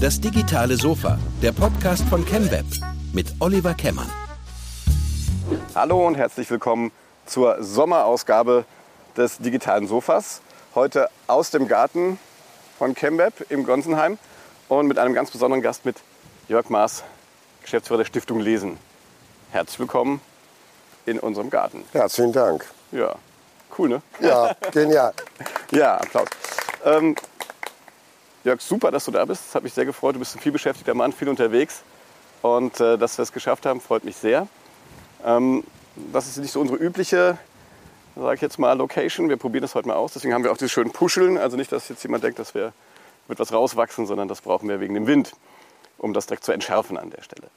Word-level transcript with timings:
Das 0.00 0.20
digitale 0.20 0.76
Sofa, 0.76 1.18
der 1.42 1.52
Podcast 1.52 2.04
von 2.08 2.26
ChemWeb 2.26 2.66
mit 3.12 3.34
Oliver 3.40 3.74
Kemmern. 3.74 4.10
Hallo 5.74 6.06
und 6.06 6.16
herzlich 6.16 6.50
willkommen 6.50 6.92
zur 7.26 7.62
Sommerausgabe 7.62 8.64
des 9.16 9.38
digitalen 9.38 9.88
Sofas. 9.88 10.42
Heute 10.74 11.08
aus 11.26 11.50
dem 11.50 11.68
Garten 11.68 12.18
von 12.78 12.94
ChemWeb 12.94 13.46
im 13.50 13.64
Gonsenheim 13.64 14.18
und 14.68 14.86
mit 14.86 14.98
einem 14.98 15.14
ganz 15.14 15.30
besonderen 15.30 15.62
Gast 15.62 15.84
mit 15.84 15.96
Jörg 16.48 16.68
Maas, 16.68 17.04
Geschäftsführer 17.62 17.98
der 17.98 18.04
Stiftung 18.06 18.40
Lesen. 18.40 18.78
Herzlich 19.50 19.78
willkommen 19.78 20.20
in 21.06 21.18
unserem 21.18 21.50
Garten. 21.50 21.84
Herzlichen 21.92 22.32
Dank. 22.32 22.66
Ja, 22.92 23.14
cool, 23.78 23.88
ne? 23.88 24.02
Ja, 24.20 24.54
genial. 24.72 25.12
ja, 25.70 25.96
Applaus. 25.96 26.28
Ähm, 26.84 27.14
Jörg, 28.44 28.60
super, 28.60 28.90
dass 28.90 29.06
du 29.06 29.10
da 29.10 29.24
bist. 29.24 29.42
Das 29.46 29.54
hat 29.54 29.62
mich 29.62 29.72
sehr 29.72 29.86
gefreut. 29.86 30.16
Du 30.16 30.18
bist 30.18 30.36
ein 30.36 30.38
vielbeschäftigter 30.38 30.92
Mann, 30.92 31.12
viel 31.12 31.30
unterwegs. 31.30 31.82
Und 32.42 32.78
äh, 32.78 32.98
dass 32.98 33.16
wir 33.16 33.22
es 33.22 33.32
geschafft 33.32 33.64
haben, 33.64 33.80
freut 33.80 34.04
mich 34.04 34.16
sehr. 34.16 34.46
Ähm, 35.24 35.64
das 36.12 36.26
ist 36.26 36.36
nicht 36.36 36.52
so 36.52 36.60
unsere 36.60 36.78
übliche, 36.78 37.38
sage 38.14 38.34
ich 38.34 38.40
jetzt 38.42 38.58
mal, 38.58 38.74
Location. 38.74 39.30
Wir 39.30 39.38
probieren 39.38 39.62
das 39.62 39.74
heute 39.74 39.88
mal 39.88 39.94
aus. 39.94 40.12
Deswegen 40.12 40.34
haben 40.34 40.44
wir 40.44 40.52
auch 40.52 40.58
diese 40.58 40.68
schönen 40.68 40.90
Puscheln. 40.90 41.38
Also 41.38 41.56
nicht, 41.56 41.72
dass 41.72 41.88
jetzt 41.88 42.02
jemand 42.02 42.22
denkt, 42.22 42.38
dass 42.38 42.54
wir 42.54 42.74
mit 43.28 43.38
was 43.38 43.50
rauswachsen, 43.50 44.04
sondern 44.04 44.28
das 44.28 44.42
brauchen 44.42 44.68
wir 44.68 44.78
wegen 44.78 44.92
dem 44.92 45.06
Wind, 45.06 45.32
um 45.96 46.12
das 46.12 46.26
direkt 46.26 46.44
zu 46.44 46.52
entschärfen 46.52 46.98
an 46.98 47.08
der 47.08 47.22
Stelle. 47.22 47.48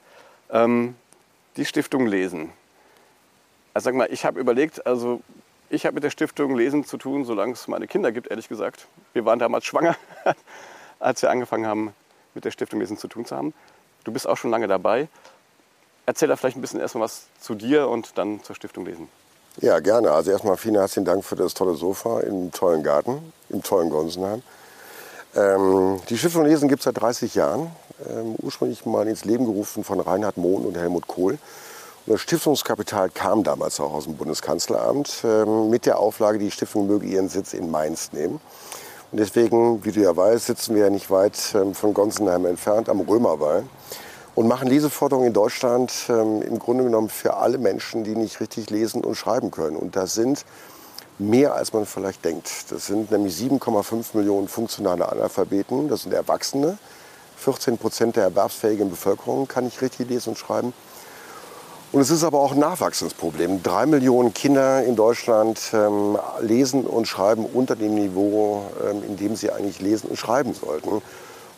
Ähm, 0.50 0.96
die 1.58 1.66
Stiftung 1.66 2.06
Lesen. 2.06 2.50
Also 3.74 3.84
sag 3.84 3.94
mal, 3.94 4.08
ich 4.10 4.24
habe 4.24 4.40
überlegt, 4.40 4.86
also 4.86 5.20
ich 5.68 5.84
habe 5.84 5.96
mit 5.96 6.04
der 6.04 6.10
Stiftung 6.10 6.56
Lesen 6.56 6.86
zu 6.86 6.96
tun, 6.96 7.26
solange 7.26 7.52
es 7.52 7.68
meine 7.68 7.86
Kinder 7.86 8.10
gibt, 8.10 8.28
ehrlich 8.28 8.48
gesagt. 8.48 8.86
Wir 9.12 9.26
waren 9.26 9.38
damals 9.38 9.66
schwanger. 9.66 9.94
als 11.00 11.22
wir 11.22 11.30
angefangen 11.30 11.66
haben, 11.66 11.94
mit 12.34 12.44
der 12.44 12.50
Stiftung 12.50 12.80
Lesen 12.80 12.98
zu 12.98 13.08
tun 13.08 13.24
zu 13.24 13.36
haben. 13.36 13.54
Du 14.04 14.12
bist 14.12 14.26
auch 14.26 14.36
schon 14.36 14.50
lange 14.50 14.68
dabei. 14.68 15.08
Erzähl 16.06 16.28
da 16.28 16.36
vielleicht 16.36 16.56
ein 16.56 16.60
bisschen 16.60 16.80
erstmal 16.80 17.04
was 17.04 17.26
zu 17.40 17.54
dir 17.54 17.88
und 17.88 18.16
dann 18.16 18.42
zur 18.42 18.56
Stiftung 18.56 18.86
Lesen. 18.86 19.08
Ja, 19.60 19.80
gerne. 19.80 20.12
Also 20.12 20.30
erstmal 20.30 20.56
vielen 20.56 20.76
herzlichen 20.76 21.04
Dank 21.04 21.24
für 21.24 21.36
das 21.36 21.52
tolle 21.52 21.74
Sofa 21.74 22.20
im 22.20 22.52
tollen 22.52 22.82
Garten, 22.82 23.32
im 23.48 23.62
tollen 23.62 23.90
Gonsenheim. 23.90 24.42
Ähm, 25.34 26.00
die 26.08 26.16
Stiftung 26.16 26.44
Lesen 26.44 26.68
gibt 26.68 26.80
es 26.80 26.84
seit 26.84 27.00
30 27.00 27.34
Jahren. 27.34 27.70
Ähm, 28.08 28.36
ursprünglich 28.38 28.86
mal 28.86 29.08
ins 29.08 29.24
Leben 29.24 29.44
gerufen 29.44 29.82
von 29.82 30.00
Reinhard 30.00 30.36
Mohn 30.36 30.64
und 30.64 30.76
Helmut 30.76 31.08
Kohl. 31.08 31.32
Und 32.06 32.12
das 32.12 32.20
Stiftungskapital 32.20 33.10
kam 33.10 33.42
damals 33.42 33.80
auch 33.80 33.92
aus 33.92 34.04
dem 34.04 34.16
Bundeskanzleramt 34.16 35.24
ähm, 35.24 35.68
mit 35.68 35.84
der 35.84 35.98
Auflage, 35.98 36.38
die 36.38 36.50
Stiftung 36.50 36.86
möge 36.86 37.06
ihren 37.06 37.28
Sitz 37.28 37.52
in 37.52 37.70
Mainz 37.70 38.12
nehmen. 38.12 38.40
Und 39.10 39.20
deswegen, 39.20 39.84
wie 39.84 39.92
du 39.92 40.00
ja 40.00 40.14
weißt, 40.14 40.46
sitzen 40.46 40.74
wir 40.74 40.84
ja 40.84 40.90
nicht 40.90 41.10
weit 41.10 41.54
ähm, 41.54 41.74
von 41.74 41.94
Gonsenheim 41.94 42.44
entfernt 42.44 42.90
am 42.90 43.00
Römerwall 43.00 43.64
und 44.34 44.46
machen 44.46 44.68
Leseforderungen 44.68 45.28
in 45.28 45.32
Deutschland 45.32 45.92
ähm, 46.10 46.42
im 46.42 46.58
Grunde 46.58 46.84
genommen 46.84 47.08
für 47.08 47.34
alle 47.38 47.56
Menschen, 47.56 48.04
die 48.04 48.14
nicht 48.14 48.40
richtig 48.40 48.68
lesen 48.68 49.02
und 49.02 49.14
schreiben 49.14 49.50
können. 49.50 49.76
Und 49.76 49.96
das 49.96 50.12
sind 50.12 50.44
mehr, 51.18 51.54
als 51.54 51.72
man 51.72 51.86
vielleicht 51.86 52.24
denkt. 52.24 52.70
Das 52.70 52.86
sind 52.86 53.10
nämlich 53.10 53.34
7,5 53.34 54.16
Millionen 54.16 54.46
funktionale 54.46 55.10
Analphabeten, 55.10 55.88
das 55.88 56.02
sind 56.02 56.12
Erwachsene. 56.12 56.76
14 57.38 57.78
Prozent 57.78 58.16
der 58.16 58.24
erwerbsfähigen 58.24 58.90
Bevölkerung 58.90 59.48
kann 59.48 59.64
nicht 59.64 59.80
richtig 59.80 60.08
lesen 60.10 60.30
und 60.30 60.38
schreiben. 60.38 60.74
Und 61.90 62.02
es 62.02 62.10
ist 62.10 62.22
aber 62.22 62.40
auch 62.40 62.52
ein 62.52 62.58
Nachwachsensproblem. 62.58 63.62
Drei 63.62 63.86
Millionen 63.86 64.34
Kinder 64.34 64.84
in 64.84 64.94
Deutschland 64.94 65.58
ähm, 65.72 66.18
lesen 66.40 66.84
und 66.84 67.08
schreiben 67.08 67.46
unter 67.46 67.76
dem 67.76 67.94
Niveau, 67.94 68.70
ähm, 68.84 69.02
in 69.04 69.16
dem 69.16 69.36
sie 69.36 69.50
eigentlich 69.50 69.80
lesen 69.80 70.10
und 70.10 70.16
schreiben 70.18 70.52
sollten. 70.52 71.00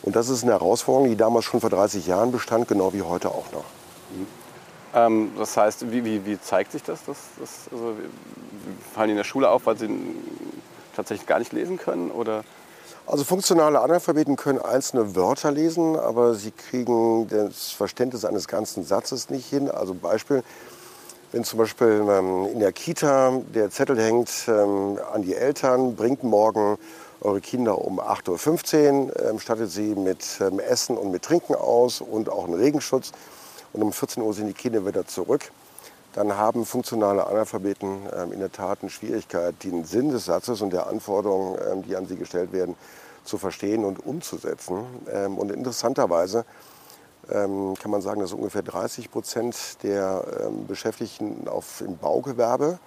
Und 0.03 0.15
das 0.15 0.29
ist 0.29 0.43
eine 0.43 0.53
Herausforderung, 0.53 1.09
die 1.09 1.17
damals 1.17 1.45
schon 1.45 1.59
vor 1.59 1.69
30 1.69 2.07
Jahren 2.07 2.31
bestand, 2.31 2.69
genau 2.69 2.93
wie 2.93 3.01
heute 3.01 3.29
auch 3.29 3.51
noch. 3.51 3.65
Mhm. 4.11 4.27
Ähm, 4.93 5.31
das 5.37 5.55
heißt, 5.57 5.91
wie, 5.91 6.05
wie, 6.05 6.25
wie, 6.25 6.39
zeigt 6.39 6.71
sich 6.71 6.83
das? 6.83 7.03
das, 7.05 7.17
das 7.37 7.49
also, 7.71 7.95
fallen 8.93 9.07
die 9.07 9.11
in 9.11 9.17
der 9.17 9.23
Schule 9.25 9.49
auf, 9.49 9.65
weil 9.65 9.77
sie 9.77 9.89
tatsächlich 10.95 11.27
gar 11.27 11.39
nicht 11.39 11.51
lesen 11.51 11.77
können? 11.77 12.09
Oder? 12.09 12.43
Also 13.11 13.25
funktionale 13.25 13.81
Analphabeten 13.81 14.37
können 14.37 14.59
einzelne 14.59 15.17
Wörter 15.17 15.51
lesen, 15.51 15.99
aber 15.99 16.33
sie 16.33 16.51
kriegen 16.51 17.27
das 17.27 17.71
Verständnis 17.71 18.23
eines 18.23 18.47
ganzen 18.47 18.85
Satzes 18.85 19.29
nicht 19.29 19.49
hin. 19.49 19.69
Also 19.69 19.93
Beispiel, 19.93 20.43
wenn 21.33 21.43
zum 21.43 21.59
Beispiel 21.59 22.05
ähm, 22.09 22.45
in 22.45 22.61
der 22.61 22.71
Kita 22.71 23.41
der 23.53 23.69
Zettel 23.69 24.01
hängt 24.01 24.31
ähm, 24.47 24.97
an 25.11 25.23
die 25.23 25.35
Eltern, 25.35 25.97
bringt 25.97 26.23
morgen 26.23 26.77
eure 27.19 27.41
Kinder 27.41 27.79
um 27.79 27.99
8.15 27.99 29.07
Uhr, 29.07 29.29
ähm, 29.29 29.39
stattet 29.39 29.71
sie 29.71 29.93
mit 29.93 30.39
Essen 30.69 30.97
und 30.97 31.11
mit 31.11 31.23
Trinken 31.23 31.53
aus 31.53 31.99
und 31.99 32.29
auch 32.29 32.45
einen 32.45 32.53
Regenschutz. 32.53 33.11
Und 33.73 33.83
um 33.83 33.91
14 33.91 34.23
Uhr 34.23 34.33
sind 34.33 34.47
die 34.47 34.53
Kinder 34.53 34.85
wieder 34.85 35.05
zurück 35.05 35.51
dann 36.13 36.35
haben 36.35 36.65
funktionale 36.65 37.25
Analphabeten 37.25 38.05
in 38.33 38.39
der 38.39 38.51
Tat 38.51 38.79
eine 38.81 38.89
Schwierigkeit, 38.89 39.55
den 39.63 39.85
Sinn 39.85 40.09
des 40.09 40.25
Satzes 40.25 40.61
und 40.61 40.73
der 40.73 40.87
Anforderungen, 40.87 41.83
die 41.83 41.95
an 41.95 42.05
sie 42.05 42.17
gestellt 42.17 42.51
werden, 42.51 42.75
zu 43.23 43.37
verstehen 43.37 43.83
und 43.85 44.05
umzusetzen. 44.05 44.83
Ähm, 45.11 45.37
und 45.37 45.51
interessanterweise 45.51 46.45
ähm, 47.29 47.75
kann 47.79 47.91
man 47.91 48.01
sagen, 48.01 48.21
dass 48.21 48.33
ungefähr 48.33 48.63
30 48.63 49.11
Prozent 49.11 49.83
der 49.83 50.23
ähm, 50.45 50.67
Beschäftigten 50.67 51.47
auf, 51.47 51.81
im 51.81 51.97
Baugewerbe 51.97 52.79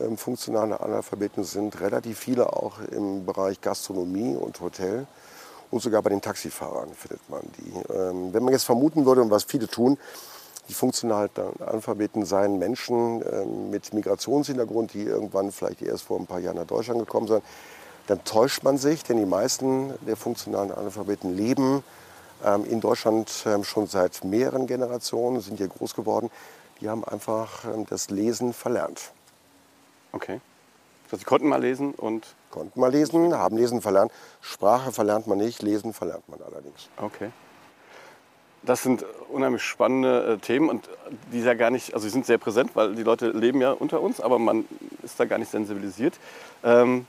ähm, 0.00 0.16
funktionale 0.16 0.80
Analphabeten 0.80 1.44
sind, 1.44 1.80
relativ 1.80 2.18
viele 2.18 2.52
auch 2.52 2.80
im 2.90 3.24
Bereich 3.24 3.60
Gastronomie 3.60 4.36
und 4.36 4.60
Hotel. 4.60 5.06
Und 5.70 5.80
sogar 5.80 6.02
bei 6.02 6.10
den 6.10 6.20
Taxifahrern 6.20 6.92
findet 6.92 7.30
man 7.30 7.40
die. 7.56 7.72
wenn 7.88 8.42
man 8.44 8.52
jetzt 8.52 8.64
vermuten 8.64 9.06
würde, 9.06 9.22
und 9.22 9.30
was 9.30 9.44
viele 9.44 9.66
tun, 9.66 9.96
die 10.68 10.74
funktionalen 10.74 11.30
Alphabeten 11.60 12.24
seien 12.24 12.58
Menschen 12.58 13.22
äh, 13.22 13.44
mit 13.44 13.92
Migrationshintergrund, 13.92 14.94
die 14.94 15.02
irgendwann 15.02 15.50
vielleicht 15.50 15.82
erst 15.82 16.04
vor 16.04 16.18
ein 16.18 16.26
paar 16.26 16.38
Jahren 16.38 16.56
nach 16.56 16.66
Deutschland 16.66 17.00
gekommen 17.00 17.26
sind. 17.26 17.42
Dann 18.12 18.24
täuscht 18.24 18.62
man 18.62 18.76
sich, 18.76 19.04
denn 19.04 19.16
die 19.16 19.24
meisten 19.24 19.94
der 20.06 20.18
funktionalen 20.18 20.70
Alphabeten 20.70 21.34
leben 21.34 21.82
ähm, 22.44 22.66
in 22.66 22.82
Deutschland 22.82 23.32
ähm, 23.46 23.64
schon 23.64 23.86
seit 23.86 24.22
mehreren 24.22 24.66
Generationen, 24.66 25.40
sind 25.40 25.56
hier 25.56 25.68
groß 25.68 25.94
geworden. 25.94 26.30
Die 26.82 26.90
haben 26.90 27.04
einfach 27.04 27.64
ähm, 27.64 27.86
das 27.88 28.10
Lesen 28.10 28.52
verlernt. 28.52 29.12
Okay. 30.12 30.42
Also 31.06 31.16
sie 31.16 31.24
konnten 31.24 31.48
mal 31.48 31.62
lesen 31.62 31.94
und 31.94 32.34
konnten 32.50 32.78
mal 32.78 32.90
lesen, 32.90 33.32
haben 33.32 33.56
Lesen 33.56 33.80
verlernt. 33.80 34.12
Sprache 34.42 34.92
verlernt 34.92 35.26
man 35.26 35.38
nicht, 35.38 35.62
Lesen 35.62 35.94
verlernt 35.94 36.28
man 36.28 36.38
allerdings. 36.42 36.90
Okay. 36.98 37.30
Das 38.62 38.82
sind 38.82 39.06
unheimlich 39.30 39.62
spannende 39.62 40.34
äh, 40.34 40.36
Themen 40.36 40.68
und 40.68 40.90
die 41.32 41.40
ja 41.40 41.54
gar 41.54 41.70
nicht, 41.70 41.94
also 41.94 42.04
sie 42.04 42.10
sind 42.10 42.26
sehr 42.26 42.36
präsent, 42.36 42.72
weil 42.74 42.94
die 42.94 43.04
Leute 43.04 43.30
leben 43.30 43.62
ja 43.62 43.72
unter 43.72 44.02
uns, 44.02 44.20
aber 44.20 44.38
man 44.38 44.66
ist 45.02 45.18
da 45.18 45.24
gar 45.24 45.38
nicht 45.38 45.50
sensibilisiert. 45.50 46.18
Ähm, 46.62 47.06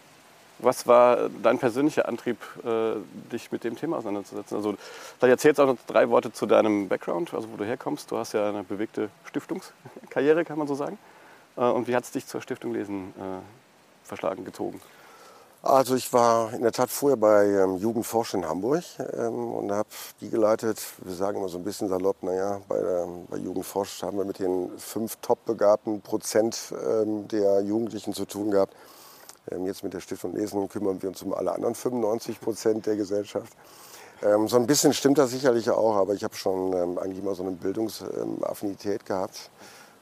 was 0.64 0.88
war 0.88 1.30
dein 1.30 1.60
persönlicher 1.60 2.08
Antrieb, 2.08 2.38
äh, 2.66 2.96
dich 3.32 3.52
mit 3.52 3.64
dem 3.64 3.76
Thema 3.76 3.98
auseinanderzusetzen? 3.98 4.58
Also 4.58 4.76
vielleicht 5.18 5.32
erzählst 5.32 5.60
du 5.60 5.64
auch 5.64 5.68
noch 5.68 5.78
drei 5.88 6.10
Worte 6.10 6.32
zu 6.32 6.46
deinem 6.46 6.88
Background, 6.88 7.34
also 7.34 7.52
wo 7.52 7.58
du 7.58 7.66
herkommst. 7.66 8.12
Du 8.12 8.18
hast 8.18 8.34
ja 8.34 8.50
eine 8.50 8.64
bewegte 8.64 9.10
Stiftungskarriere, 9.26 10.46
kann 10.46 10.58
man 10.58 10.68
so 10.68 10.76
sagen. 10.76 10.98
Äh, 11.58 11.62
und 11.62 11.88
wie 11.88 11.96
hat 11.96 12.04
es 12.04 12.12
dich 12.12 12.28
zur 12.28 12.42
Stiftung 12.42 12.74
Lesen 12.74 13.14
äh, 13.18 14.08
verschlagen, 14.08 14.46
gezogen? 14.46 14.82
Also 15.66 15.96
ich 15.96 16.12
war 16.12 16.54
in 16.54 16.62
der 16.62 16.74
Tat 16.74 16.90
vorher 16.90 17.16
bei 17.16 17.46
ähm, 17.46 17.78
Jugendforsch 17.78 18.34
in 18.34 18.46
Hamburg 18.46 18.84
ähm, 19.18 19.54
und 19.54 19.72
habe 19.72 19.88
die 20.20 20.30
geleitet. 20.30 20.82
Wir 20.98 21.16
sagen 21.16 21.38
immer 21.38 21.48
so 21.48 21.58
ein 21.58 21.64
bisschen 21.64 21.88
salopp, 21.88 22.22
naja, 22.22 22.60
bei, 22.68 22.82
der, 22.82 23.08
bei 23.30 23.38
Jugendforsch 23.38 24.04
haben 24.04 24.18
wir 24.18 24.26
mit 24.26 24.40
den 24.40 24.78
fünf 24.78 25.16
top-begabten 25.22 26.02
Prozent 26.02 26.74
ähm, 26.86 27.30
der 27.30 27.62
Jugendlichen 27.62 28.14
zu 28.14 28.26
tun 28.26 28.52
gehabt. 28.52 28.76
Ähm, 29.52 29.66
jetzt 29.66 29.84
mit 29.84 29.94
der 29.94 30.00
Stiftung 30.00 30.36
Lesen 30.36 30.68
kümmern 30.70 31.02
wir 31.02 31.10
uns 31.10 31.22
um 31.22 31.34
alle 31.34 31.52
anderen 31.52 31.76
95 31.76 32.40
Prozent 32.40 32.86
der 32.86 32.96
Gesellschaft. 32.96 33.54
Ähm, 34.22 34.48
so 34.48 34.58
ein 34.58 34.68
bisschen 34.68 34.94
stimmt 34.94 35.18
das 35.18 35.32
sicherlich 35.32 35.70
auch, 35.70 35.96
aber 35.96 36.14
ich 36.14 36.24
habe 36.24 36.36
schon 36.36 36.74
ähm, 36.74 36.98
eigentlich 36.98 37.20
immer 37.20 37.36
so 37.36 37.44
eine 37.44 37.52
Bildungsaffinität 37.52 39.06
gehabt. 39.06 39.50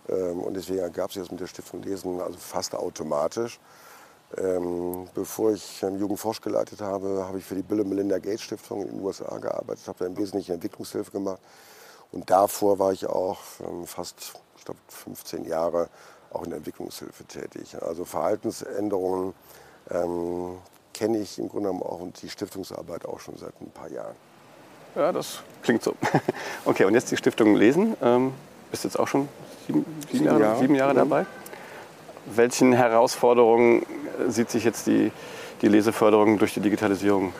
und 0.07 0.55
deswegen 0.55 0.91
gab 0.91 1.11
es 1.11 1.15
jetzt 1.15 1.31
mit 1.31 1.39
der 1.39 1.47
Stiftung 1.47 1.83
Lesen 1.83 2.19
also 2.19 2.37
fast 2.37 2.73
automatisch. 2.75 3.59
Ähm, 4.37 5.09
bevor 5.13 5.51
ich 5.51 5.83
ähm, 5.83 5.99
Jugendforsch 5.99 6.39
geleitet 6.39 6.79
habe, 6.79 7.25
habe 7.27 7.39
ich 7.39 7.43
für 7.43 7.55
die 7.55 7.63
Bill 7.63 7.81
und 7.81 7.89
Melinda 7.89 8.17
Gates 8.17 8.41
Stiftung 8.41 8.81
in 8.83 8.87
den 8.87 9.01
USA 9.01 9.37
gearbeitet, 9.39 9.87
habe 9.87 9.99
da 9.99 10.05
im 10.05 10.17
Wesentlichen 10.17 10.53
Entwicklungshilfe 10.53 11.11
gemacht. 11.11 11.39
Und 12.13 12.29
davor 12.29 12.79
war 12.79 12.93
ich 12.93 13.05
auch 13.05 13.39
ähm, 13.59 13.85
fast, 13.85 14.33
ich 14.57 14.63
glaube, 14.63 14.79
15 14.87 15.45
Jahre 15.45 15.89
auch 16.33 16.43
in 16.43 16.49
der 16.49 16.57
Entwicklungshilfe 16.57 17.23
tätig. 17.25 17.75
Also 17.81 18.05
Verhaltensänderungen 18.05 19.33
ähm, 19.89 20.57
kenne 20.93 21.19
ich 21.19 21.39
im 21.39 21.49
Grunde 21.49 21.69
genommen 21.69 21.83
auch 21.83 21.99
und 21.99 22.21
die 22.21 22.29
Stiftungsarbeit 22.29 23.05
auch 23.05 23.19
schon 23.19 23.37
seit 23.37 23.53
ein 23.61 23.71
paar 23.71 23.89
Jahren. 23.89 24.15
Ja, 24.95 25.11
das 25.11 25.41
klingt 25.63 25.83
so. 25.83 25.95
Okay, 26.65 26.85
und 26.85 26.93
jetzt 26.93 27.11
die 27.11 27.17
Stiftung 27.17 27.55
Lesen. 27.55 27.95
Ähm, 28.01 28.33
bist 28.69 28.83
jetzt 28.83 28.99
auch 28.99 29.07
schon 29.07 29.27
sieben, 29.67 29.85
sieben, 29.85 30.11
sieben 30.11 30.25
Jahre, 30.25 30.41
Jahre, 30.41 30.59
sieben 30.59 30.75
Jahre 30.75 30.93
dabei? 30.93 31.25
welchen 32.25 32.73
Herausforderungen 32.73 33.85
sieht 34.27 34.49
sich 34.49 34.63
jetzt 34.63 34.87
die, 34.87 35.11
die 35.61 35.67
Leseförderung 35.67 36.37
durch 36.37 36.53
die 36.53 36.59
Digitalisierung 36.59 37.33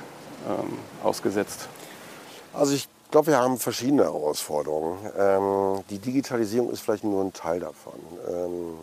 ähm, 0.47 0.77
ausgesetzt? 1.03 1.67
Also 2.53 2.73
ich 2.73 2.88
glaube, 3.11 3.27
wir 3.27 3.37
haben 3.37 3.57
verschiedene 3.57 4.03
Herausforderungen. 4.03 4.97
Ähm, 5.17 5.83
die 5.89 5.99
Digitalisierung 5.99 6.71
ist 6.71 6.81
vielleicht 6.81 7.03
nur 7.03 7.23
ein 7.23 7.33
Teil 7.33 7.59
davon. 7.59 7.99
Ähm, 8.27 8.75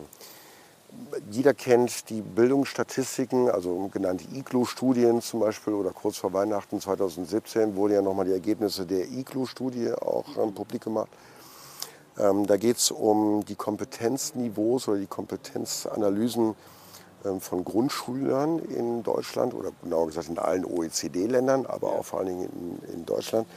jeder 1.29 1.53
kennt 1.53 2.09
die 2.09 2.21
Bildungsstatistiken, 2.21 3.49
also 3.49 3.89
genannte 3.91 4.25
IGLO-Studien 4.33 5.21
zum 5.21 5.39
Beispiel 5.41 5.73
oder 5.73 5.91
kurz 5.91 6.17
vor 6.17 6.33
Weihnachten 6.33 6.79
2017 6.79 7.75
wurden 7.75 7.93
ja 7.93 8.01
nochmal 8.01 8.25
die 8.25 8.31
Ergebnisse 8.31 8.85
der 8.85 9.07
IGLO-Studie 9.07 9.93
auch 9.93 10.25
ähm, 10.37 10.53
publik 10.53 10.83
gemacht. 10.83 11.09
Ähm, 12.17 12.45
da 12.45 12.57
geht 12.57 12.77
es 12.77 12.91
um 12.91 13.45
die 13.45 13.55
Kompetenzniveaus 13.55 14.87
oder 14.87 14.99
die 14.99 15.07
Kompetenzanalysen 15.07 16.55
ähm, 17.25 17.41
von 17.41 17.65
Grundschülern 17.65 18.59
in 18.59 19.03
Deutschland 19.03 19.53
oder 19.53 19.71
genauer 19.83 20.07
gesagt 20.07 20.29
in 20.29 20.37
allen 20.37 20.65
OECD-Ländern, 20.65 21.65
aber 21.65 21.93
auch 21.93 22.05
vor 22.05 22.19
allen 22.19 22.27
Dingen 22.27 22.79
in, 22.87 22.93
in, 22.93 23.05
Deutschland. 23.05 23.47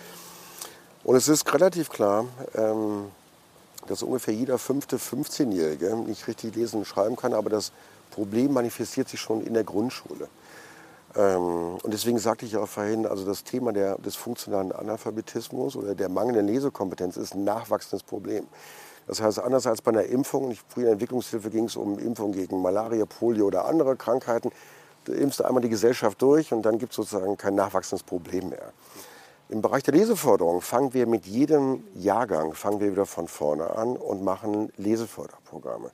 Und 1.05 1.17
es 1.17 1.29
ist 1.29 1.53
relativ 1.53 1.89
klar, 1.91 2.27
ähm, 2.55 3.07
dass 3.89 4.03
ungefähr 4.03 4.35
jeder 4.35 4.59
fünfte 4.59 4.99
15-Jährige 4.99 5.97
nicht 5.97 6.29
richtig 6.29 6.55
lesen 6.55 6.79
und 6.79 6.85
schreiben 6.87 7.17
kann, 7.17 7.35
aber 7.35 7.51
das 7.51 7.73
Problem 8.13 8.53
manifestiert 8.53 9.09
sich 9.09 9.21
schon 9.21 9.45
in 9.45 9.55
der 9.55 9.65
Grundschule. 9.65 10.29
Ähm, 11.17 11.79
und 11.83 11.93
deswegen 11.93 12.19
sagte 12.19 12.47
ich 12.47 12.57
auch 12.57 12.69
vorhin, 12.69 13.07
also 13.07 13.25
das 13.25 13.43
Thema 13.43 13.73
der, 13.73 13.99
des 13.99 14.15
funktionalen 14.15 14.71
Analphabetismus 14.71 15.75
oder 15.75 15.95
der 15.95 16.09
mangelnden 16.09 16.47
Lesekompetenz 16.47 17.17
ist 17.17 17.35
ein 17.35 17.45
nachwachsendes 17.45 18.05
Problem. 18.05 18.47
Das 19.09 19.21
heißt, 19.21 19.41
anders 19.41 19.67
als 19.67 19.83
bei 19.83 19.91
einer 19.91 20.05
Impfung, 20.05 20.57
früher 20.69 20.77
in 20.77 20.85
der 20.85 20.93
Entwicklungshilfe 20.93 21.51
ging 21.51 21.65
es 21.65 21.75
um 21.75 21.99
Impfung 21.99 22.31
gegen 22.31 22.63
Malaria, 22.63 23.05
Polio 23.05 23.47
oder 23.47 23.65
andere 23.65 23.97
Krankheiten, 23.97 24.53
da 25.05 25.13
impfst 25.15 25.41
du 25.41 25.45
einmal 25.45 25.63
die 25.63 25.69
Gesellschaft 25.69 26.23
durch 26.23 26.53
und 26.53 26.63
dann 26.63 26.79
gibt 26.79 26.93
es 26.93 26.97
sozusagen 26.97 27.37
kein 27.37 27.57
nachwachsendes 27.57 28.05
Problem 28.05 28.51
mehr. 28.51 28.73
Im 29.53 29.61
Bereich 29.61 29.83
der 29.83 29.93
Leseförderung 29.93 30.63
fangen 30.63 30.95
wir 30.95 31.07
mit 31.07 31.27
jedem 31.27 31.85
Jahrgang 31.95 32.55
fangen 32.55 32.81
wir 32.81 32.91
wieder 32.91 33.05
von 33.05 33.29
vorne 33.29 33.77
an 33.77 33.99
und 33.99 34.25
machen 34.25 34.73
Leseförderprogramme. 34.79 35.91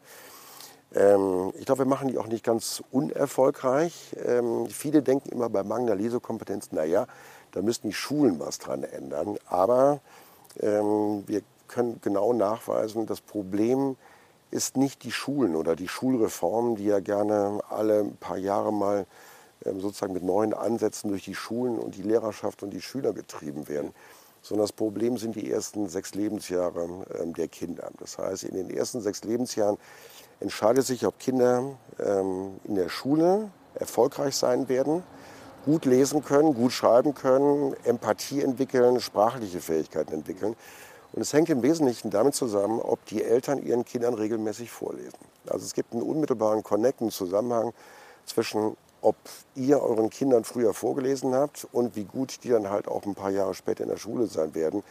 Ähm, 0.95 1.53
ich 1.59 1.67
glaube, 1.67 1.81
wir 1.81 1.87
machen 1.87 2.07
die 2.07 2.19
auch 2.19 2.29
nicht 2.29 2.45
ganz 2.45 2.85
unerfolgreich. 2.93 4.15
Ähm, 4.25 4.69
viele 4.69 5.03
denken 5.03 5.31
immer 5.31 5.51
bei 5.51 5.65
mangelnder 5.65 5.97
Lesekompetenz, 5.97 6.71
naja, 6.71 7.09
da 7.51 7.61
müssten 7.61 7.89
die 7.89 7.95
Schulen 7.95 8.39
was 8.39 8.61
dran 8.61 8.85
ändern. 8.85 9.39
Aber 9.47 9.99
ähm, 10.61 11.25
wir 11.27 11.43
können 11.67 11.99
genau 12.01 12.33
nachweisen, 12.33 13.07
das 13.07 13.21
Problem 13.21 13.97
ist 14.53 14.77
nicht 14.77 15.03
die 15.03 15.11
Schulen 15.11 15.57
oder 15.57 15.75
die 15.75 15.89
Schulreformen, 15.89 16.77
die 16.77 16.85
ja 16.85 17.01
gerne 17.01 17.59
alle 17.69 18.05
paar 18.21 18.39
Jahre 18.39 18.73
mal 18.73 19.05
sozusagen 19.77 20.13
mit 20.13 20.23
neuen 20.23 20.55
Ansätzen 20.55 21.11
durch 21.11 21.25
die 21.25 21.35
Schulen 21.35 21.79
und 21.79 21.97
die 21.97 22.03
Lehrerschaft 22.03 22.63
und 22.63 22.71
die 22.71 22.81
Schüler 22.81 23.13
getrieben 23.13 23.69
werden. 23.69 23.93
Sondern 24.43 24.65
das 24.65 24.73
Problem 24.73 25.19
sind 25.19 25.35
die 25.35 25.51
ersten 25.51 25.89
sechs 25.89 26.15
Lebensjahre 26.15 26.89
ähm, 27.21 27.35
der 27.35 27.49
Kinder. 27.49 27.91
Das 27.99 28.19
heißt, 28.19 28.45
in 28.45 28.55
den 28.55 28.71
ersten 28.71 29.01
sechs 29.01 29.25
Lebensjahren 29.25 29.79
entscheidet 30.41 30.87
sich, 30.87 31.07
ob 31.07 31.19
Kinder 31.19 31.77
ähm, 31.99 32.61
in 32.65 32.77
der 32.77 32.89
Schule 32.89 33.51
erfolgreich 33.75 34.37
sein 34.37 34.69
werden, 34.69 35.03
gut 35.65 35.85
lesen 35.85 36.25
können, 36.25 36.55
gut 36.55 36.73
schreiben 36.73 37.15
können, 37.15 37.75
Empathie 37.85 38.43
entwickeln, 38.43 39.01
sprachliche 39.01 39.61
Fähigkeiten 39.61 40.15
entwickeln. 40.15 40.55
Und 41.13 41.23
es 41.23 41.33
hängt 41.33 41.51
im 41.51 41.63
Wesentlichen 41.63 42.11
damit 42.11 42.35
zusammen, 42.35 42.81
ob 42.81 43.05
die 43.07 43.25
Eltern 43.25 43.63
ihren 43.63 43.85
Kindern 43.85 44.15
regelmäßig 44.15 44.71
vorlesen. 44.71 45.19
Also 45.49 45.65
es 45.65 45.75
gibt 45.75 45.93
einen 45.93 46.03
unmittelbaren 46.03 46.63
Connect, 46.63 47.01
einen 47.01 47.11
Zusammenhang 47.11 47.73
zwischen 48.27 48.77
ob 49.01 49.17
ihr 49.55 49.81
euren 49.81 50.11
Kindern 50.11 50.45
früher 50.45 50.75
vorgelesen 50.75 51.35
habt 51.35 51.67
und 51.73 51.97
wie 51.97 52.05
gut 52.05 52.45
die 52.45 52.51
dann 52.51 52.71
halt 52.71 52.89
auch 52.89 53.05
ein 53.07 53.15
paar 53.15 53.31
Jahre 53.31 53.55
später 53.55 53.85
in 53.85 53.91
der 53.91 53.97
Schule 53.97 54.27
sein 54.27 54.55
werden 54.55 54.83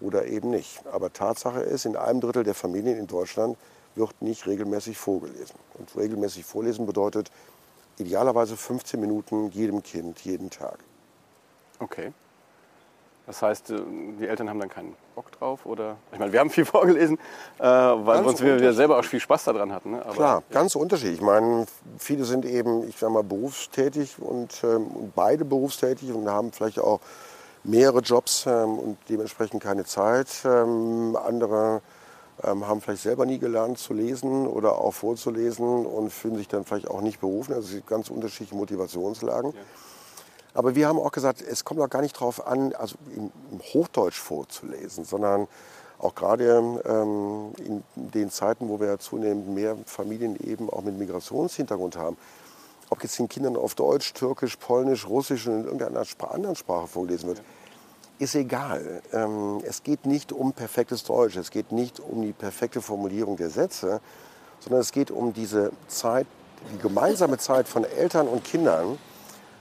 oder 0.00 0.26
eben 0.26 0.50
nicht. 0.50 0.84
Aber 0.92 1.12
Tatsache 1.12 1.60
ist, 1.60 1.84
in 1.84 1.96
einem 1.96 2.20
Drittel 2.20 2.44
der 2.44 2.54
Familien 2.54 2.98
in 2.98 3.06
Deutschland 3.06 3.56
wird 3.94 4.20
nicht 4.22 4.46
regelmäßig 4.46 4.96
vorgelesen. 4.96 5.56
Und 5.74 5.94
regelmäßig 5.96 6.44
vorlesen 6.44 6.86
bedeutet 6.86 7.30
idealerweise 7.98 8.56
15 8.56 9.00
Minuten 9.00 9.50
jedem 9.50 9.82
Kind 9.82 10.20
jeden 10.20 10.50
Tag. 10.50 10.78
Okay. 11.78 12.12
Das 13.26 13.40
heißt, 13.40 13.70
äh, 13.70 13.80
die 14.18 14.26
Eltern 14.26 14.48
haben 14.50 14.58
dann 14.58 14.68
keinen 14.68 14.96
Bock 15.14 15.30
drauf? 15.32 15.64
Oder 15.66 15.96
ich 16.12 16.18
meine, 16.18 16.32
wir 16.32 16.40
haben 16.40 16.50
viel 16.50 16.64
vorgelesen, 16.66 17.18
äh, 17.58 17.64
weil 17.64 18.24
uns 18.24 18.40
wir 18.42 18.72
selber 18.72 18.98
auch 18.98 19.04
viel 19.04 19.20
Spaß 19.20 19.44
daran 19.44 19.72
hatten. 19.72 19.92
Ne? 19.92 20.02
Aber, 20.04 20.14
Klar, 20.14 20.42
ja. 20.48 20.54
ganz 20.54 20.74
unterschiedlich. 20.74 21.20
Ich 21.20 21.24
meine, 21.24 21.66
viele 21.98 22.24
sind 22.24 22.44
eben, 22.44 22.88
ich 22.88 22.98
sage 22.98 23.12
mal, 23.12 23.22
berufstätig 23.22 24.16
und 24.18 24.62
ähm, 24.64 25.12
beide 25.14 25.44
berufstätig 25.44 26.12
und 26.12 26.28
haben 26.28 26.52
vielleicht 26.52 26.80
auch 26.80 27.00
mehrere 27.64 28.00
Jobs 28.00 28.44
ähm, 28.46 28.78
und 28.78 28.98
dementsprechend 29.08 29.62
keine 29.62 29.84
Zeit. 29.84 30.28
Ähm, 30.44 31.16
andere 31.16 31.80
ähm, 32.42 32.66
haben 32.66 32.80
vielleicht 32.80 33.02
selber 33.02 33.26
nie 33.26 33.38
gelernt 33.38 33.78
zu 33.78 33.94
lesen 33.94 34.46
oder 34.46 34.78
auch 34.78 34.92
vorzulesen 34.92 35.86
und 35.86 36.10
fühlen 36.10 36.36
sich 36.36 36.48
dann 36.48 36.64
vielleicht 36.64 36.88
auch 36.88 37.00
nicht 37.00 37.20
berufen. 37.20 37.52
Also 37.52 37.66
es 37.66 37.72
sind 37.72 37.86
ganz 37.86 38.10
unterschiedliche 38.10 38.56
Motivationslagen. 38.56 39.52
Ja. 39.52 39.60
Aber 40.54 40.74
wir 40.74 40.86
haben 40.86 40.98
auch 40.98 41.12
gesagt, 41.12 41.40
es 41.40 41.64
kommt 41.64 41.80
auch 41.80 41.88
gar 41.88 42.02
nicht 42.02 42.16
darauf 42.16 42.46
an, 42.46 42.74
also 42.74 42.96
im 43.16 43.30
Hochdeutsch 43.72 44.18
vorzulesen, 44.18 45.04
sondern 45.04 45.48
auch 45.98 46.14
gerade 46.14 46.82
ähm, 46.84 47.52
in 47.64 47.82
den 47.94 48.30
Zeiten, 48.30 48.68
wo 48.68 48.80
wir 48.80 48.98
zunehmend 48.98 49.48
mehr 49.48 49.76
Familien 49.86 50.36
eben 50.44 50.68
auch 50.68 50.82
mit 50.82 50.98
Migrationshintergrund 50.98 51.96
haben, 51.96 52.16
ob 52.90 53.02
jetzt 53.02 53.18
den 53.18 53.28
Kindern 53.28 53.56
auf 53.56 53.74
Deutsch, 53.74 54.12
Türkisch, 54.12 54.56
Polnisch, 54.56 55.08
Russisch 55.08 55.46
und 55.46 55.60
in 55.60 55.64
irgendeiner 55.64 56.04
anderen 56.30 56.56
Sprache 56.56 56.88
vorgelesen 56.88 57.28
wird, 57.28 57.42
ist 58.18 58.34
egal. 58.34 59.02
Ähm, 59.12 59.62
es 59.64 59.82
geht 59.82 60.04
nicht 60.04 60.32
um 60.32 60.52
perfektes 60.52 61.04
Deutsch, 61.04 61.36
es 61.36 61.50
geht 61.50 61.72
nicht 61.72 62.00
um 62.00 62.22
die 62.22 62.32
perfekte 62.32 62.82
Formulierung 62.82 63.36
der 63.36 63.50
Sätze, 63.50 64.00
sondern 64.60 64.80
es 64.80 64.92
geht 64.92 65.10
um 65.10 65.32
diese 65.32 65.72
Zeit, 65.88 66.26
die 66.72 66.78
gemeinsame 66.78 67.38
Zeit 67.38 67.66
von 67.66 67.84
Eltern 67.84 68.28
und 68.28 68.44
Kindern, 68.44 68.98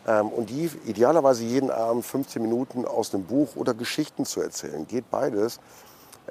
und 0.06 0.50
die 0.50 0.70
idealerweise 0.86 1.44
jeden 1.44 1.70
Abend 1.70 2.06
15 2.06 2.42
Minuten 2.42 2.86
aus 2.86 3.14
einem 3.14 3.24
Buch 3.26 3.56
oder 3.56 3.74
Geschichten 3.74 4.26
zu 4.26 4.42
erzählen. 4.42 4.88
Geht 4.88 5.10
beides. 5.12 5.60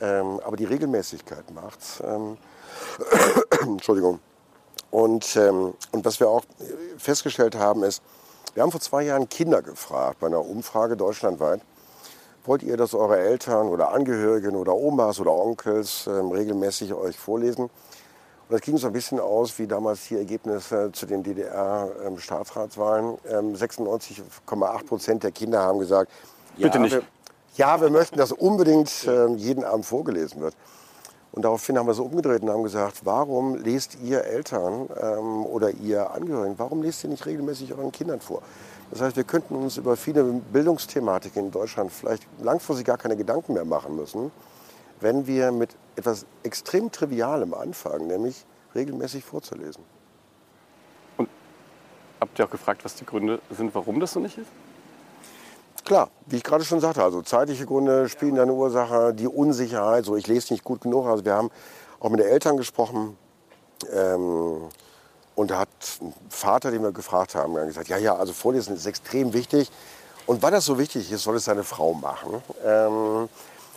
Ähm, 0.00 0.40
aber 0.44 0.56
die 0.56 0.64
Regelmäßigkeit 0.64 1.50
macht's. 1.52 2.02
Ähm, 2.04 2.36
Entschuldigung. 3.62 4.20
Und, 4.90 5.36
ähm, 5.36 5.74
und 5.92 6.04
was 6.04 6.20
wir 6.20 6.28
auch 6.28 6.42
festgestellt 6.98 7.54
haben 7.54 7.82
ist, 7.84 8.02
wir 8.54 8.62
haben 8.62 8.72
vor 8.72 8.80
zwei 8.80 9.02
Jahren 9.02 9.28
Kinder 9.28 9.62
gefragt 9.62 10.18
bei 10.20 10.26
einer 10.26 10.44
Umfrage 10.44 10.96
deutschlandweit. 10.96 11.60
Wollt 12.44 12.62
ihr, 12.62 12.76
dass 12.76 12.94
eure 12.94 13.18
Eltern 13.18 13.68
oder 13.68 13.92
Angehörigen 13.92 14.56
oder 14.56 14.74
Omas 14.74 15.20
oder 15.20 15.32
Onkels 15.32 16.06
ähm, 16.06 16.30
regelmäßig 16.30 16.94
euch 16.94 17.16
vorlesen? 17.16 17.70
Und 18.50 18.54
das 18.54 18.62
ging 18.62 18.76
so 18.78 18.88
ein 18.88 18.92
bisschen 18.92 19.20
aus 19.20 19.56
wie 19.60 19.68
damals 19.68 20.08
die 20.08 20.16
Ergebnisse 20.16 20.90
zu 20.90 21.06
den 21.06 21.22
DDR-Staatsratswahlen. 21.22 23.16
Ähm, 23.28 23.54
96,8 23.54 24.20
ähm, 24.80 24.86
Prozent 24.88 25.22
der 25.22 25.30
Kinder 25.30 25.60
haben 25.60 25.78
gesagt, 25.78 26.10
ja, 26.56 26.66
Bitte 26.66 26.80
nicht. 26.80 26.96
Wir, 26.96 27.02
ja, 27.54 27.80
wir 27.80 27.90
möchten, 27.90 28.18
dass 28.18 28.32
unbedingt 28.32 29.06
äh, 29.06 29.28
jeden 29.34 29.62
Abend 29.62 29.86
vorgelesen 29.86 30.40
wird. 30.40 30.56
Und 31.30 31.44
daraufhin 31.44 31.78
haben 31.78 31.86
wir 31.86 31.94
so 31.94 32.02
umgedreht 32.02 32.42
und 32.42 32.50
haben 32.50 32.64
gesagt, 32.64 33.02
warum 33.04 33.54
lest 33.54 33.98
ihr 34.02 34.24
Eltern 34.24 34.88
ähm, 35.00 35.46
oder 35.46 35.70
ihr 35.70 36.10
Angehörigen, 36.10 36.58
warum 36.58 36.82
lest 36.82 37.04
ihr 37.04 37.10
nicht 37.10 37.26
regelmäßig 37.26 37.72
euren 37.72 37.92
Kindern 37.92 38.20
vor? 38.20 38.42
Das 38.90 39.00
heißt, 39.00 39.14
wir 39.14 39.22
könnten 39.22 39.54
uns 39.54 39.76
über 39.76 39.96
viele 39.96 40.24
Bildungsthematiken 40.24 41.44
in 41.44 41.50
Deutschland 41.52 41.92
vielleicht 41.92 42.26
langfristig 42.42 42.84
gar 42.84 42.98
keine 42.98 43.14
Gedanken 43.16 43.52
mehr 43.52 43.64
machen 43.64 43.94
müssen, 43.94 44.32
wenn 44.98 45.28
wir 45.28 45.52
mit 45.52 45.70
etwas 46.00 46.26
extrem 46.42 46.90
Trivialem 46.90 47.54
anfangen, 47.54 48.06
nämlich 48.06 48.44
regelmäßig 48.74 49.24
vorzulesen. 49.24 49.84
Und 51.16 51.28
habt 52.20 52.38
ihr 52.38 52.44
auch 52.44 52.50
gefragt, 52.50 52.84
was 52.84 52.94
die 52.94 53.06
Gründe 53.06 53.40
sind, 53.50 53.74
warum 53.74 54.00
das 54.00 54.12
so 54.12 54.20
nicht 54.20 54.38
ist? 54.38 54.48
Klar, 55.84 56.10
wie 56.26 56.36
ich 56.36 56.44
gerade 56.44 56.64
schon 56.64 56.80
sagte, 56.80 57.02
also 57.02 57.22
zeitliche 57.22 57.66
Gründe 57.66 58.08
spielen 58.08 58.38
eine 58.38 58.52
Ursache, 58.52 59.14
die 59.14 59.26
Unsicherheit, 59.26 60.04
so 60.04 60.16
ich 60.16 60.26
lese 60.26 60.52
nicht 60.52 60.62
gut 60.62 60.82
genug. 60.82 61.06
Also 61.06 61.24
wir 61.24 61.34
haben 61.34 61.50
auch 61.98 62.10
mit 62.10 62.20
den 62.20 62.28
Eltern 62.28 62.56
gesprochen 62.56 63.16
ähm, 63.92 64.68
und 65.34 65.50
da 65.50 65.58
hat 65.58 65.68
ein 66.00 66.12
Vater, 66.28 66.70
den 66.70 66.82
wir 66.82 66.92
gefragt 66.92 67.34
haben, 67.34 67.54
gesagt, 67.54 67.88
ja, 67.88 67.96
ja, 67.96 68.14
also 68.14 68.32
Vorlesen 68.32 68.74
ist 68.74 68.86
extrem 68.86 69.32
wichtig. 69.32 69.70
Und 70.26 70.42
weil 70.42 70.50
das 70.52 70.64
so 70.64 70.78
wichtig 70.78 71.10
ist, 71.10 71.22
soll 71.22 71.36
es 71.36 71.46
seine 71.46 71.64
Frau 71.64 71.94
machen. 71.94 72.42
Ähm, 72.64 73.28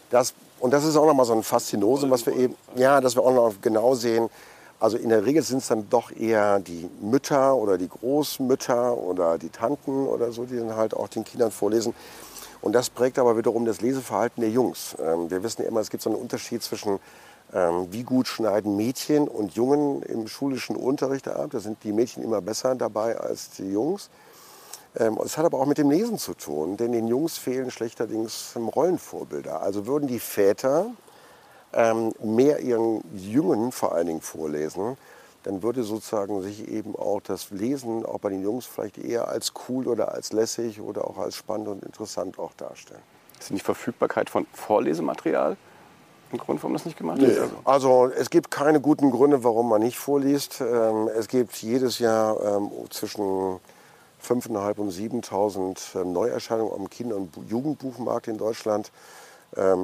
das 0.10 0.34
und 0.64 0.72
das 0.72 0.86
ist 0.86 0.96
auch 0.96 1.06
nochmal 1.06 1.26
so 1.26 1.34
ein 1.34 1.44
Faszinosum, 1.44 2.10
was 2.10 2.26
wir 2.26 2.34
eben, 2.38 2.56
ja, 2.78 3.02
dass 3.02 3.18
wir 3.18 3.24
auch 3.24 3.34
noch 3.34 3.54
genau 3.62 3.96
sehen. 3.96 4.30
Also 4.80 4.96
in 4.96 5.10
der 5.10 5.26
Regel 5.26 5.44
sind 5.44 5.58
es 5.58 5.68
dann 5.68 5.90
doch 5.90 6.10
eher 6.10 6.62
die 6.62 6.90
Mütter 7.02 7.58
oder 7.58 7.78
die 7.78 7.90
Großmütter 7.90 8.98
oder 8.98 9.38
die 9.38 9.50
Tanten 9.50 10.08
oder 10.08 10.32
so, 10.32 10.46
die 10.46 10.56
dann 10.56 10.78
halt 10.78 10.94
auch 10.94 11.10
den 11.10 11.26
Kindern 11.26 11.52
vorlesen. 11.52 11.94
Und 12.62 12.72
das 12.72 12.90
prägt 12.90 13.20
aber 13.20 13.36
wiederum 13.36 13.66
das 13.66 13.82
Leseverhalten 13.82 14.40
der 14.40 14.52
Jungs. 14.52 14.96
Ähm, 15.02 15.30
wir 15.30 15.44
wissen 15.44 15.64
ja 15.64 15.68
immer, 15.68 15.82
es 15.82 15.90
gibt 15.90 16.02
so 16.02 16.10
einen 16.10 16.18
Unterschied 16.18 16.64
zwischen 16.64 17.02
ähm, 17.54 17.88
wie 17.92 18.04
gut 18.04 18.30
schneiden 18.30 18.78
Mädchen 18.78 19.28
und 19.28 19.56
Jungen 19.56 20.02
im 20.04 20.30
schulischen 20.30 20.78
Unterricht 20.78 21.28
ab. 21.28 21.50
Da 21.52 21.60
sind 21.60 21.84
die 21.84 21.92
Mädchen 21.92 22.24
immer 22.24 22.40
besser 22.40 22.74
dabei 22.76 23.18
als 23.18 23.50
die 23.50 23.70
Jungs. 23.70 24.10
Ähm, 25.00 25.20
es 25.24 25.38
hat 25.38 25.46
aber 25.46 25.60
auch 25.60 25.66
mit 25.66 25.78
dem 25.78 25.90
Lesen 25.90 26.18
zu 26.18 26.34
tun, 26.34 26.78
denn 26.78 26.92
den 26.92 27.08
Jungs 27.08 27.38
fehlen 27.38 27.72
schlechterdings 27.72 28.56
Rollenvorbilder. 28.56 29.62
Also 29.62 29.88
würden 29.88 30.08
die 30.08 30.20
Väter 30.20 30.92
ähm, 31.74 32.14
mehr 32.24 32.60
ihren 32.60 33.04
Jungen 33.16 33.72
vor 33.72 33.94
allen 33.94 34.08
Dingen 34.08 34.22
vorlesen, 34.22 34.98
dann 35.44 35.64
würde 35.64 35.84
sozusagen 35.84 36.42
sich 36.42 36.68
eben 36.70 36.96
auch 36.96 37.20
das 37.22 37.50
Lesen 37.50 38.06
auch 38.06 38.20
bei 38.20 38.30
den 38.30 38.44
Jungs 38.44 38.66
vielleicht 38.66 38.98
eher 38.98 39.28
als 39.28 39.54
cool 39.68 39.88
oder 39.88 40.14
als 40.14 40.32
lässig 40.32 40.80
oder 40.80 41.08
auch 41.08 41.18
als 41.18 41.36
spannend 41.36 41.68
und 41.68 41.84
interessant 41.84 42.40
auch 42.40 42.54
darstellen. 42.54 43.02
Ist 43.40 43.50
die 43.50 43.60
Verfügbarkeit 43.60 44.30
von 44.30 44.46
Vorlesematerial 44.54 45.58
ein 46.32 46.38
Grund, 46.38 46.64
warum 46.64 46.74
das 46.74 46.86
nicht 46.86 46.98
gemacht 46.98 47.20
wird? 47.20 47.52
Nee. 47.52 47.58
Also 47.66 48.10
es 48.16 48.30
gibt 48.30 48.52
keine 48.52 48.80
guten 48.80 49.12
Gründe, 49.12 49.44
warum 49.44 49.70
man 49.70 49.82
nicht 49.82 49.98
vorliest. 49.98 50.62
Ähm, 50.62 51.10
es 51.14 51.28
gibt 51.28 51.56
jedes 51.58 52.00
Jahr 52.00 52.62
zwischen 52.90 53.60
5.500 54.24 54.78
und 54.80 54.92
7.000 54.92 56.02
ähm, 56.02 56.14
Neuerscheinungen 56.14 56.74
am 56.74 56.90
Kinder- 56.90 57.18
und 57.18 57.36
Jugendbuchmarkt 57.48 58.28
in 58.28 58.38
Deutschland. 58.38 58.92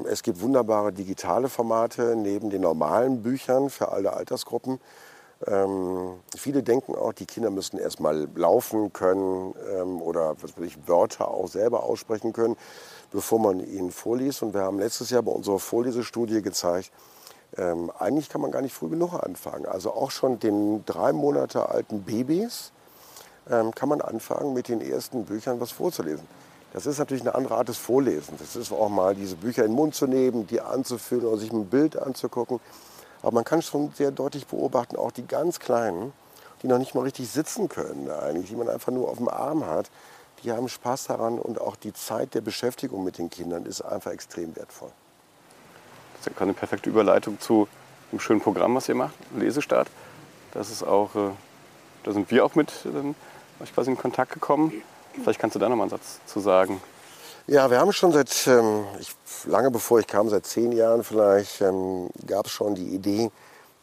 Es 0.06 0.24
gibt 0.24 0.42
wunderbare 0.42 0.92
digitale 0.92 1.48
Formate 1.48 2.16
neben 2.16 2.50
den 2.50 2.62
normalen 2.62 3.22
Büchern 3.22 3.70
für 3.70 3.92
alle 3.92 4.14
Altersgruppen. 4.14 4.80
Ähm, 5.48 6.20
viele 6.36 6.64
denken 6.64 6.96
auch, 6.96 7.14
die 7.14 7.26
Kinder 7.26 7.50
müssten 7.50 7.78
erst 7.78 8.00
mal 8.00 8.28
laufen 8.36 8.92
können 8.92 9.56
ähm, 9.74 10.02
oder 10.02 10.36
was 10.42 10.58
weiß 10.58 10.66
ich, 10.66 10.88
Wörter 10.88 11.30
auch 11.30 11.48
selber 11.48 11.84
aussprechen 11.84 12.34
können, 12.34 12.58
bevor 13.12 13.40
man 13.40 13.60
ihnen 13.62 13.92
vorliest. 13.92 14.44
Und 14.44 14.54
wir 14.54 14.62
haben 14.62 14.80
letztes 14.80 15.12
Jahr 15.12 15.22
bei 15.22 15.32
unserer 15.32 15.60
Vorlesestudie 15.60 16.42
gezeigt, 16.42 16.92
ähm, 17.58 17.90
eigentlich 17.98 18.30
kann 18.30 18.42
man 18.42 18.52
gar 18.52 18.62
nicht 18.62 18.74
früh 18.74 18.90
genug 18.90 19.14
anfangen. 19.14 19.66
Also 19.66 19.92
auch 19.92 20.12
schon 20.12 20.40
den 20.40 20.84
drei 20.86 21.14
Monate 21.14 21.70
alten 21.70 22.04
Babys 22.04 22.74
ähm, 23.50 23.74
kann 23.74 23.90
man 23.90 24.02
anfangen, 24.02 24.54
mit 24.54 24.68
den 24.68 24.82
ersten 24.82 25.26
Büchern 25.26 25.60
was 25.60 25.72
vorzulesen. 25.72 26.28
Das 26.74 26.86
ist 26.86 27.00
natürlich 27.00 27.24
eine 27.24 27.34
andere 27.34 27.56
Art 27.56 27.68
des 27.68 27.78
Vorlesens. 27.78 28.40
Das 28.40 28.56
ist 28.56 28.72
auch 28.72 28.90
mal 28.90 29.16
diese 29.16 29.36
Bücher 29.36 29.64
in 29.64 29.72
den 29.72 29.76
Mund 29.76 29.96
zu 29.96 30.06
nehmen, 30.06 30.46
die 30.46 30.62
anzufühlen 30.62 31.26
oder 31.26 31.38
sich 31.38 31.52
ein 31.52 31.66
Bild 31.66 31.98
anzugucken. 31.98 32.60
Aber 33.22 33.32
man 33.34 33.44
kann 33.44 33.62
schon 33.62 33.92
sehr 33.96 34.12
deutlich 34.12 34.46
beobachten, 34.46 34.96
auch 34.96 35.12
die 35.12 35.26
ganz 35.26 35.60
Kleinen, 35.60 36.14
die 36.62 36.68
noch 36.68 36.78
nicht 36.78 36.94
mal 36.94 37.02
richtig 37.02 37.30
sitzen 37.30 37.70
können 37.70 38.10
eigentlich, 38.10 38.50
die 38.50 38.56
man 38.56 38.70
einfach 38.70 38.92
nur 38.92 39.10
auf 39.10 39.18
dem 39.18 39.30
Arm 39.30 39.66
hat, 39.66 39.90
die 40.44 40.52
haben 40.52 40.70
Spaß 40.70 41.06
daran 41.06 41.40
und 41.40 41.60
auch 41.60 41.76
die 41.76 41.94
Zeit 41.94 42.34
der 42.34 42.42
Beschäftigung 42.42 43.04
mit 43.04 43.18
den 43.18 43.30
Kindern 43.30 43.66
ist 43.66 43.82
einfach 43.82 44.12
extrem 44.12 44.56
wertvoll. 44.56 44.92
Das 46.18 46.28
ist 46.28 46.42
eine 46.42 46.54
perfekte 46.54 46.90
Überleitung 46.90 47.40
zu 47.40 47.68
einem 48.12 48.20
schönen 48.20 48.42
Programm, 48.42 48.76
was 48.76 48.88
ihr 48.90 48.96
macht, 48.96 49.16
Lesestart. 49.36 49.90
Das 50.54 50.70
ist 50.70 50.84
auch, 50.84 51.16
äh, 51.16 51.30
da 52.04 52.12
sind 52.12 52.32
wir 52.32 52.46
auch 52.46 52.56
mit 52.56 52.72
ähm, 52.86 53.16
euch 53.62 53.74
quasi 53.74 53.92
in 53.92 53.98
Kontakt 53.98 54.34
gekommen. 54.34 54.82
Vielleicht 55.22 55.40
kannst 55.40 55.56
du 55.56 55.60
da 55.60 55.70
noch 55.70 55.76
mal 55.76 55.84
einen 55.84 55.92
Satz 55.92 56.20
zu 56.26 56.40
sagen. 56.40 56.82
Ja, 57.48 57.72
wir 57.72 57.80
haben 57.80 57.92
schon 57.92 58.12
seit, 58.12 58.48
ähm, 58.48 58.86
ich, 59.00 59.16
lange 59.46 59.72
bevor 59.72 60.00
ich 60.00 60.08
kam, 60.08 60.30
seit 60.30 60.46
zehn 60.46 60.72
Jahren 60.72 61.04
vielleicht, 61.04 61.62
ähm, 61.62 62.10
gab 62.28 62.46
es 62.46 62.52
schon 62.52 62.76
die 62.76 62.90
Idee, 62.90 63.32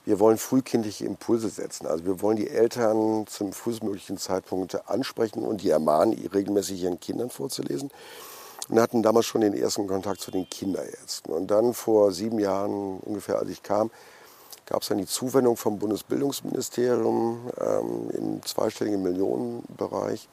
wir 0.04 0.20
wollen 0.20 0.38
frühkindliche 0.38 1.04
Impulse 1.04 1.48
setzen. 1.48 1.86
Also 1.86 2.04
wir 2.04 2.22
wollen 2.22 2.36
die 2.36 2.48
Eltern 2.48 3.26
zum 3.26 3.52
frühestmöglichen 3.52 4.18
Zeitpunkt 4.18 4.88
ansprechen 4.88 5.42
und 5.42 5.62
die 5.62 5.70
ermahnen, 5.70 6.16
regelmäßig 6.32 6.84
ihren 6.84 7.00
Kindern 7.00 7.28
vorzulesen. 7.28 7.90
Und 8.68 8.80
hatten 8.80 9.02
damals 9.02 9.26
schon 9.26 9.40
den 9.40 9.54
ersten 9.54 9.88
Kontakt 9.88 10.20
zu 10.20 10.30
den 10.30 10.48
Kinderärzten. 10.48 11.32
Und 11.32 11.50
dann 11.50 11.74
vor 11.74 12.12
sieben 12.12 12.38
Jahren 12.38 13.00
ungefähr, 13.00 13.38
als 13.40 13.50
ich 13.50 13.64
kam, 13.64 13.90
gab 14.66 14.82
es 14.82 14.88
dann 14.88 14.98
die 14.98 15.06
Zuwendung 15.06 15.56
vom 15.56 15.78
Bundesbildungsministerium 15.78 17.50
ähm, 17.60 18.10
im 18.10 18.42
zweistelligen 18.42 19.02
Millionenbereich 19.02 20.28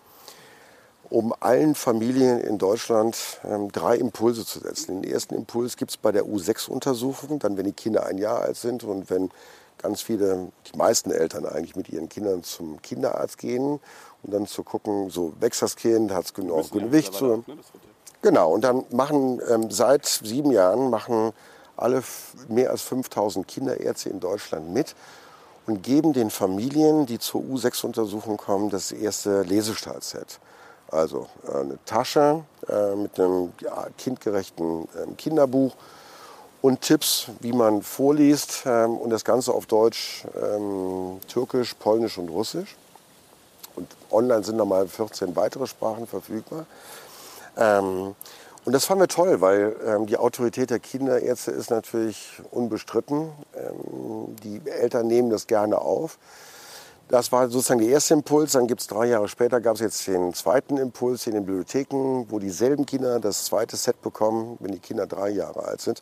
um 1.14 1.32
allen 1.40 1.76
Familien 1.76 2.40
in 2.40 2.58
Deutschland 2.58 3.40
ähm, 3.48 3.72
drei 3.72 3.98
Impulse 3.98 4.48
zu 4.48 4.60
setzen. 4.60 5.02
Den 5.02 5.12
ersten 5.12 5.36
Impuls 5.36 5.78
gibt 5.78 5.92
es 5.92 5.98
bei 5.98 6.12
der 6.12 6.26
U6-Untersuchung, 6.26 7.38
dann 7.38 7.56
wenn 7.56 7.66
die 7.66 7.74
Kinder 7.74 8.08
ein 8.08 8.18
Jahr 8.18 8.42
alt 8.42 8.58
sind 8.58 8.84
und 8.84 9.12
wenn 9.12 9.30
ganz 9.78 10.02
viele, 10.02 10.52
die 10.72 10.78
meisten 10.78 11.12
Eltern 11.12 11.46
eigentlich 11.46 11.76
mit 11.76 11.90
ihren 11.90 12.10
Kindern 12.10 12.42
zum 12.42 12.82
Kinderarzt 12.82 13.38
gehen 13.38 13.80
und 14.24 14.34
dann 14.34 14.48
zu 14.48 14.64
gucken, 14.64 15.12
so 15.12 15.34
wächst 15.40 15.62
das 15.62 15.76
Kind, 15.76 16.12
hat 16.12 16.26
es 16.26 16.34
genug 16.34 16.72
Gewicht. 16.72 17.14
Zu, 17.14 17.26
ne? 17.26 17.44
Genau, 18.24 18.52
und 18.52 18.64
dann 18.64 18.84
machen 18.92 19.40
ähm, 19.52 19.70
seit 19.70 20.08
sieben 20.08 20.50
Jahren 20.50 20.90
machen 20.90 21.32
alle 21.78 22.04
mehr 22.48 22.72
als 22.72 22.82
5000 22.84 23.48
Kinderärzte 23.48 24.10
in 24.10 24.20
Deutschland 24.20 24.74
mit 24.74 24.96
und 25.66 25.82
geben 25.82 26.14
den 26.14 26.30
Familien, 26.30 27.06
die 27.06 27.20
zur 27.20 27.42
U6-Untersuchung 27.42 28.38
kommen, 28.38 28.70
das 28.70 28.92
erste 28.92 29.44
Lesestartset. 29.44 30.40
Also 30.92 31.28
äh, 31.48 31.58
eine 31.58 31.80
Tasche 31.86 32.44
äh, 32.68 32.96
mit 32.96 33.20
einem 33.20 33.54
kindgerechten 33.98 34.88
ähm, 35.02 35.18
Kinderbuch 35.18 35.74
und 36.62 36.82
Tipps, 36.82 37.28
wie 37.40 37.54
man 37.54 37.82
vorliest 37.82 38.64
ähm, 38.66 38.98
und 38.98 39.10
das 39.10 39.26
Ganze 39.26 39.54
auf 39.54 39.66
Deutsch, 39.66 40.26
ähm, 40.42 41.20
Türkisch, 41.28 41.74
Polnisch 41.74 42.18
und 42.18 42.30
Russisch. 42.30 42.76
Und 43.76 43.88
online 44.12 44.44
sind 44.44 44.58
nochmal 44.58 44.88
14 44.88 45.36
weitere 45.36 45.66
Sprachen 45.66 46.06
verfügbar. 46.06 46.66
Ähm, 48.64 48.68
und 48.68 48.74
das 48.74 48.86
fanden 48.86 49.04
wir 49.04 49.08
toll, 49.08 49.42
weil 49.42 49.76
ähm, 49.86 50.06
die 50.06 50.18
Autorität 50.18 50.70
der 50.70 50.80
Kinderärzte 50.80 51.52
ist 51.52 51.70
natürlich 51.70 52.42
unbestritten. 52.52 53.32
Ähm, 53.56 54.36
die 54.44 54.62
Eltern 54.70 55.08
nehmen 55.08 55.30
das 55.30 55.48
gerne 55.48 55.80
auf. 55.80 56.18
Das 57.10 57.32
war 57.32 57.50
sozusagen 57.50 57.82
der 57.82 57.90
erste 57.90 58.14
Impuls. 58.14 58.54
Dann 58.54 58.68
gibt 58.68 58.82
es 58.82 58.88
drei 58.88 59.06
Jahre 59.06 59.28
später, 59.28 59.60
gab 59.60 59.76
es 59.76 59.82
jetzt 59.82 60.08
den 60.08 60.34
zweiten 60.34 60.78
Impuls 60.78 61.28
in 61.28 61.34
den 61.34 61.46
Bibliotheken, 61.46 62.26
wo 62.30 62.40
dieselben 62.40 62.86
Kinder 62.86 63.20
das 63.20 63.46
zweite 63.46 63.76
Set 63.76 64.02
bekommen, 64.02 64.58
wenn 64.60 64.72
die 64.72 64.80
Kinder 64.80 65.06
drei 65.06 65.30
Jahre 65.30 65.66
alt 65.66 65.82
sind. 65.82 66.02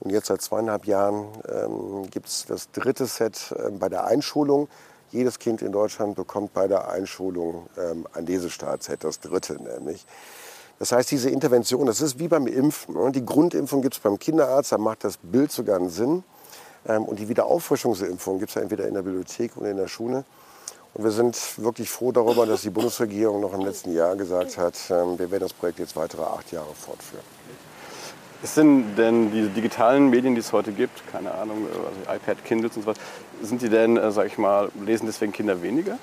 Und 0.00 0.10
jetzt 0.10 0.26
seit 0.26 0.42
zweieinhalb 0.42 0.84
Jahren 0.84 1.26
ähm, 1.48 2.10
gibt 2.10 2.26
es 2.26 2.44
das 2.46 2.70
dritte 2.70 3.06
Set 3.06 3.54
äh, 3.56 3.70
bei 3.70 3.88
der 3.88 4.04
Einschulung. 4.04 4.68
Jedes 5.10 5.38
Kind 5.38 5.62
in 5.62 5.72
Deutschland 5.72 6.16
bekommt 6.16 6.52
bei 6.52 6.66
der 6.66 6.88
Einschulung 6.88 7.68
ähm, 7.78 8.06
ein 8.12 8.26
Lesestartset, 8.26 9.04
das 9.04 9.20
dritte 9.20 9.54
nämlich. 9.62 10.04
Das 10.78 10.92
heißt, 10.92 11.10
diese 11.10 11.30
Intervention, 11.30 11.86
das 11.86 12.00
ist 12.00 12.18
wie 12.18 12.28
beim 12.28 12.46
Impfen. 12.46 12.94
Ne? 12.94 13.12
Die 13.12 13.24
Grundimpfung 13.24 13.82
gibt 13.82 13.94
es 13.94 14.00
beim 14.00 14.18
Kinderarzt, 14.18 14.72
da 14.72 14.78
macht 14.78 15.04
das 15.04 15.16
Bild 15.16 15.50
sogar 15.50 15.76
einen 15.76 15.88
Sinn. 15.88 16.22
Ähm, 16.86 17.04
und 17.04 17.18
die 17.18 17.28
Wiederauffrischungsimpfung 17.28 18.38
gibt 18.38 18.50
es 18.50 18.54
ja 18.56 18.62
entweder 18.62 18.86
in 18.86 18.94
der 18.94 19.02
Bibliothek 19.02 19.56
oder 19.56 19.70
in 19.70 19.76
der 19.76 19.88
Schule. 19.88 20.24
Und 20.94 21.04
wir 21.04 21.10
sind 21.10 21.36
wirklich 21.58 21.90
froh 21.90 22.12
darüber, 22.12 22.46
dass 22.46 22.62
die 22.62 22.70
Bundesregierung 22.70 23.40
noch 23.40 23.52
im 23.52 23.60
letzten 23.60 23.92
Jahr 23.92 24.16
gesagt 24.16 24.56
hat, 24.58 24.74
ähm, 24.90 25.18
wir 25.18 25.30
werden 25.30 25.42
das 25.42 25.52
Projekt 25.52 25.78
jetzt 25.78 25.96
weitere 25.96 26.22
acht 26.22 26.52
Jahre 26.52 26.74
fortführen. 26.74 27.24
Sind 28.42 28.96
denn 28.96 29.32
diese 29.32 29.48
digitalen 29.48 30.08
Medien, 30.10 30.34
die 30.34 30.40
es 30.40 30.52
heute 30.52 30.70
gibt, 30.72 31.10
keine 31.10 31.34
Ahnung, 31.34 31.66
also 31.68 32.16
iPad, 32.16 32.44
Kindles 32.44 32.76
und 32.76 32.82
so 32.82 32.86
was, 32.88 32.96
sind 33.42 33.62
die 33.62 33.68
denn, 33.68 33.96
äh, 33.96 34.10
sag 34.12 34.26
ich 34.26 34.38
mal, 34.38 34.70
lesen 34.84 35.06
deswegen 35.06 35.32
Kinder 35.32 35.62
weniger, 35.62 35.94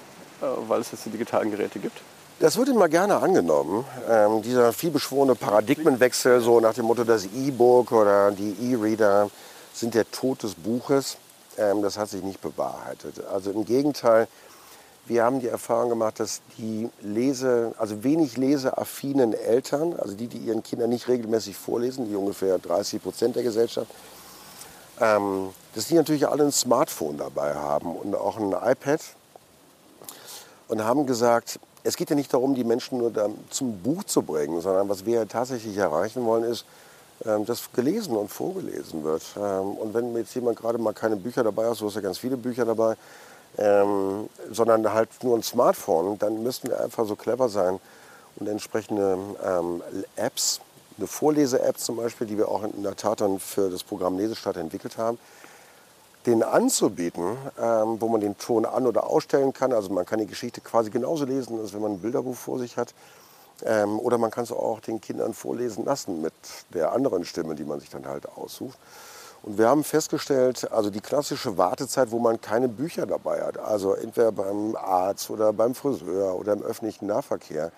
äh, 0.42 0.46
weil 0.68 0.82
es 0.82 0.92
jetzt 0.92 1.06
die 1.06 1.12
digitalen 1.12 1.51
Geräte 1.51 1.80
gibt? 1.80 2.01
Das 2.40 2.58
wird 2.58 2.70
immer 2.70 2.90
gerne 2.90 3.18
angenommen. 3.18 3.86
Ähm, 4.10 4.42
dieser 4.42 4.74
vielbeschworene 4.74 5.36
Paradigmenwechsel, 5.36 6.42
so 6.42 6.60
nach 6.60 6.74
dem 6.74 6.86
Motto, 6.86 7.04
das 7.04 7.25
E-Book 7.25 7.92
oder 7.92 8.32
die 8.32 8.56
E-Reader, 8.72 9.30
sind 9.74 9.94
der 9.94 10.10
Tod 10.12 10.44
des 10.44 10.56
Buches. 10.56 11.18
Ähm, 11.58 11.82
das 11.82 11.98
hat 11.98 12.10
sich 12.10 12.24
nicht 12.24 12.42
bewahrheitet. 12.42 13.24
Also 13.32 13.52
im 13.52 13.66
Gegenteil, 13.66 14.28
wir 15.06 15.24
haben 15.24 15.42
die 15.42 15.48
Erfahrung 15.48 15.90
gemacht, 15.90 16.20
dass 16.20 16.42
die 16.58 16.90
Lese, 17.02 17.74
also 17.78 18.04
wenig 18.04 18.36
leseaffinen 18.36 19.34
Eltern, 19.34 19.94
also 19.98 20.16
die, 20.16 20.28
die 20.28 20.38
ihren 20.38 20.63
Kindern 20.63 20.90
nicht 20.90 21.08
regelmäßig 21.08 21.56
vorlesen, 21.56 22.10
die 22.10 22.16
ungefähr 22.16 22.58
30 22.58 23.04
Prozent 23.04 23.36
der 23.36 23.44
Gesellschaft, 23.44 23.92
ähm, 25.00 25.50
dass 25.75 25.88
die 25.88 25.96
natürlich 25.96 26.28
alle 26.28 26.46
ein 26.46 26.52
Smartphone 26.52 27.18
dabei 27.18 27.54
haben 27.54 27.96
und 27.96 28.16
auch 28.16 28.38
ein 28.38 28.54
iPad 28.54 29.02
und 30.68 30.84
haben 30.84 31.06
gesagt, 31.06 31.60
es 31.84 31.98
geht 31.98 32.10
ja 32.10 32.16
nicht 32.16 32.34
darum, 32.34 32.56
die 32.56 32.63
Menschen 32.63 32.98
nur 32.98 33.12
zum 33.50 33.78
Buch 33.80 34.04
zu 34.06 34.22
bringen, 34.22 34.62
sondern 34.62 34.88
was 34.90 35.06
wir 35.06 35.28
tatsächlich 35.28 35.78
erreichen 35.78 36.25
wollen, 36.25 36.44
ist, 36.44 36.66
ähm, 37.25 37.46
das 37.46 37.72
gelesen 37.74 38.16
und 38.16 38.30
vorgelesen 38.30 39.04
wird. 39.04 39.24
Ähm, 39.38 39.74
und 39.74 39.94
wenn 39.94 40.16
jetzt 40.16 40.34
jemand 40.34 40.58
gerade 40.58 40.78
mal 40.78 40.94
keine 40.94 41.16
Bücher 41.16 41.44
dabei 41.44 41.70
hat, 41.70 41.78
so 41.78 41.88
ist 41.88 41.96
ja 41.96 42.02
ganz 42.02 42.18
viele 42.18 42.38
Bücher 42.38 42.66
dabei, 42.66 42.96
ähm, 43.58 44.30
sondern 44.52 44.92
halt 44.94 45.10
nur 45.24 45.38
ein 45.38 45.44
Smartphone, 45.44 46.18
dann 46.18 46.42
müssten 46.42 46.70
wir 46.70 46.82
einfach 46.82 47.06
so 47.06 47.16
clever 47.16 47.50
sein 47.50 47.80
und 48.38 48.50
entsprechende 48.50 49.16
Apps, 50.16 50.60
eine 50.98 51.06
Vorlese-App 51.06 51.78
zum 51.78 51.98
Beispiel, 51.98 52.25
die 52.25 52.36
wir 52.36 52.48
auch 52.50 52.63
in 52.63 52.82
der 52.82 52.96
Tat 52.96 53.22
dann 53.22 53.40
für 53.40 53.70
das 53.70 53.84
Programm 53.84 54.18
Lesestadt 54.18 54.58
entwickelt 54.58 54.98
haben, 54.98 55.20
den 56.25 56.44
anzubieten, 56.44 57.38
ähm, 57.62 58.00
wo 58.00 58.08
man 58.08 58.22
den 58.22 58.38
Ton 58.38 58.65
an- 58.65 58.88
oder 58.88 59.08
ausstellen 59.10 59.53
kann. 59.53 59.74
Also 59.74 59.89
man 59.89 60.06
kann 60.06 60.20
die 60.20 60.27
Geschichte 60.27 60.62
quasi 60.62 60.89
genauso 60.89 61.25
lesen, 61.25 61.60
als 61.60 61.74
wenn 61.74 61.82
man 61.82 61.94
ein 61.94 62.00
Bilderbuch 62.00 62.36
vor 62.36 62.60
sich 62.60 62.77
hat. 62.77 62.94
Ähm, 63.63 64.00
oder 64.00 64.18
man 64.18 64.32
kann 64.32 64.44
es 64.44 64.51
auch 64.51 64.80
den 64.80 65.00
Kindern 65.00 65.34
vorlesen 65.34 65.86
lassen 65.86 66.22
mit 66.22 66.34
der 66.74 66.92
anderen 66.92 67.24
Stimme, 67.25 67.56
die 67.56 67.63
man 67.63 67.80
sich 67.80 67.89
dann 67.89 68.08
halt 68.08 68.27
aussucht. 68.27 68.77
Und 69.44 69.58
wir 69.58 69.68
haben 69.68 69.84
festgestellt, 69.84 70.72
also 70.72 70.89
die 70.89 71.01
klassische 71.01 71.58
Wartezeit, 71.58 72.12
wo 72.12 72.20
man 72.20 72.39
keine 72.39 72.70
Bücher 72.70 73.06
dabei 73.06 73.42
hat, 73.42 73.58
also 73.58 73.94
entweder 73.94 74.32
beim 74.32 74.75
Arzt 74.75 75.30
oder 75.30 75.51
beim 75.51 75.75
Friseur 75.75 76.36
oder 76.36 76.53
im 76.53 76.63
öffentlichen 76.63 77.08
Nahverkehr, 77.08 77.72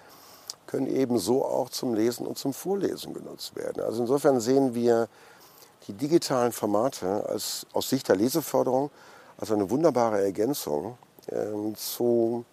können 0.68 0.88
ebenso 0.88 1.44
auch 1.44 1.70
zum 1.70 1.94
Lesen 1.96 2.28
und 2.28 2.38
zum 2.38 2.54
Vorlesen 2.54 3.14
genutzt 3.14 3.56
werden. 3.56 3.84
Also 3.84 4.02
insofern 4.02 4.40
sehen 4.40 4.76
wir 4.76 5.08
die 5.88 5.94
digitalen 5.94 6.52
Formate 6.52 7.28
als, 7.28 7.66
aus 7.74 7.90
Sicht 7.90 8.08
der 8.10 8.16
Leseförderung 8.16 8.92
als 9.38 9.52
eine 9.52 9.70
wunderbare 9.70 10.24
Ergänzung 10.24 10.98
äh, 11.28 11.74
zu 11.76 12.46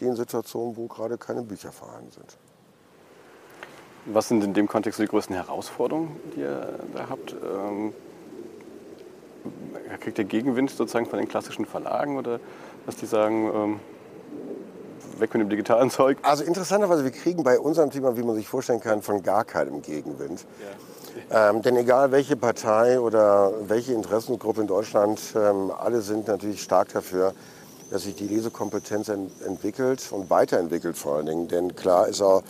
den 0.00 0.16
Situationen, 0.16 0.76
wo 0.76 0.86
gerade 0.86 1.16
keine 1.16 1.42
Bücher 1.42 1.72
vorhanden 1.72 2.10
sind. 2.10 2.36
Was 4.06 4.28
sind 4.28 4.44
in 4.44 4.52
dem 4.52 4.68
Kontext 4.68 4.98
die 4.98 5.06
größten 5.06 5.34
Herausforderungen, 5.34 6.16
die 6.34 6.40
ihr 6.40 6.78
da 6.92 7.08
habt? 7.08 7.32
Ähm, 7.32 7.94
kriegt 10.00 10.18
ihr 10.18 10.24
Gegenwind 10.24 10.70
sozusagen 10.70 11.06
von 11.06 11.18
den 11.18 11.28
klassischen 11.28 11.64
Verlagen 11.64 12.18
oder 12.18 12.40
dass 12.86 12.96
die 12.96 13.06
sagen, 13.06 13.50
ähm, 13.54 13.80
weg 15.18 15.32
mit 15.34 15.42
dem 15.42 15.48
digitalen 15.48 15.90
Zeug? 15.90 16.18
Also 16.22 16.44
interessanterweise, 16.44 17.04
wir 17.04 17.12
kriegen 17.12 17.44
bei 17.44 17.58
unserem 17.58 17.90
Thema, 17.90 18.16
wie 18.16 18.22
man 18.22 18.34
sich 18.34 18.48
vorstellen 18.48 18.80
kann, 18.80 19.00
von 19.00 19.22
gar 19.22 19.44
keinem 19.44 19.80
Gegenwind. 19.80 20.44
Ja. 20.60 20.66
Ähm, 21.30 21.62
denn 21.62 21.76
egal 21.76 22.12
welche 22.12 22.36
Partei 22.36 23.00
oder 23.00 23.52
welche 23.66 23.92
Interessengruppe 23.92 24.62
in 24.62 24.66
Deutschland, 24.66 25.20
ähm, 25.36 25.70
alle 25.70 26.00
sind 26.00 26.28
natürlich 26.28 26.62
stark 26.62 26.92
dafür, 26.92 27.34
dass 27.90 28.04
sich 28.04 28.14
die 28.14 28.26
Lesekompetenz 28.26 29.08
ent 29.08 29.30
entwickelt 29.46 30.08
und 30.10 30.30
weiterentwickelt 30.30 30.96
vor 30.96 31.16
allen 31.16 31.26
Dingen. 31.26 31.48
Denn 31.48 31.76
klar 31.76 32.08
ist 32.08 32.22
auch, 32.22 32.42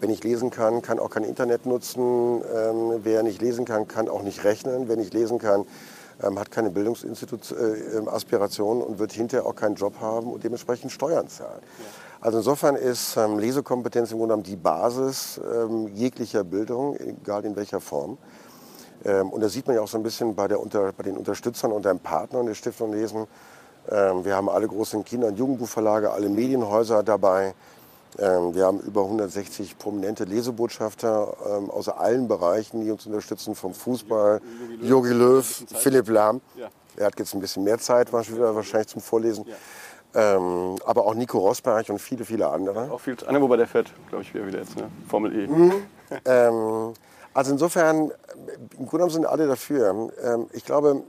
wenn 0.00 0.10
ich 0.10 0.24
lesen 0.24 0.50
kann, 0.50 0.82
kann 0.82 0.98
auch 0.98 1.10
kein 1.10 1.24
Internet 1.24 1.66
nutzen. 1.66 2.42
Ähm, 2.54 3.00
wer 3.02 3.22
nicht 3.22 3.40
lesen 3.40 3.64
kann, 3.64 3.88
kann 3.88 4.08
auch 4.08 4.22
nicht 4.22 4.44
rechnen. 4.44 4.88
Wer 4.88 4.96
nicht 4.96 5.14
lesen 5.14 5.38
kann, 5.38 5.66
ähm, 6.22 6.38
hat 6.38 6.50
keine 6.50 6.70
Bildungsaspiration 6.70 8.80
äh, 8.80 8.84
und 8.84 8.98
wird 8.98 9.12
hinterher 9.12 9.46
auch 9.46 9.54
keinen 9.54 9.76
Job 9.76 9.94
haben 10.00 10.32
und 10.32 10.44
dementsprechend 10.44 10.92
Steuern 10.92 11.28
zahlen. 11.28 11.60
Ja. 11.60 12.03
Also 12.24 12.38
insofern 12.38 12.76
ist 12.76 13.18
ähm, 13.18 13.38
Lesekompetenz 13.38 14.10
im 14.10 14.16
Grunde 14.16 14.32
genommen 14.32 14.44
die 14.44 14.56
Basis 14.56 15.38
ähm, 15.38 15.88
jeglicher 15.88 16.42
Bildung, 16.42 16.96
egal 16.96 17.44
in 17.44 17.54
welcher 17.54 17.82
Form. 17.82 18.16
Ähm, 19.04 19.28
und 19.28 19.42
das 19.42 19.52
sieht 19.52 19.66
man 19.66 19.76
ja 19.76 19.82
auch 19.82 19.88
so 19.88 19.98
ein 19.98 20.02
bisschen 20.02 20.34
bei, 20.34 20.48
der, 20.48 20.58
unter, 20.58 20.90
bei 20.92 21.02
den 21.02 21.18
Unterstützern 21.18 21.70
und 21.70 21.84
den 21.84 21.98
Partnern 21.98 22.46
der 22.46 22.54
Stiftung 22.54 22.94
Lesen. 22.94 23.26
Ähm, 23.90 24.24
wir 24.24 24.36
haben 24.36 24.48
alle 24.48 24.66
großen 24.66 25.04
Kinder- 25.04 25.26
und 25.26 25.38
Jugendbuchverlage, 25.38 26.12
alle 26.12 26.30
Medienhäuser 26.30 27.02
dabei. 27.02 27.54
Ähm, 28.18 28.54
wir 28.54 28.64
haben 28.64 28.80
über 28.80 29.02
160 29.02 29.76
prominente 29.76 30.24
Lesebotschafter 30.24 31.36
ähm, 31.46 31.70
aus 31.70 31.90
allen 31.90 32.26
Bereichen, 32.26 32.80
die 32.80 32.90
uns 32.90 33.04
unterstützen, 33.04 33.54
vom 33.54 33.74
Fußball, 33.74 34.40
Jogi 34.80 35.12
Löw, 35.12 35.64
Philipp 35.74 36.08
Lahm. 36.08 36.40
Ja. 36.56 36.70
Er 36.96 37.06
hat 37.06 37.18
jetzt 37.18 37.34
ein 37.34 37.40
bisschen 37.40 37.64
mehr 37.64 37.78
Zeit 37.78 38.14
wahrscheinlich 38.14 38.88
zum 38.88 39.02
Vorlesen. 39.02 39.44
Ja. 39.46 39.56
Ähm, 40.14 40.76
aber 40.84 41.06
auch 41.06 41.14
Nico 41.14 41.38
Rosberg 41.38 41.88
und 41.88 41.98
viele, 41.98 42.24
viele 42.24 42.48
andere. 42.48 42.90
Auch 42.90 43.00
viel 43.00 43.16
andere, 43.26 43.42
wobei 43.42 43.56
der 43.56 43.66
fährt, 43.66 43.92
glaube 44.08 44.22
ich, 44.22 44.32
wieder, 44.32 44.46
wieder 44.46 44.58
jetzt, 44.60 44.76
ne? 44.76 44.88
Formel 45.08 45.34
E. 45.34 45.46
Mhm. 45.48 45.72
ähm, 46.24 46.94
also 47.32 47.52
insofern, 47.52 48.12
im 48.78 48.86
Grunde 48.86 48.90
genommen 48.90 49.10
sind 49.10 49.26
alle 49.26 49.48
dafür. 49.48 50.10
Ähm, 50.22 50.46
ich 50.52 50.64
glaube, 50.64 51.02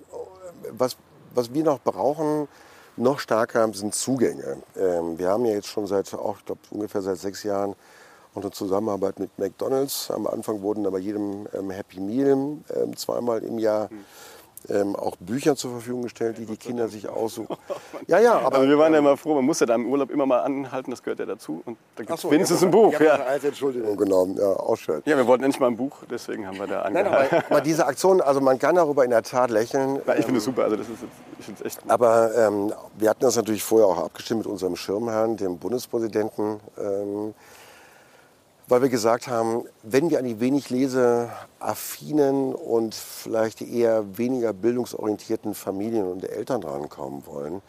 was, 0.71 0.97
was 1.35 1.53
wir 1.53 1.63
noch 1.63 1.79
brauchen, 1.79 2.47
noch 2.97 3.19
stärker 3.19 3.71
sind 3.73 3.93
Zugänge. 3.93 4.57
Ähm, 4.75 5.19
wir 5.19 5.29
haben 5.29 5.45
ja 5.45 5.53
jetzt 5.53 5.67
schon 5.67 5.85
seit, 5.85 6.11
auch, 6.15 6.39
ich 6.39 6.45
glaube, 6.45 6.61
ungefähr 6.71 7.01
seit 7.01 7.17
sechs 7.17 7.43
Jahren 7.43 7.75
unter 8.33 8.51
Zusammenarbeit 8.51 9.19
mit 9.19 9.37
McDonalds. 9.37 10.09
Am 10.09 10.25
Anfang 10.25 10.61
wurden 10.61 10.87
aber 10.87 10.97
jedem 10.97 11.47
ähm, 11.53 11.69
Happy 11.69 11.99
Meal 11.99 12.57
ähm, 12.75 12.97
zweimal 12.97 13.43
im 13.43 13.59
Jahr 13.59 13.89
mhm 13.91 14.03
ähm, 14.69 14.95
auch 14.95 15.15
Bücher 15.17 15.55
zur 15.55 15.71
Verfügung 15.71 16.03
gestellt, 16.03 16.37
die 16.37 16.45
die 16.45 16.57
Kinder 16.57 16.87
sich 16.87 17.09
aussuchen. 17.09 17.55
Ja, 18.07 18.19
ja, 18.19 18.33
aber. 18.39 18.57
Also 18.57 18.69
wir 18.69 18.77
waren 18.77 18.93
ja 18.93 18.99
immer 18.99 19.17
froh, 19.17 19.33
man 19.33 19.45
muss 19.45 19.59
ja 19.59 19.65
da 19.65 19.73
im 19.73 19.87
Urlaub 19.87 20.11
immer 20.11 20.25
mal 20.25 20.41
anhalten, 20.41 20.91
das 20.91 21.01
gehört 21.01 21.19
ja 21.19 21.25
dazu. 21.25 21.63
Und 21.65 21.77
da 21.95 22.03
gibt 22.03 22.15
es 22.15 22.21
so, 22.21 22.29
wenigstens 22.29 22.61
ja, 22.61 22.67
ein 22.67 22.71
Buch. 22.71 22.99
Ja, 22.99 23.15
als 23.15 23.43
Entschuldigung 23.43 23.97
genommen, 23.97 24.37
ja, 24.37 24.47
auch 24.47 24.75
schön. 24.75 25.01
Ja, 25.05 25.17
wir 25.17 25.25
wollten 25.25 25.43
endlich 25.43 25.59
mal 25.59 25.67
ein 25.67 25.77
Buch, 25.77 26.03
deswegen 26.09 26.45
haben 26.45 26.59
wir 26.59 26.67
da 26.67 26.81
angehalten. 26.83 27.11
Nein, 27.11 27.43
aber, 27.43 27.51
aber 27.51 27.61
diese 27.61 27.85
Aktion, 27.87 28.21
also 28.21 28.41
man 28.41 28.59
kann 28.59 28.75
darüber 28.75 29.03
in 29.03 29.09
der 29.09 29.23
Tat 29.23 29.49
lächeln. 29.49 30.01
Ja, 30.05 30.15
ich 30.15 30.25
finde 30.25 30.37
es 30.37 30.45
super, 30.45 30.63
also 30.63 30.75
das 30.75 30.87
ist 30.87 31.01
jetzt, 31.01 31.13
ich 31.39 31.45
finde 31.45 31.65
echt. 31.65 31.79
Aber 31.87 32.35
ähm, 32.35 32.73
wir 32.97 33.09
hatten 33.09 33.21
das 33.21 33.35
natürlich 33.35 33.63
vorher 33.63 33.87
auch 33.87 34.05
abgestimmt 34.05 34.39
mit 34.39 34.47
unserem 34.47 34.75
Schirmherrn, 34.75 35.37
dem 35.37 35.57
Bundespräsidenten. 35.57 36.59
Ähm, 36.77 37.33
weil 38.67 38.81
wir 38.81 38.89
gesagt 38.89 39.27
haben, 39.27 39.65
wenn 39.83 40.09
wir 40.09 40.17
an 40.19 40.25
die 40.25 40.39
wenig 40.39 40.71
leseaffinen 40.71 42.55
und 42.55 42.95
vielleicht 42.95 43.61
eher 43.61 44.17
weniger 44.17 44.53
bildungsorientierten 44.53 45.53
Familien 45.53 46.07
und 46.07 46.27
Eltern 46.27 46.61
drankommen 46.61 47.27
wollen, 47.27 47.61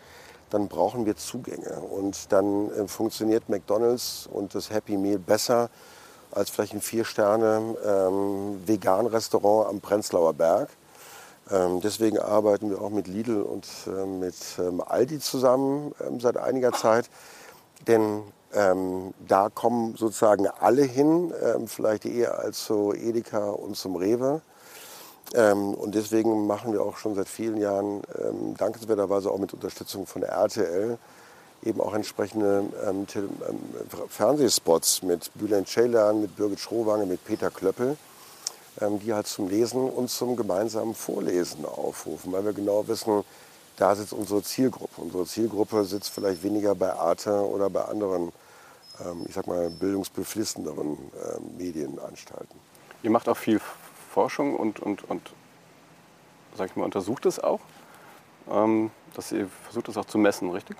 dann 0.50 0.68
brauchen 0.68 1.06
wir 1.06 1.16
Zugänge. 1.16 1.80
Und 1.80 2.30
dann 2.32 2.70
äh, 2.70 2.86
funktioniert 2.88 3.48
McDonald's 3.48 4.28
und 4.32 4.54
das 4.54 4.70
Happy 4.70 4.96
Meal 4.96 5.18
besser 5.18 5.70
als 6.30 6.50
vielleicht 6.50 6.74
ein 6.74 6.80
Vier-Sterne-Vegan-Restaurant 6.80 9.64
ähm, 9.64 9.70
am 9.70 9.80
Prenzlauer 9.80 10.34
Berg. 10.34 10.68
Ähm, 11.50 11.80
deswegen 11.80 12.18
arbeiten 12.18 12.70
wir 12.70 12.80
auch 12.80 12.90
mit 12.90 13.06
Lidl 13.06 13.42
und 13.42 13.68
äh, 13.86 14.06
mit 14.06 14.34
ähm, 14.58 14.80
Aldi 14.80 15.20
zusammen 15.20 15.94
ähm, 16.06 16.18
seit 16.20 16.36
einiger 16.36 16.72
Zeit. 16.72 17.08
Denn 17.86 18.22
ähm, 18.56 19.12
da 19.28 19.50
kommen 19.50 19.96
sozusagen 19.96 20.46
alle 20.46 20.82
hin, 20.82 21.32
ähm, 21.42 21.68
vielleicht 21.68 22.06
eher 22.06 22.38
als 22.38 22.64
zu 22.64 22.94
Edeka 22.94 23.50
und 23.50 23.76
zum 23.76 23.96
Rewe. 23.96 24.40
Ähm, 25.34 25.74
und 25.74 25.94
deswegen 25.94 26.46
machen 26.46 26.72
wir 26.72 26.80
auch 26.82 26.96
schon 26.96 27.14
seit 27.14 27.28
vielen 27.28 27.58
Jahren, 27.58 28.00
ähm, 28.18 28.56
dankenswerterweise 28.56 29.30
auch 29.30 29.38
mit 29.38 29.52
Unterstützung 29.52 30.06
von 30.06 30.22
der 30.22 30.30
RTL, 30.30 30.96
eben 31.64 31.80
auch 31.82 31.92
entsprechende 31.92 32.64
ähm, 32.86 33.06
ähm, 33.14 33.28
Fernsehspots 34.08 35.02
mit 35.02 35.30
Bülent 35.34 35.68
Ceylan, 35.68 36.22
mit 36.22 36.34
Birgit 36.36 36.60
Schrowange, 36.60 37.04
mit 37.04 37.22
Peter 37.24 37.50
Klöppel, 37.50 37.96
die 38.78 39.14
halt 39.14 39.26
zum 39.26 39.48
Lesen 39.48 39.88
und 39.88 40.10
zum 40.10 40.36
gemeinsamen 40.36 40.94
Vorlesen 40.94 41.64
aufrufen, 41.64 42.30
weil 42.32 42.44
wir 42.44 42.52
genau 42.52 42.86
wissen, 42.86 43.24
da 43.78 43.94
sitzt 43.94 44.12
unsere 44.12 44.42
Zielgruppe. 44.42 45.00
Unsere 45.00 45.24
Zielgruppe 45.24 45.84
sitzt 45.84 46.10
vielleicht 46.10 46.42
weniger 46.42 46.74
bei 46.74 46.92
Arte 46.92 47.32
oder 47.48 47.70
bei 47.70 47.86
anderen 47.86 48.32
ich 49.26 49.34
sag 49.34 49.46
mal, 49.46 49.70
bildungsbeflissenderen 49.70 50.88
ähm, 50.88 51.56
Medienanstalten. 51.56 52.58
Ihr 53.02 53.10
macht 53.10 53.28
auch 53.28 53.36
viel 53.36 53.60
Forschung 54.10 54.56
und, 54.56 54.80
und, 54.80 55.08
und 55.08 55.32
sag 56.56 56.70
ich 56.70 56.76
mal, 56.76 56.84
untersucht 56.84 57.26
es 57.26 57.38
auch. 57.38 57.60
Ähm, 58.50 58.90
dass 59.14 59.32
ihr 59.32 59.48
versucht 59.64 59.88
es 59.88 59.96
auch 59.96 60.04
zu 60.04 60.18
messen, 60.18 60.50
richtig? 60.50 60.76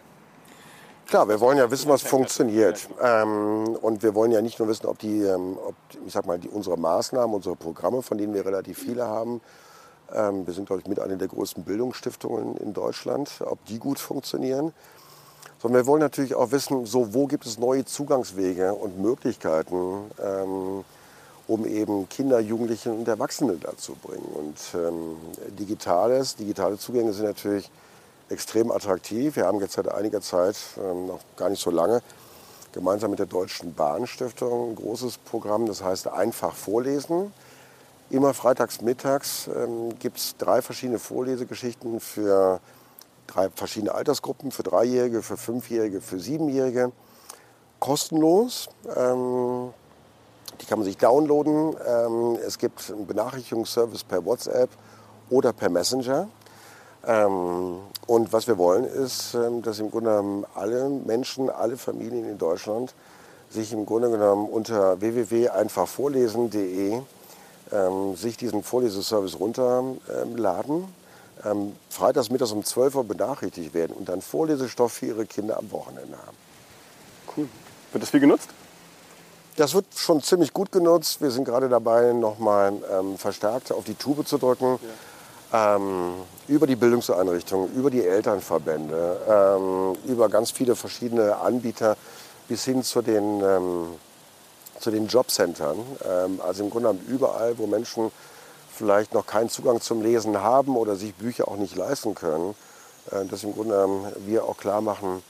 Klar, 1.06 1.28
wir 1.28 1.38
wollen 1.40 1.58
ja 1.58 1.70
wissen, 1.70 1.88
was 1.88 2.02
funktioniert. 2.02 2.88
Ähm, 3.00 3.76
und 3.80 4.02
wir 4.02 4.14
wollen 4.14 4.32
ja 4.32 4.42
nicht 4.42 4.58
nur 4.58 4.68
wissen, 4.68 4.86
ob 4.86 4.98
die, 4.98 5.22
ähm, 5.22 5.56
ob, 5.64 5.74
ich 6.04 6.12
sag 6.12 6.26
mal, 6.26 6.38
die, 6.38 6.48
unsere 6.48 6.76
Maßnahmen, 6.76 7.34
unsere 7.34 7.54
Programme, 7.56 8.02
von 8.02 8.18
denen 8.18 8.34
wir 8.34 8.44
relativ 8.44 8.78
viele 8.78 9.06
haben, 9.06 9.40
ähm, 10.12 10.46
wir 10.46 10.54
sind, 10.54 10.66
glaube 10.66 10.82
ich, 10.82 10.88
mit 10.88 10.98
einer 10.98 11.16
der 11.16 11.28
größten 11.28 11.64
Bildungsstiftungen 11.64 12.56
in 12.56 12.72
Deutschland, 12.72 13.30
ob 13.44 13.64
die 13.66 13.78
gut 13.78 13.98
funktionieren, 13.98 14.72
sondern 15.60 15.82
wir 15.82 15.86
wollen 15.86 16.00
natürlich 16.00 16.34
auch 16.34 16.50
wissen, 16.50 16.86
so, 16.86 17.14
wo 17.14 17.26
gibt 17.26 17.46
es 17.46 17.58
neue 17.58 17.84
Zugangswege 17.84 18.74
und 18.74 19.00
Möglichkeiten, 19.00 20.10
ähm, 20.22 20.84
um 21.48 21.64
eben 21.64 22.08
Kinder, 22.08 22.40
Jugendliche 22.40 22.92
und 22.92 23.06
Erwachsene 23.06 23.56
dazu 23.60 23.96
bringen. 24.02 24.28
Und 24.34 24.58
ähm, 24.74 25.16
digitales, 25.58 26.36
digitale 26.36 26.76
Zugänge 26.76 27.12
sind 27.12 27.26
natürlich 27.26 27.70
extrem 28.28 28.70
attraktiv. 28.70 29.36
Wir 29.36 29.46
haben 29.46 29.60
jetzt 29.60 29.74
seit 29.74 29.88
einiger 29.88 30.20
Zeit, 30.20 30.56
ähm, 30.78 31.06
noch 31.06 31.20
gar 31.36 31.48
nicht 31.48 31.62
so 31.62 31.70
lange, 31.70 32.02
gemeinsam 32.72 33.10
mit 33.10 33.20
der 33.20 33.26
Deutschen 33.26 33.74
Bahnstiftung 33.74 34.70
ein 34.70 34.76
großes 34.76 35.18
Programm, 35.18 35.66
das 35.66 35.82
heißt 35.82 36.08
einfach 36.08 36.54
vorlesen. 36.54 37.32
Immer 38.10 38.34
freitags 38.34 38.82
mittags 38.82 39.48
ähm, 39.48 39.98
gibt 39.98 40.18
es 40.18 40.36
drei 40.36 40.62
verschiedene 40.62 40.98
Vorlesegeschichten 40.98 42.00
für 42.00 42.60
drei 43.26 43.50
verschiedene 43.50 43.94
Altersgruppen, 43.94 44.50
für 44.50 44.62
Dreijährige, 44.62 45.22
für 45.22 45.36
Fünfjährige, 45.36 46.00
für 46.00 46.18
Siebenjährige. 46.18 46.92
Kostenlos. 47.78 48.68
Ähm, 48.96 49.72
die 50.60 50.66
kann 50.66 50.78
man 50.78 50.86
sich 50.86 50.96
downloaden. 50.96 51.76
Ähm, 51.86 52.38
es 52.46 52.58
gibt 52.58 52.90
einen 52.90 53.06
Benachrichtigungsservice 53.06 54.04
per 54.04 54.24
WhatsApp 54.24 54.70
oder 55.30 55.52
per 55.52 55.68
Messenger. 55.68 56.28
Ähm, 57.06 57.78
und 58.06 58.32
was 58.32 58.46
wir 58.46 58.58
wollen, 58.58 58.84
ist, 58.84 59.34
ähm, 59.34 59.62
dass 59.62 59.78
im 59.78 59.90
Grunde 59.90 60.10
genommen 60.10 60.46
alle 60.54 60.88
Menschen, 60.88 61.50
alle 61.50 61.76
Familien 61.76 62.28
in 62.28 62.38
Deutschland 62.38 62.94
sich 63.50 63.72
im 63.72 63.86
Grunde 63.86 64.10
genommen 64.10 64.48
unter 64.48 65.00
www.einfachvorlesen.de 65.00 67.00
ähm, 67.72 68.16
sich 68.16 68.36
diesen 68.36 68.62
Vorleseservice 68.62 69.38
runterladen 69.38 70.84
ähm, 71.44 71.74
freitags 71.90 72.30
mittags 72.30 72.52
um 72.52 72.64
12 72.64 72.94
Uhr 72.94 73.04
benachrichtigt 73.04 73.74
werden 73.74 73.92
und 73.96 74.08
dann 74.08 74.22
Vorlesestoff 74.22 74.92
für 74.92 75.06
ihre 75.06 75.26
Kinder 75.26 75.58
am 75.58 75.70
Wochenende 75.70 76.16
haben. 76.16 76.36
Cool. 77.36 77.48
Wird 77.92 78.02
das 78.02 78.10
viel 78.10 78.20
genutzt? 78.20 78.48
Das 79.56 79.74
wird 79.74 79.86
schon 79.94 80.22
ziemlich 80.22 80.52
gut 80.52 80.70
genutzt. 80.70 81.20
Wir 81.20 81.30
sind 81.30 81.44
gerade 81.44 81.68
dabei, 81.68 82.12
nochmal 82.12 82.74
ähm, 82.92 83.16
verstärkt 83.16 83.72
auf 83.72 83.84
die 83.84 83.94
Tube 83.94 84.26
zu 84.26 84.38
drücken. 84.38 84.78
Ja. 85.52 85.76
Ähm, 85.76 86.14
über 86.48 86.66
die 86.66 86.76
Bildungseinrichtungen, 86.76 87.72
über 87.74 87.88
die 87.88 88.04
Elternverbände, 88.04 89.20
ähm, 89.28 89.96
über 90.10 90.28
ganz 90.28 90.50
viele 90.50 90.74
verschiedene 90.74 91.36
Anbieter 91.36 91.96
bis 92.48 92.64
hin 92.64 92.82
zu 92.82 93.00
den 93.00 93.40
ähm, 93.42 93.86
zu 94.80 94.90
den 94.90 95.06
Jobcentern. 95.06 95.78
Ähm, 96.04 96.40
also 96.44 96.64
im 96.64 96.70
Grunde 96.70 96.88
genommen 96.88 97.06
überall, 97.08 97.56
wo 97.58 97.66
Menschen 97.66 98.10
vielleicht 98.76 99.14
noch 99.14 99.26
keinen 99.26 99.48
Zugang 99.48 99.80
zum 99.80 100.02
Lesen 100.02 100.40
haben 100.40 100.76
oder 100.76 100.96
sich 100.96 101.14
Bücher 101.14 101.48
auch 101.48 101.56
nicht 101.56 101.76
leisten 101.76 102.14
können, 102.14 102.54
äh, 103.10 103.24
dass 103.26 103.44
im 103.44 103.54
Grunde 103.54 103.74
genommen 103.74 104.12
wir 104.26 104.44
auch 104.44 104.56
klar 104.56 104.80
machen, 104.80 105.22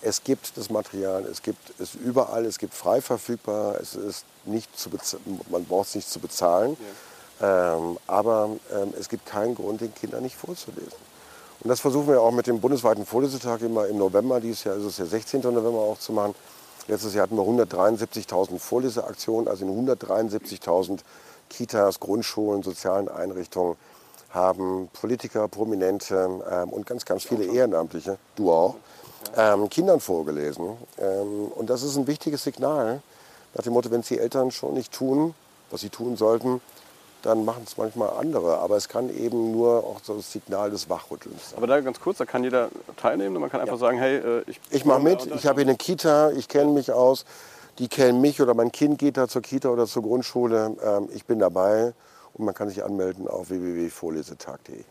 es 0.00 0.22
gibt 0.22 0.56
das 0.56 0.70
Material, 0.70 1.24
es 1.24 1.42
gibt 1.42 1.72
es 1.80 1.94
überall, 1.94 2.44
es 2.44 2.58
gibt 2.58 2.74
frei 2.74 3.00
verfügbar, 3.00 3.80
es 3.80 3.94
ist 3.94 4.24
nicht 4.44 4.78
zu 4.78 4.90
man 5.50 5.64
braucht 5.64 5.88
es 5.88 5.94
nicht 5.96 6.08
zu 6.08 6.20
bezahlen, 6.20 6.76
ja. 7.40 7.76
ähm, 7.76 7.98
aber 8.06 8.50
ähm, 8.72 8.94
es 8.98 9.08
gibt 9.08 9.26
keinen 9.26 9.54
Grund, 9.54 9.80
den 9.80 9.94
Kindern 9.94 10.22
nicht 10.22 10.36
vorzulesen. 10.36 11.08
Und 11.60 11.68
das 11.68 11.80
versuchen 11.80 12.06
wir 12.08 12.20
auch 12.20 12.30
mit 12.30 12.46
dem 12.46 12.60
bundesweiten 12.60 13.04
Vorlesetag 13.04 13.60
immer 13.62 13.88
im 13.88 13.98
November, 13.98 14.40
dieses 14.40 14.64
Jahr 14.64 14.76
ist 14.76 14.84
es 14.84 14.96
der 14.96 15.06
16. 15.06 15.40
November 15.40 15.80
auch 15.80 15.98
zu 15.98 16.12
machen. 16.12 16.34
Letztes 16.86 17.14
Jahr 17.14 17.24
hatten 17.24 17.36
wir 17.36 17.42
173.000 17.42 18.58
Vorleseaktionen, 18.58 19.48
also 19.48 19.64
in 19.66 19.88
173.000 19.88 21.00
Kitas, 21.48 22.00
Grundschulen, 22.00 22.62
sozialen 22.62 23.08
Einrichtungen 23.08 23.76
haben 24.30 24.88
Politiker, 24.92 25.48
Prominente 25.48 26.42
ähm, 26.50 26.68
und 26.70 26.86
ganz, 26.86 27.04
ganz 27.04 27.24
viele 27.24 27.44
Ehrenamtliche, 27.44 28.18
du 28.36 28.52
auch, 28.52 28.76
ähm, 29.36 29.68
Kindern 29.70 30.00
vorgelesen. 30.00 30.76
Ähm, 30.98 31.46
und 31.54 31.70
das 31.70 31.82
ist 31.82 31.96
ein 31.96 32.06
wichtiges 32.06 32.44
Signal 32.44 33.00
nach 33.54 33.64
dem 33.64 33.72
Motto, 33.72 33.90
wenn 33.90 34.00
es 34.00 34.08
die 34.08 34.18
Eltern 34.18 34.50
schon 34.50 34.74
nicht 34.74 34.92
tun, 34.92 35.34
was 35.70 35.80
sie 35.80 35.88
tun 35.88 36.16
sollten, 36.16 36.60
dann 37.22 37.44
machen 37.44 37.64
es 37.66 37.76
manchmal 37.76 38.10
andere. 38.10 38.58
Aber 38.58 38.76
es 38.76 38.88
kann 38.88 39.10
eben 39.10 39.52
nur 39.52 39.84
auch 39.84 40.00
so 40.02 40.14
das 40.14 40.30
Signal 40.30 40.70
des 40.70 40.88
Wachrüttelns 40.88 41.50
sein. 41.50 41.56
Aber 41.56 41.66
da 41.66 41.80
ganz 41.80 41.98
kurz, 42.00 42.18
da 42.18 42.24
kann 42.24 42.44
jeder 42.44 42.68
teilnehmen 42.96 43.34
und 43.36 43.40
man 43.40 43.50
kann 43.50 43.60
einfach 43.60 43.74
ja. 43.74 43.78
sagen, 43.78 43.98
hey, 43.98 44.16
äh, 44.16 44.44
ich... 44.46 44.60
Ich 44.70 44.84
mache 44.84 45.00
mit, 45.00 45.26
ich 45.26 45.46
habe 45.46 45.60
hier 45.60 45.68
eine 45.68 45.76
Kita, 45.76 46.30
ich 46.30 46.48
kenne 46.48 46.72
mich 46.72 46.92
aus, 46.92 47.24
die 47.78 47.88
kennen 47.88 48.20
mich 48.20 48.40
oder 48.40 48.54
mein 48.54 48.72
Kind 48.72 48.98
geht 48.98 49.16
da 49.16 49.28
zur 49.28 49.42
Kita 49.42 49.68
oder 49.68 49.86
zur 49.86 50.02
Grundschule. 50.02 50.76
Ähm, 50.82 51.08
ich 51.14 51.24
bin 51.24 51.38
dabei 51.38 51.94
und 52.34 52.44
man 52.44 52.54
kann 52.54 52.68
sich 52.68 52.84
anmelden 52.84 53.28
auf 53.28 53.50
www.vorlesetag.de 53.50 54.84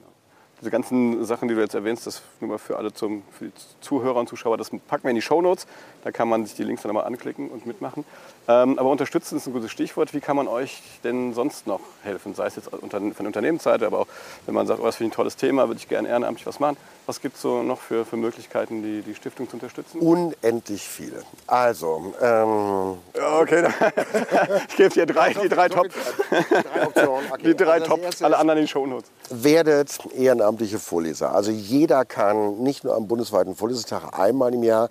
diese 0.59 0.71
ganzen 0.71 1.23
Sachen, 1.25 1.47
die 1.47 1.55
du 1.55 1.61
jetzt 1.61 1.75
erwähnst, 1.75 2.07
das 2.07 2.21
nur 2.39 2.51
mal 2.51 2.57
für 2.57 2.77
alle 2.77 2.91
zum, 2.93 3.23
für 3.31 3.51
Zuhörer 3.79 4.19
und 4.19 4.27
Zuschauer, 4.27 4.57
das 4.57 4.71
packen 4.87 5.03
wir 5.03 5.11
in 5.11 5.15
die 5.15 5.21
Shownotes. 5.21 5.67
Da 6.03 6.11
kann 6.11 6.27
man 6.27 6.45
sich 6.45 6.55
die 6.55 6.63
Links 6.63 6.81
dann 6.81 6.93
mal 6.93 7.03
anklicken 7.03 7.49
und 7.49 7.65
mitmachen. 7.65 8.05
Ähm, 8.49 8.79
aber 8.79 8.89
unterstützen 8.89 9.37
ist 9.37 9.47
ein 9.47 9.53
gutes 9.53 9.71
Stichwort. 9.71 10.13
Wie 10.13 10.21
kann 10.21 10.37
man 10.37 10.47
euch 10.47 10.81
denn 11.03 11.33
sonst 11.33 11.67
noch 11.67 11.81
helfen? 12.03 12.33
Sei 12.33 12.45
es 12.47 12.55
jetzt 12.55 12.69
von 12.69 12.89
der 12.89 13.25
Unternehmensseite, 13.25 13.85
aber 13.85 13.99
auch 13.99 14.07
wenn 14.45 14.55
man 14.55 14.65
sagt, 14.67 14.79
oh, 14.79 14.85
das 14.85 14.95
finde 14.95 15.09
ich 15.09 15.13
ein 15.13 15.15
tolles 15.15 15.35
Thema, 15.35 15.67
würde 15.67 15.79
ich 15.79 15.89
gerne 15.89 16.07
ehrenamtlich 16.07 16.47
was 16.47 16.59
machen. 16.61 16.77
Was 17.07 17.19
gibt 17.19 17.35
es 17.35 17.41
so 17.41 17.61
noch 17.61 17.81
für, 17.81 18.05
für 18.05 18.15
Möglichkeiten, 18.15 18.81
die, 18.83 19.01
die 19.01 19.15
Stiftung 19.15 19.49
zu 19.49 19.57
unterstützen? 19.57 19.99
Unendlich 19.99 20.81
viele. 20.81 21.23
Also, 21.45 22.13
ähm 22.21 22.97
okay, 23.41 23.67
ich 24.69 24.75
gebe 24.77 24.89
dir 24.93 25.05
drei, 25.05 25.33
die 25.33 25.49
drei 25.49 25.67
Top. 25.67 25.87
Drei 26.29 26.87
Optionen. 26.87 27.31
Okay. 27.31 27.43
Die 27.43 27.55
drei 27.55 27.73
also 27.73 27.85
Top, 27.85 27.99
alle 28.21 28.37
anderen 28.37 28.59
in 28.59 28.63
den 28.63 28.69
Shownotes. 28.69 29.11
Werdet 29.29 29.99
ehrenamtliche 30.15 30.79
Vorleser. 30.79 31.35
Also 31.35 31.51
jeder 31.51 32.05
kann 32.05 32.59
nicht 32.59 32.85
nur 32.85 32.95
am 32.95 33.07
bundesweiten 33.07 33.55
Vorlesetag 33.55 34.17
einmal 34.17 34.53
im 34.53 34.63
Jahr, 34.63 34.89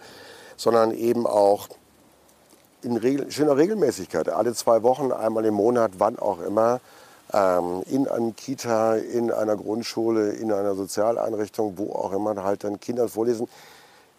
sondern 0.57 0.92
eben 0.92 1.27
auch 1.27 1.69
in 2.87 2.96
Regel, 2.96 3.31
schöner 3.33 3.57
Regelmäßigkeit, 3.57 4.29
alle 4.29 4.55
zwei 4.55 4.83
Wochen, 4.85 5.11
einmal 5.11 5.44
im 5.44 5.55
Monat, 5.55 5.92
wann 5.99 6.18
auch 6.18 6.40
immer, 6.40 6.81
ähm, 7.33 7.83
in 7.90 8.07
einer 8.07 8.31
Kita, 8.31 8.94
in 8.94 9.33
einer 9.33 9.57
Grundschule, 9.57 10.31
in 10.31 10.53
einer 10.53 10.77
Sozialeinrichtung, 10.77 11.77
wo 11.77 11.92
auch 11.92 12.12
immer, 12.12 12.40
halt 12.44 12.62
dann 12.62 12.79
Kindern 12.79 13.09
vorlesen. 13.09 13.49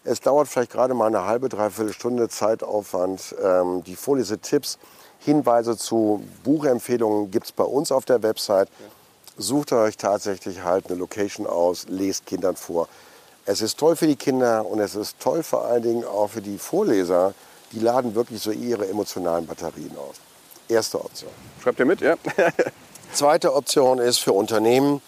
Es 0.04 0.20
dauert 0.20 0.48
vielleicht 0.48 0.70
gerade 0.70 0.92
mal 0.92 1.06
eine 1.06 1.24
halbe, 1.24 1.48
dreiviertel 1.48 1.94
Stunde 1.94 2.28
Zeitaufwand. 2.28 3.34
Ähm, 3.42 3.82
die 3.84 3.96
Vorlesetipps, 3.96 4.78
Hinweise 5.20 5.76
zu 5.76 6.22
Buchempfehlungen 6.44 7.30
gibt 7.30 7.46
es 7.46 7.52
bei 7.52 7.64
uns 7.64 7.90
auf 7.90 8.04
der 8.04 8.22
Website. 8.22 8.68
Sucht 9.38 9.72
euch 9.72 9.96
tatsächlich 9.96 10.62
halt 10.62 10.88
eine 10.88 10.96
Location 10.96 11.46
aus, 11.46 11.86
lest 11.88 12.26
Kindern 12.26 12.56
vor. 12.56 12.88
Es 13.46 13.62
ist 13.62 13.78
toll 13.78 13.96
für 13.96 14.06
die 14.06 14.16
Kinder 14.16 14.66
und 14.66 14.78
es 14.78 14.94
ist 14.94 15.18
toll 15.20 15.42
vor 15.42 15.64
allen 15.64 15.82
Dingen 15.82 16.04
auch 16.04 16.28
für 16.28 16.42
die 16.42 16.58
Vorleser, 16.58 17.32
die 17.72 17.80
laden 17.80 18.14
wirklich 18.14 18.42
so 18.42 18.50
ihre 18.50 18.88
emotionalen 18.88 19.46
Batterien 19.46 19.96
aus. 19.96 20.16
Erste 20.68 21.02
Option. 21.02 21.30
Schreibt 21.62 21.78
ihr 21.78 21.86
mit, 21.86 22.00
ja? 22.00 22.16
Zweite 23.12 23.54
Option 23.54 23.98
ist 23.98 24.18
für 24.18 24.32
Unternehmen, 24.32 25.00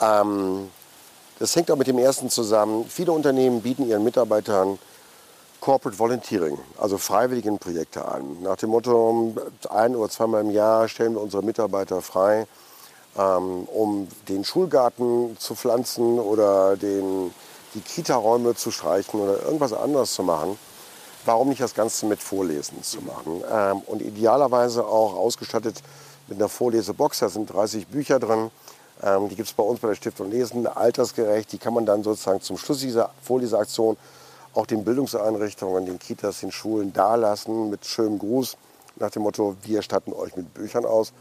ähm, 0.00 0.70
das 1.38 1.54
hängt 1.54 1.70
auch 1.70 1.76
mit 1.76 1.86
dem 1.86 1.98
ersten 1.98 2.30
zusammen. 2.30 2.86
Viele 2.88 3.12
Unternehmen 3.12 3.60
bieten 3.60 3.86
ihren 3.86 4.04
Mitarbeitern 4.04 4.78
Corporate 5.60 5.98
Volunteering, 5.98 6.58
also 6.78 6.96
freiwilligen 6.96 7.58
Projekte 7.58 8.06
an. 8.06 8.42
Nach 8.42 8.56
dem 8.56 8.70
Motto, 8.70 9.34
ein 9.68 9.96
oder 9.96 10.08
zweimal 10.08 10.42
im 10.42 10.50
Jahr 10.50 10.88
stellen 10.88 11.14
wir 11.14 11.20
unsere 11.20 11.42
Mitarbeiter 11.42 12.00
frei, 12.00 12.46
ähm, 13.18 13.64
um 13.64 14.08
den 14.28 14.44
Schulgarten 14.44 15.36
zu 15.38 15.54
pflanzen 15.54 16.18
oder 16.18 16.76
den, 16.76 17.34
die 17.74 17.80
Kita-Räume 17.80 18.54
zu 18.54 18.70
streichen 18.70 19.20
oder 19.20 19.42
irgendwas 19.42 19.72
anderes 19.72 20.14
zu 20.14 20.22
machen 20.22 20.58
warum 21.26 21.48
nicht 21.48 21.60
das 21.60 21.74
Ganze 21.74 22.06
mit 22.06 22.22
Vorlesen 22.22 22.82
zu 22.82 23.00
machen? 23.02 23.42
Ähm, 23.50 23.82
und 23.86 24.02
idealerweise 24.02 24.86
auch 24.86 25.14
ausgestattet 25.14 25.82
mit 26.28 26.38
einer 26.38 26.48
Vorlesebox. 26.48 27.18
Da 27.20 27.28
sind 27.28 27.52
30 27.52 27.86
Bücher 27.88 28.18
drin. 28.18 28.50
Ähm, 29.02 29.28
die 29.28 29.36
gibt 29.36 29.48
es 29.48 29.54
bei 29.54 29.62
uns 29.62 29.80
bei 29.80 29.88
der 29.88 29.94
Stiftung 29.94 30.30
Lesen, 30.30 30.66
altersgerecht. 30.66 31.52
Die 31.52 31.58
kann 31.58 31.74
man 31.74 31.86
dann 31.86 32.02
sozusagen 32.02 32.40
zum 32.40 32.56
Schluss 32.56 32.80
dieser 32.80 33.10
Vorleseaktion 33.22 33.96
auch 34.54 34.66
den 34.66 34.84
Bildungseinrichtungen, 34.84 35.84
den 35.84 35.98
Kitas, 35.98 36.40
den 36.40 36.50
Schulen 36.50 36.92
dalassen 36.92 37.68
mit 37.68 37.84
schönem 37.84 38.18
Gruß 38.18 38.56
nach 38.98 39.10
dem 39.10 39.22
Motto, 39.22 39.56
wir 39.62 39.82
statten 39.82 40.12
euch 40.12 40.36
mit 40.36 40.52
Büchern 40.54 40.84
aus. 40.84 41.12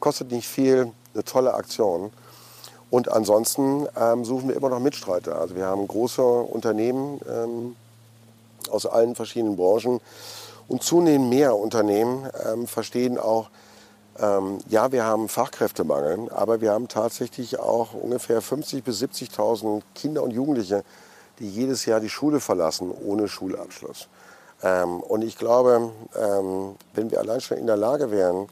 Kostet 0.00 0.30
nicht 0.30 0.46
viel, 0.46 0.92
eine 1.14 1.24
tolle 1.24 1.54
Aktion. 1.54 2.12
Und 2.90 3.10
ansonsten 3.10 3.86
ähm, 3.96 4.24
suchen 4.24 4.48
wir 4.48 4.56
immer 4.56 4.70
noch 4.70 4.80
Mitstreiter. 4.80 5.38
Also 5.38 5.56
wir 5.56 5.66
haben 5.66 5.86
große 5.86 6.22
Unternehmen, 6.22 7.20
ähm, 7.28 7.76
aus 8.68 8.86
allen 8.86 9.14
verschiedenen 9.14 9.56
Branchen. 9.56 10.00
Und 10.68 10.82
zunehmend 10.82 11.30
mehr 11.30 11.56
Unternehmen 11.56 12.28
ähm, 12.46 12.66
verstehen 12.66 13.18
auch, 13.18 13.50
ähm, 14.20 14.58
ja, 14.68 14.90
wir 14.92 15.04
haben 15.04 15.28
Fachkräftemangel, 15.28 16.30
aber 16.30 16.60
wir 16.60 16.72
haben 16.72 16.88
tatsächlich 16.88 17.58
auch 17.58 17.94
ungefähr 17.94 18.42
50.000 18.42 18.82
bis 18.82 19.02
70.000 19.02 19.82
Kinder 19.94 20.22
und 20.22 20.32
Jugendliche, 20.32 20.84
die 21.38 21.48
jedes 21.48 21.86
Jahr 21.86 22.00
die 22.00 22.08
Schule 22.08 22.40
verlassen 22.40 22.90
ohne 22.90 23.28
Schulabschluss. 23.28 24.08
Ähm, 24.62 25.00
und 25.00 25.22
ich 25.22 25.38
glaube, 25.38 25.92
ähm, 26.16 26.74
wenn 26.94 27.10
wir 27.10 27.20
allein 27.20 27.40
schon 27.40 27.58
in 27.58 27.66
der 27.66 27.76
Lage 27.76 28.10
wären, 28.10 28.48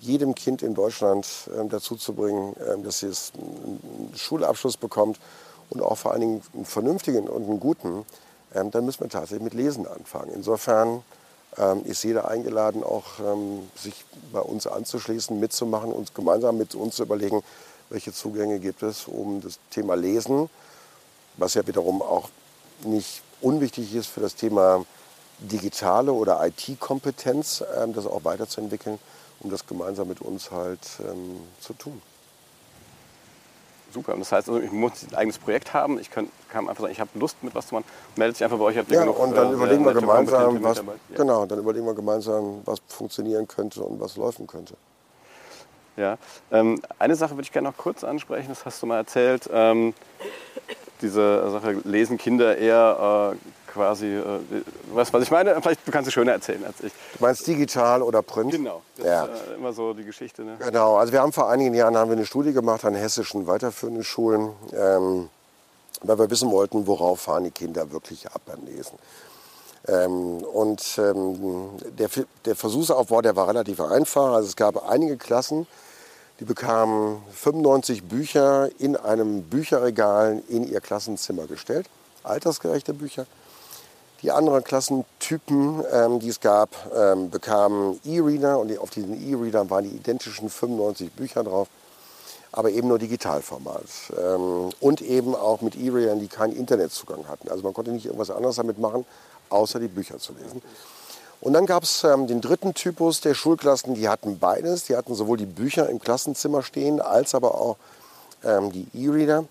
jedem 0.00 0.34
Kind 0.34 0.62
in 0.62 0.74
Deutschland 0.74 1.28
ähm, 1.58 1.68
dazu 1.68 1.96
zu 1.96 2.14
bringen, 2.14 2.56
ähm, 2.66 2.82
dass 2.82 3.02
es 3.02 3.32
einen 3.36 4.12
Schulabschluss 4.16 4.78
bekommt 4.78 5.20
und 5.68 5.82
auch 5.82 5.98
vor 5.98 6.12
allen 6.12 6.22
Dingen 6.22 6.42
einen 6.54 6.64
vernünftigen 6.64 7.28
und 7.28 7.44
einen 7.44 7.60
guten, 7.60 8.06
ähm, 8.54 8.70
dann 8.70 8.84
müssen 8.84 9.00
wir 9.00 9.08
tatsächlich 9.08 9.42
mit 9.42 9.54
Lesen 9.54 9.86
anfangen. 9.86 10.32
Insofern 10.32 11.02
ähm, 11.58 11.84
ist 11.84 12.02
jeder 12.04 12.28
eingeladen, 12.28 12.82
auch 12.82 13.18
ähm, 13.20 13.68
sich 13.74 14.04
bei 14.32 14.40
uns 14.40 14.66
anzuschließen, 14.66 15.38
mitzumachen, 15.38 15.92
uns 15.92 16.14
gemeinsam 16.14 16.58
mit 16.58 16.74
uns 16.74 16.96
zu 16.96 17.02
überlegen, 17.02 17.42
welche 17.88 18.12
Zugänge 18.12 18.60
gibt 18.60 18.82
es, 18.82 19.06
um 19.06 19.40
das 19.40 19.58
Thema 19.70 19.94
Lesen, 19.94 20.48
was 21.36 21.54
ja 21.54 21.66
wiederum 21.66 22.02
auch 22.02 22.28
nicht 22.84 23.22
unwichtig 23.40 23.94
ist 23.94 24.06
für 24.06 24.20
das 24.20 24.34
Thema 24.34 24.84
digitale 25.38 26.12
oder 26.12 26.44
IT-Kompetenz, 26.46 27.64
ähm, 27.76 27.94
das 27.94 28.06
auch 28.06 28.24
weiterzuentwickeln, 28.24 28.98
um 29.40 29.50
das 29.50 29.66
gemeinsam 29.66 30.08
mit 30.08 30.20
uns 30.20 30.50
halt 30.50 30.80
ähm, 31.00 31.40
zu 31.60 31.72
tun. 31.72 32.00
Super. 33.92 34.14
Das 34.16 34.32
heißt, 34.32 34.48
also, 34.48 34.60
ich 34.60 34.70
muss 34.70 34.92
ein 35.10 35.14
eigenes 35.14 35.38
Projekt 35.38 35.74
haben. 35.74 35.98
Ich 35.98 36.10
kann, 36.10 36.28
kann 36.48 36.68
einfach 36.68 36.82
sagen, 36.82 36.92
ich 36.92 37.00
habe 37.00 37.10
Lust 37.14 37.42
mit 37.42 37.54
was 37.54 37.68
zu 37.68 37.74
machen. 37.74 37.84
Meldet 38.16 38.36
sich 38.36 38.44
einfach 38.44 38.58
bei 38.58 38.64
euch. 38.64 38.78
Habt 38.78 38.90
ja, 38.90 39.00
genug, 39.00 39.18
und 39.18 39.36
dann 39.36 39.50
äh, 39.50 39.54
überlegen 39.54 39.84
wir 39.84 39.94
gemeinsam, 39.94 40.62
was, 40.62 40.78
ja. 40.78 40.84
genau, 41.16 41.46
dann 41.46 41.58
überlegen 41.58 41.86
wir 41.86 41.94
gemeinsam, 41.94 42.62
was 42.64 42.80
funktionieren 42.88 43.48
könnte 43.48 43.82
und 43.82 44.00
was 44.00 44.16
laufen 44.16 44.46
könnte. 44.46 44.74
Ja, 45.96 46.16
ähm, 46.50 46.80
eine 46.98 47.16
Sache 47.16 47.32
würde 47.32 47.42
ich 47.42 47.52
gerne 47.52 47.68
noch 47.68 47.76
kurz 47.76 48.04
ansprechen. 48.04 48.48
Das 48.48 48.64
hast 48.64 48.82
du 48.82 48.86
mal 48.86 48.98
erzählt. 48.98 49.50
Ähm, 49.52 49.92
diese 51.02 51.50
Sache 51.50 51.72
lesen 51.84 52.16
Kinder 52.16 52.56
eher 52.56 53.34
äh, 53.34 53.36
quasi, 53.72 54.06
äh, 54.06 54.40
was, 54.92 55.12
was 55.12 55.22
ich 55.22 55.30
meine, 55.30 55.60
vielleicht 55.60 55.86
du 55.86 55.92
kannst 55.92 56.08
es 56.08 56.14
schöner 56.14 56.32
erzählen 56.32 56.64
als 56.64 56.80
ich. 56.82 56.92
Du 57.16 57.24
meinst 57.24 57.46
digital 57.46 58.02
oder 58.02 58.22
print? 58.22 58.52
Genau, 58.52 58.82
das 58.96 59.06
ja. 59.06 59.24
ist 59.24 59.48
äh, 59.48 59.54
immer 59.54 59.72
so 59.72 59.94
die 59.94 60.04
Geschichte. 60.04 60.42
Ne? 60.42 60.56
Genau, 60.58 60.96
also 60.96 61.12
wir 61.12 61.20
haben 61.20 61.32
vor 61.32 61.48
einigen 61.48 61.74
Jahren 61.74 61.96
haben 61.96 62.10
wir 62.10 62.16
eine 62.16 62.26
Studie 62.26 62.52
gemacht 62.52 62.84
an 62.84 62.94
hessischen 62.94 63.46
weiterführenden 63.46 64.04
Schulen, 64.04 64.50
ähm, 64.72 65.28
weil 66.02 66.18
wir 66.18 66.30
wissen 66.30 66.50
wollten, 66.50 66.86
worauf 66.86 67.20
fahren 67.20 67.44
die 67.44 67.50
Kinder 67.50 67.90
wirklich 67.92 68.26
ab 68.26 68.42
beim 68.46 68.64
Lesen. 68.66 68.98
Ähm, 69.88 70.38
und 70.38 70.98
ähm, 70.98 71.70
der, 71.98 72.08
der 72.44 72.56
Versuchsaufbau, 72.56 73.22
der 73.22 73.36
war 73.36 73.48
relativ 73.48 73.80
einfach. 73.80 74.34
Also 74.34 74.48
es 74.48 74.56
gab 74.56 74.88
einige 74.88 75.16
Klassen, 75.16 75.66
die 76.38 76.44
bekamen 76.44 77.22
95 77.32 78.04
Bücher 78.04 78.68
in 78.78 78.96
einem 78.96 79.42
Bücherregal 79.42 80.42
in 80.48 80.68
ihr 80.68 80.80
Klassenzimmer 80.80 81.46
gestellt, 81.46 81.86
altersgerechte 82.22 82.94
Bücher. 82.94 83.26
Die 84.22 84.30
anderen 84.30 84.62
Klassentypen, 84.62 85.82
ähm, 85.90 86.20
die 86.20 86.28
es 86.28 86.40
gab, 86.40 86.70
ähm, 86.94 87.30
bekamen 87.30 87.98
E-Reader 88.04 88.58
und 88.58 88.76
auf 88.78 88.90
diesen 88.90 89.14
E-Readern 89.14 89.70
waren 89.70 89.84
die 89.84 89.96
identischen 89.96 90.50
95 90.50 91.12
Bücher 91.12 91.42
drauf, 91.42 91.68
aber 92.52 92.70
eben 92.70 92.88
nur 92.88 92.98
Digitalformat. 92.98 93.82
Ähm, 94.18 94.70
und 94.80 95.00
eben 95.00 95.34
auch 95.34 95.62
mit 95.62 95.74
E-Readern, 95.74 96.20
die 96.20 96.28
keinen 96.28 96.54
Internetzugang 96.54 97.28
hatten. 97.28 97.48
Also 97.48 97.62
man 97.62 97.72
konnte 97.72 97.92
nicht 97.92 98.04
irgendwas 98.04 98.30
anderes 98.30 98.56
damit 98.56 98.78
machen, 98.78 99.06
außer 99.48 99.80
die 99.80 99.88
Bücher 99.88 100.18
zu 100.18 100.34
lesen. 100.34 100.60
Und 101.40 101.54
dann 101.54 101.64
gab 101.64 101.84
es 101.84 102.04
ähm, 102.04 102.26
den 102.26 102.42
dritten 102.42 102.74
Typus 102.74 103.22
der 103.22 103.32
Schulklassen, 103.32 103.94
die 103.94 104.10
hatten 104.10 104.38
beides. 104.38 104.84
Die 104.84 104.96
hatten 104.96 105.14
sowohl 105.14 105.38
die 105.38 105.46
Bücher 105.46 105.88
im 105.88 105.98
Klassenzimmer 105.98 106.62
stehen, 106.62 107.00
als 107.00 107.34
aber 107.34 107.54
auch 107.54 107.76
ähm, 108.44 108.70
die 108.70 108.86
E-Reader. 108.92 109.44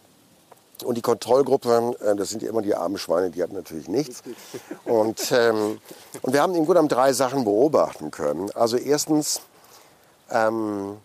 Und 0.84 0.96
die 0.96 1.02
Kontrollgruppe, 1.02 1.96
äh, 2.02 2.16
das 2.16 2.30
sind 2.30 2.42
ja 2.42 2.50
immer 2.50 2.62
die 2.62 2.76
armen 2.76 2.98
Schweine, 2.98 3.30
die 3.30 3.42
hatten 3.42 3.56
natürlich 3.56 3.88
nichts. 3.88 4.24
Und, 4.86 5.32
ähm, 5.32 5.80
und 6.22 6.34
wir 6.34 6.42
haben 6.42 6.56
im 6.56 6.66
Grunde 6.66 6.88
drei 6.88 7.14
Sachen 7.14 7.44
beobachten 7.44 8.12
können. 8.12 8.50
Also 8.56 8.78
erstens, 8.78 9.42
ähm, 10.32 10.98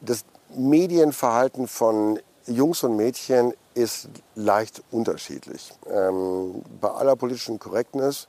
das 0.00 0.24
Medienverhalten 0.54 1.66
von 1.66 2.18
Jungs 2.46 2.82
und 2.82 2.96
Mädchen 2.96 3.54
ist 3.74 4.08
leicht 4.34 4.82
unterschiedlich. 4.90 5.72
Ähm, 5.90 6.62
bei 6.80 6.90
aller 6.90 7.16
politischen 7.16 7.58
Korrektness 7.58 8.28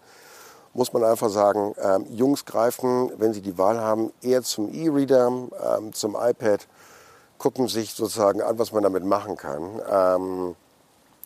muss 0.74 0.94
man 0.94 1.04
einfach 1.04 1.30
sagen, 1.30 1.74
ähm, 1.82 2.06
Jungs 2.12 2.46
greifen, 2.46 3.12
wenn 3.18 3.34
sie 3.34 3.42
die 3.42 3.58
Wahl 3.58 3.80
haben, 3.80 4.12
eher 4.22 4.44
zum 4.44 4.74
E-Reader, 4.74 5.28
ähm, 5.78 5.94
zum 5.94 6.16
iPad, 6.16 6.68
gucken 7.38 7.68
sich 7.68 7.94
sozusagen 7.94 8.42
an, 8.42 8.58
was 8.60 8.72
man 8.72 8.84
damit 8.84 9.04
machen 9.04 9.38
kann. 9.38 9.82
Ähm, 9.90 10.56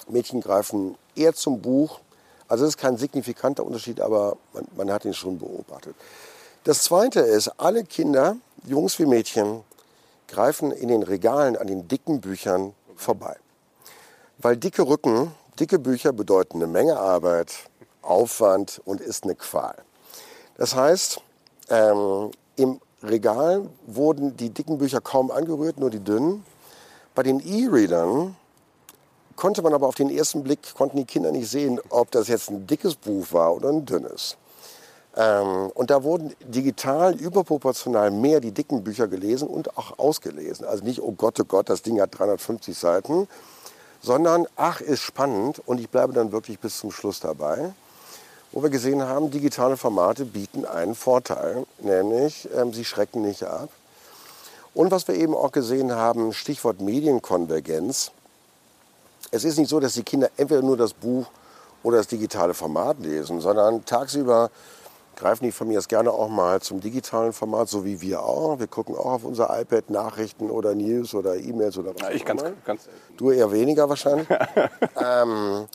Mädchen 0.08 0.42
greifen 0.42 0.98
eher 1.16 1.34
zum 1.34 1.62
Buch. 1.62 2.00
Also 2.48 2.66
es 2.66 2.72
ist 2.72 2.78
kein 2.78 2.98
signifikanter 2.98 3.66
Unterschied, 3.66 4.02
aber 4.02 4.38
man, 4.54 4.68
man 4.76 4.92
hat 4.92 5.06
ihn 5.06 5.14
schon 5.14 5.40
beobachtet. 5.40 5.96
Das 6.64 6.84
Zweite 6.84 7.22
ist, 7.22 7.48
alle 7.58 7.84
Kinder, 7.84 8.36
Jungs 8.66 9.00
wie 9.00 9.06
Mädchen, 9.06 9.64
greifen 10.28 10.72
in 10.72 10.90
den 10.90 11.04
Regalen 11.04 11.58
an 11.58 11.68
den 11.68 11.88
dicken 11.88 12.22
Büchern 12.22 12.74
vorbei. 12.96 13.36
Weil 14.38 14.58
dicke 14.58 14.84
Rücken, 14.84 15.34
dicke 15.60 15.80
Bücher 15.80 16.14
bedeuten 16.14 16.58
eine 16.58 16.68
Menge 16.68 17.00
Arbeit, 17.00 17.54
Aufwand 18.02 18.82
und 18.86 19.02
ist 19.02 19.24
eine 19.24 19.36
Qual. 19.36 19.76
Das 20.58 20.76
heißt, 20.76 21.22
ähm, 21.70 22.32
im 22.56 22.80
Regal 23.04 23.68
wurden 23.88 24.38
die 24.38 24.50
dicken 24.50 24.78
Bücher 24.78 25.02
kaum 25.02 25.32
angerührt, 25.32 25.80
nur 25.80 25.90
die 25.90 26.00
dünnen. 26.00 26.46
Bei 27.16 27.24
den 27.24 27.40
E-Readern 27.40 28.36
konnte 29.36 29.62
man 29.62 29.74
aber 29.74 29.88
auf 29.88 29.96
den 29.96 30.10
ersten 30.10 30.44
Blick, 30.44 30.76
konnten 30.76 30.98
die 30.98 31.06
Kinder 31.06 31.32
nicht 31.32 31.50
sehen, 31.50 31.80
ob 31.90 32.12
das 32.12 32.28
jetzt 32.28 32.50
ein 32.50 32.68
dickes 32.68 32.96
Buch 32.96 33.26
war 33.32 33.56
oder 33.56 33.70
ein 33.70 33.86
dünnes. 33.86 34.38
Ähm, 35.18 35.72
und 35.74 35.90
da 35.90 36.04
wurden 36.04 36.34
digital 36.42 37.16
überproportional 37.16 38.12
mehr 38.12 38.40
die 38.40 38.52
dicken 38.52 38.84
Bücher 38.84 39.08
gelesen 39.08 39.48
und 39.48 39.78
auch 39.78 39.98
ausgelesen. 40.00 40.66
Also 40.66 40.84
nicht, 40.84 41.02
oh 41.02 41.12
Gott, 41.12 41.40
oh 41.40 41.46
Gott, 41.46 41.70
das 41.70 41.82
Ding 41.82 42.00
hat 42.00 42.18
350 42.18 42.78
Seiten, 42.78 43.28
sondern, 44.02 44.48
ach, 44.56 44.80
ist 44.80 45.02
spannend 45.02 45.62
und 45.66 45.80
ich 45.80 45.90
bleibe 45.90 46.14
dann 46.14 46.32
wirklich 46.32 46.60
bis 46.60 46.78
zum 46.78 46.92
Schluss 46.92 47.20
dabei 47.20 47.74
wo 48.52 48.62
wir 48.62 48.70
gesehen 48.70 49.04
haben, 49.04 49.32
digitale 49.32 49.78
Formate 49.78 50.26
bieten 50.26 50.66
einen 50.66 50.96
Vorteil, 50.96 51.66
nämlich 51.80 52.50
ähm, 52.56 52.74
sie 52.74 52.86
schrecken 52.86 53.22
nicht 53.22 53.44
ab. 53.44 53.70
Und 54.74 54.92
was 54.92 55.08
wir 55.08 55.16
eben 55.16 55.36
auch 55.36 55.52
gesehen 55.52 55.94
haben, 55.94 56.34
Stichwort 56.34 56.82
Medienkonvergenz. 56.82 58.12
Es 59.32 59.44
ist 59.44 59.58
nicht 59.58 59.70
so, 59.70 59.80
dass 59.80 59.94
die 59.94 60.04
Kinder 60.04 60.30
entweder 60.38 60.62
nur 60.62 60.78
das 60.78 60.94
Buch 60.94 61.28
oder 61.84 61.98
das 61.98 62.08
digitale 62.08 62.54
Format 62.54 63.00
lesen, 63.00 63.42
sondern 63.42 63.86
tagsüber 63.86 64.50
greifen 65.16 65.44
die 65.44 65.74
jetzt 65.74 65.90
gerne 65.90 66.12
auch 66.12 66.30
mal 66.30 66.62
zum 66.62 66.80
digitalen 66.80 67.32
Format, 67.32 67.70
so 67.70 67.86
wie 67.86 68.02
wir 68.02 68.24
auch. 68.24 68.60
Wir 68.60 68.68
gucken 68.68 68.96
auch 68.96 69.06
auf 69.06 69.24
unser 69.24 69.60
iPad 69.60 69.90
Nachrichten 69.90 70.50
oder 70.50 70.74
News 70.74 71.14
oder 71.14 71.36
E-Mails 71.36 71.78
oder 71.78 71.94
was. 71.94 72.02
Ja, 72.02 72.10
ich 72.12 72.26
ganz, 72.26 72.44
ganz. 72.66 72.90
Du 73.18 73.30
eher 73.30 73.52
weniger 73.52 73.88
wahrscheinlich. 73.88 74.28
ähm, 74.96 75.68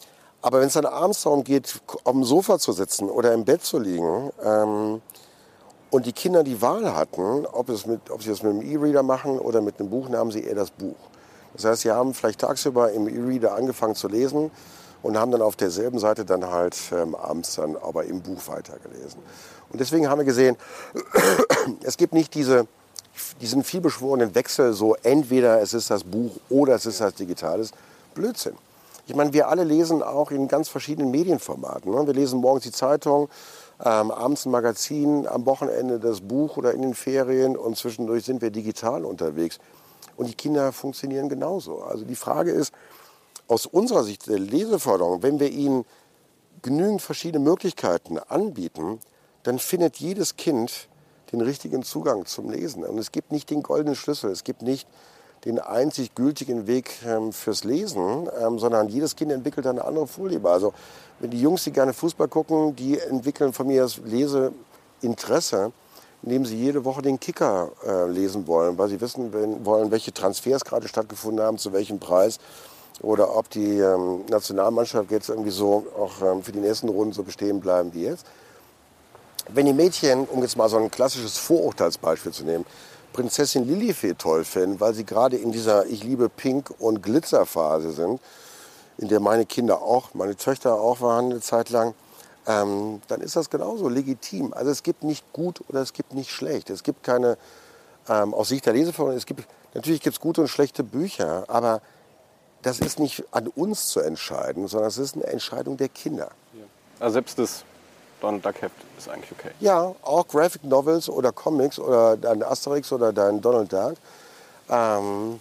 aber 0.47 0.61
wenn 0.61 0.69
es 0.69 0.75
dann 0.75 0.87
abends 0.87 1.25
darum 1.25 1.43
geht, 1.43 1.81
auf 2.05 2.13
dem 2.13 2.23
Sofa 2.23 2.61
zu 2.61 2.71
sitzen 2.71 3.11
oder 3.11 3.33
im 3.33 3.45
Bett 3.45 3.65
zu 3.65 3.81
liegen 3.81 4.31
ähm, 4.45 5.03
und 5.91 6.07
die 6.07 6.13
Kinder 6.13 6.45
die 6.45 6.63
Wahl 6.63 6.95
hatten, 6.95 7.45
ob, 7.47 7.69
es 7.69 7.85
mit, 7.85 8.13
ob 8.13 8.23
sie 8.23 8.29
das 8.29 8.45
mit 8.45 8.53
einem 8.53 8.63
E-Reader 8.63 9.03
machen 9.03 9.41
oder 9.41 9.61
mit 9.61 9.81
einem 9.81 9.91
Buch, 9.91 10.09
nahmen 10.09 10.31
sie 10.31 10.45
eher 10.45 10.55
das 10.55 10.71
Buch. 10.71 10.95
Das 11.55 11.65
heißt, 11.65 11.83
sie 11.83 11.91
haben 11.91 12.15
vielleicht 12.15 12.43
tagsüber 12.43 12.93
im 12.93 13.09
E-Reader 13.09 13.57
angefangen 13.57 13.97
zu 13.97 14.07
lesen 14.07 14.53
und 15.03 15.19
haben 15.19 15.33
dann 15.33 15.43
auf 15.43 15.57
derselben 15.57 15.99
Seite 15.99 16.25
dann 16.25 16.49
halt 16.49 16.77
ähm, 16.93 17.17
abends 17.17 17.57
dann 17.57 17.75
aber 17.75 18.05
im 18.05 18.21
Buch 18.21 18.47
weitergelesen. 18.47 19.19
Und 19.71 19.81
deswegen 19.81 20.09
haben 20.09 20.19
wir 20.19 20.27
gesehen, 20.27 20.57
es 21.83 21.97
gibt 21.97 22.13
nicht 22.13 22.35
diese, 22.35 22.69
diesen 23.41 23.65
vielbeschworenen 23.65 24.33
Wechsel, 24.37 24.75
so 24.75 24.95
entweder 25.03 25.61
es 25.61 25.75
ist 25.75 25.91
das 25.91 26.05
Buch 26.05 26.37
oder 26.49 26.77
es 26.77 26.87
ist 26.87 27.01
das 27.01 27.15
Digitales. 27.15 27.73
Blödsinn. 28.15 28.55
Ich 29.09 29.15
meine, 29.15 29.33
wir 29.33 29.49
alle 29.49 29.63
lesen 29.63 30.03
auch 30.03 30.33
in 30.33 30.49
ganz 30.49 30.69
verschiedenen 30.69 31.13
Medienformaten. 31.13 31.93
Ne? 31.93 32.07
Wir 32.07 32.15
lesen 32.15 32.41
morgens 32.41 32.65
die 32.65 32.73
Zeitung, 32.73 33.29
ähm, 33.85 34.11
abends 34.11 34.47
ein 34.47 34.51
Magazin, 34.51 35.29
am 35.29 35.47
Wochenende 35.47 36.01
das 36.01 36.21
Buch 36.21 36.57
oder 36.57 36.73
in 36.73 36.83
den 36.83 36.95
Ferien 36.95 37.57
und 37.57 37.77
zwischendurch 37.77 38.25
sind 38.25 38.43
wir 38.43 38.51
digital 38.51 39.05
unterwegs. 39.05 39.59
Und 40.17 40.29
die 40.29 40.35
Kinder 40.35 40.73
funktionieren 40.73 41.29
genauso. 41.29 41.83
Also 41.83 42.05
die 42.05 42.17
Frage 42.17 42.51
ist, 42.51 42.73
aus 43.47 43.67
unserer 43.67 44.03
Sicht 44.03 44.27
der 44.27 44.41
Leseförderung, 44.41 45.23
wenn 45.23 45.39
wir 45.39 45.51
ihnen 45.51 45.85
genügend 46.63 47.01
verschiedene 47.01 47.45
Möglichkeiten 47.45 48.19
anbieten, 48.19 48.99
dann 49.45 49.61
findet 49.61 49.99
jedes 49.99 50.37
Kind 50.37 50.89
den 51.31 51.43
richtigen 51.43 51.85
Zugang 51.85 52.27
zum 52.27 52.51
Lesen. 52.51 52.83
Und 52.83 52.99
es 52.99 53.13
gibt 53.13 53.31
nicht 53.31 53.51
den 53.51 53.63
goldenen 53.63 53.95
Schlüssel, 53.95 54.33
es 54.33 54.43
gibt 54.43 54.63
nicht 54.63 54.89
den 55.45 55.59
einzig 55.61 56.15
gültigen 56.15 56.67
Weg 56.67 56.91
ähm, 57.07 57.33
fürs 57.33 57.65
Lesen, 57.65 58.29
ähm, 58.41 58.59
sondern 58.59 58.89
jedes 58.89 59.15
Kind 59.17 59.31
entwickelt 59.31 59.67
eine 59.67 59.85
andere 59.85 60.07
Vorliebe. 60.07 60.51
Also 60.51 60.73
wenn 61.21 61.31
die 61.31 61.41
Jungs, 61.41 61.65
die 61.65 61.73
gerne 61.73 61.93
Fußball 61.93 62.29
gucken, 62.29 62.75
die 62.75 62.99
entwickeln 62.99 63.53
von 63.53 63.67
mir 63.67 63.83
das 63.83 63.99
Leseinteresse, 64.05 65.73
indem 66.23 66.45
sie 66.45 66.57
jede 66.57 66.85
Woche 66.85 67.03
den 67.03 67.21
Kicker 67.21 67.71
äh, 67.87 68.11
lesen 68.11 68.47
wollen, 68.47 68.77
weil 68.77 68.89
sie 68.89 69.01
wissen 69.01 69.33
wollen, 69.65 69.91
welche 69.91 70.13
Transfers 70.13 70.65
gerade 70.65 70.89
stattgefunden 70.89 71.45
haben, 71.45 71.59
zu 71.59 71.73
welchem 71.73 72.01
Preis 72.01 72.39
oder 73.03 73.37
ob 73.37 73.51
die 73.51 73.79
ähm, 73.79 74.25
Nationalmannschaft 74.29 75.11
jetzt 75.11 75.29
irgendwie 75.29 75.51
so 75.51 75.87
auch 75.99 76.43
für 76.43 76.53
die 76.53 76.61
nächsten 76.61 76.89
Runden 76.89 77.13
so 77.13 77.23
bestehen 77.23 77.61
bleiben 77.61 77.93
wie 77.93 78.05
jetzt. 78.05 78.27
Wenn 79.49 79.67
die 79.67 79.73
Mädchen, 79.73 80.27
um 80.27 80.43
jetzt 80.43 80.57
mal 80.57 80.69
so 80.69 80.77
ein 80.77 80.91
klassisches 80.91 81.39
Vorurteilsbeispiel 81.39 82.33
zu 82.33 82.45
nehmen, 82.45 82.65
Prinzessin 83.17 83.67
Lilifee 83.67 84.13
toll 84.13 84.45
finden, 84.45 84.79
weil 84.79 84.93
sie 84.93 85.07
gerade 85.07 85.39
in 85.39 85.51
dieser 85.51 85.87
Ich 85.87 86.05
liebe 86.05 86.29
Pink 86.29 86.71
und 86.79 87.03
Glitzerphase 87.03 87.93
sind, 87.93 88.21
in 88.99 89.09
der 89.09 89.21
meine 89.21 89.47
Kinder 89.47 89.81
auch, 89.81 90.13
meine 90.13 90.37
Töchter 90.37 90.75
auch 90.75 91.01
waren 91.01 91.31
eine 91.31 91.41
Zeit 91.41 91.71
lang, 91.71 91.95
ähm, 92.47 93.01
dann 93.09 93.23
ist 93.23 93.35
das 93.35 93.49
genauso 93.49 93.89
legitim. 93.89 94.53
Also 94.53 94.71
es 94.71 94.83
gibt 94.83 95.03
nicht 95.03 95.33
gut 95.33 95.63
oder 95.69 95.81
es 95.81 95.95
gibt 95.95 96.13
nicht 96.13 96.31
schlecht. 96.31 96.69
Es 96.69 96.83
gibt 96.83 97.05
keine, 97.05 97.39
ähm, 98.07 98.35
aus 98.35 98.51
Sicht 98.51 98.67
der 98.67 98.75
Leseförderung, 98.75 99.17
es 99.17 99.25
gibt, 99.25 99.49
natürlich 99.73 100.03
gibt 100.03 100.17
es 100.17 100.21
gute 100.21 100.43
und 100.43 100.49
schlechte 100.49 100.85
Bücher, 100.85 101.45
aber 101.49 101.81
das 102.61 102.81
ist 102.81 102.99
nicht 102.99 103.25
an 103.31 103.49
uns 103.49 103.87
zu 103.87 104.01
entscheiden, 104.01 104.69
sondern 104.69 104.89
es 104.89 104.99
ist 104.99 105.15
eine 105.15 105.25
Entscheidung 105.25 105.79
der 105.79 105.89
Kinder. 105.89 106.33
Also 107.01 107.15
selbst 107.15 107.39
das 107.39 107.65
Donald 108.21 108.45
Duck 108.45 108.63
Heft 108.63 108.75
ist 108.99 109.09
eigentlich 109.09 109.33
okay. 109.33 109.51
Ja, 109.61 109.95
auch 110.03 110.27
Graphic 110.27 110.65
Novels 110.65 111.09
oder 111.09 111.33
Comics 111.33 111.79
oder 111.79 112.17
dein 112.17 112.43
Asterix 112.43 112.93
oder 112.93 113.13
dein 113.13 113.41
Donald 113.41 113.73
Duck 113.73 113.95
ähm, 114.69 115.41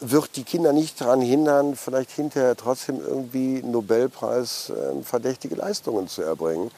wird 0.00 0.36
die 0.36 0.44
Kinder 0.44 0.72
nicht 0.72 1.00
daran 1.00 1.20
hindern, 1.20 1.74
vielleicht 1.74 2.10
hinterher 2.10 2.56
trotzdem 2.56 3.00
irgendwie 3.00 3.62
Nobelpreis 3.62 4.70
äh, 4.70 5.02
verdächtige 5.02 5.54
Leistungen 5.54 6.08
zu 6.08 6.22
erbringen. 6.22 6.70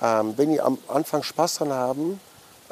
Ja. 0.00 0.20
Ähm, 0.20 0.34
wenn 0.36 0.50
die 0.50 0.60
am 0.60 0.78
Anfang 0.88 1.22
Spaß 1.22 1.56
dran 1.56 1.72
haben, 1.72 2.20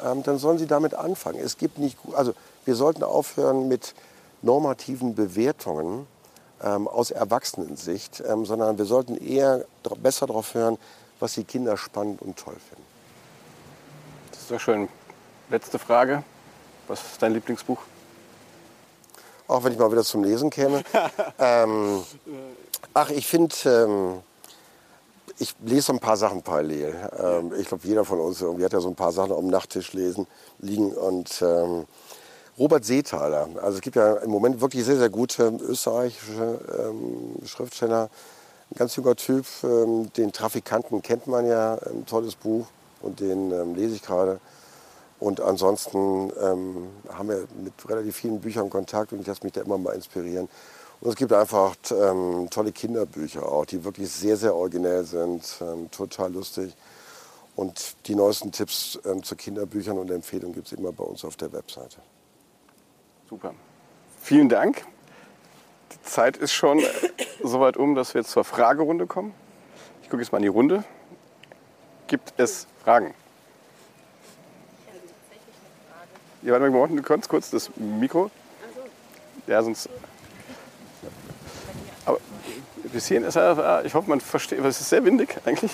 ähm, 0.03 0.23
dann 0.23 0.37
sollen 0.39 0.57
sie 0.57 0.67
damit 0.67 0.93
anfangen. 0.93 1.39
Es 1.39 1.57
gibt 1.57 1.77
nicht, 1.77 1.97
also 2.13 2.33
wir 2.65 2.75
sollten 2.75 3.03
aufhören 3.03 3.67
mit 3.67 3.93
normativen 4.41 5.15
Bewertungen 5.15 6.07
ähm, 6.61 6.87
aus 6.87 7.11
Erwachsenensicht, 7.11 8.23
ähm, 8.27 8.45
sondern 8.45 8.77
wir 8.77 8.85
sollten 8.85 9.15
eher 9.15 9.65
besser 10.01 10.27
darauf 10.27 10.53
hören, 10.53 10.77
was 11.23 11.35
die 11.35 11.45
Kinder 11.45 11.77
spannend 11.77 12.21
und 12.21 12.37
toll 12.37 12.57
finden. 12.67 12.83
Das 14.29 14.41
ist 14.41 14.51
doch 14.51 14.59
schön. 14.59 14.89
Letzte 15.49 15.79
Frage. 15.79 16.21
Was 16.89 16.99
ist 16.99 17.21
dein 17.21 17.33
Lieblingsbuch? 17.33 17.77
Auch 19.47 19.63
wenn 19.63 19.71
ich 19.71 19.79
mal 19.79 19.89
wieder 19.89 20.03
zum 20.03 20.25
Lesen 20.25 20.49
käme. 20.49 20.83
ähm, 21.39 22.03
ach, 22.93 23.09
ich 23.09 23.25
finde, 23.25 23.55
ähm, 23.65 24.21
ich 25.39 25.55
lese 25.63 25.93
ein 25.93 25.99
paar 25.99 26.17
Sachen 26.17 26.41
parallel. 26.41 26.93
Ähm, 27.17 27.53
ich 27.57 27.69
glaube, 27.69 27.87
jeder 27.87 28.03
von 28.03 28.19
uns 28.19 28.41
irgendwie 28.41 28.65
hat 28.65 28.73
ja 28.73 28.81
so 28.81 28.89
ein 28.89 28.95
paar 28.95 29.13
Sachen 29.13 29.31
am 29.31 29.47
Nachttisch 29.47 29.93
lesen, 29.93 30.27
liegen. 30.59 30.91
Und 30.91 31.41
ähm, 31.41 31.85
Robert 32.59 32.83
Seethaler, 32.83 33.47
also 33.61 33.77
es 33.77 33.81
gibt 33.81 33.95
ja 33.95 34.17
im 34.17 34.29
Moment 34.29 34.59
wirklich 34.59 34.83
sehr, 34.83 34.97
sehr 34.97 35.09
gute 35.09 35.53
österreichische 35.61 36.59
ähm, 36.79 37.37
Schriftsteller, 37.45 38.09
Ein 38.73 38.79
ganz 38.79 38.95
junger 38.95 39.15
Typ. 39.15 39.45
Ähm, 39.63 40.11
den 40.13 40.31
Trafikanten 40.31 41.03
kennt 41.03 41.27
man 41.27 41.45
ja, 41.45 41.75
ein 41.75 42.07
tolles 42.07 42.33
Buch 42.33 42.65
und 43.03 43.19
den 43.19 43.51
ähm, 43.51 43.75
lese 43.75 43.93
ich 43.93 44.01
gerade. 44.01 44.39
Und 45.19 45.41
ansonsten 45.41 46.33
ähm, 46.41 46.87
haben 47.07 47.29
wir 47.29 47.47
mit 47.63 47.73
relativ 47.87 48.15
vielen 48.15 48.41
Büchern 48.41 48.71
Kontakt 48.71 49.13
und 49.13 49.21
ich 49.21 49.27
lasse 49.27 49.43
mich 49.43 49.53
da 49.53 49.61
immer 49.61 49.77
mal 49.77 49.93
inspirieren. 49.93 50.49
Und 51.01 51.09
es 51.09 51.15
gibt 51.15 51.31
einfach 51.33 51.75
ähm, 51.91 52.47
tolle 52.49 52.71
Kinderbücher 52.71 53.47
auch, 53.47 53.67
die 53.67 53.83
wirklich 53.83 54.09
sehr, 54.09 54.37
sehr 54.37 54.55
originell 54.55 55.03
sind, 55.03 55.43
ähm, 55.61 55.91
total 55.91 56.33
lustig. 56.33 56.75
Und 57.55 57.95
die 58.07 58.15
neuesten 58.15 58.51
Tipps 58.51 58.97
ähm, 59.05 59.21
zu 59.21 59.35
Kinderbüchern 59.35 59.99
und 59.99 60.09
Empfehlungen 60.09 60.55
gibt 60.55 60.65
es 60.65 60.73
immer 60.73 60.91
bei 60.91 61.03
uns 61.03 61.23
auf 61.23 61.35
der 61.35 61.53
Webseite. 61.53 61.97
Super. 63.29 63.53
Vielen 64.19 64.49
Dank. 64.49 64.83
Die 65.91 66.01
Zeit 66.09 66.37
ist 66.37 66.53
schon 66.53 66.81
so 67.43 67.59
weit 67.59 67.77
um, 67.77 67.95
dass 67.95 68.13
wir 68.13 68.21
jetzt 68.21 68.31
zur 68.31 68.43
Fragerunde 68.43 69.05
kommen. 69.05 69.33
Ich 70.01 70.09
gucke 70.09 70.21
jetzt 70.21 70.31
mal 70.31 70.37
in 70.39 70.43
die 70.43 70.49
Runde. 70.49 70.83
Gibt 72.07 72.33
es 72.37 72.67
Fragen? 72.83 73.13
Ja, 76.41 76.51
warte 76.51 76.69
mal, 76.69 76.89
wir 76.89 77.01
kannst 77.01 77.29
kurz 77.29 77.49
das 77.49 77.71
Mikro. 77.77 78.29
Ja, 79.47 79.61
sonst. 79.63 79.89
Aber 82.05 82.19
bis 82.91 83.07
hierhin 83.07 83.27
ist 83.27 83.35
er, 83.35 83.83
ich 83.85 83.93
hoffe, 83.93 84.09
man 84.09 84.19
versteht, 84.19 84.59
es 84.59 84.81
ist 84.81 84.89
sehr 84.89 85.03
windig 85.05 85.37
eigentlich. 85.45 85.71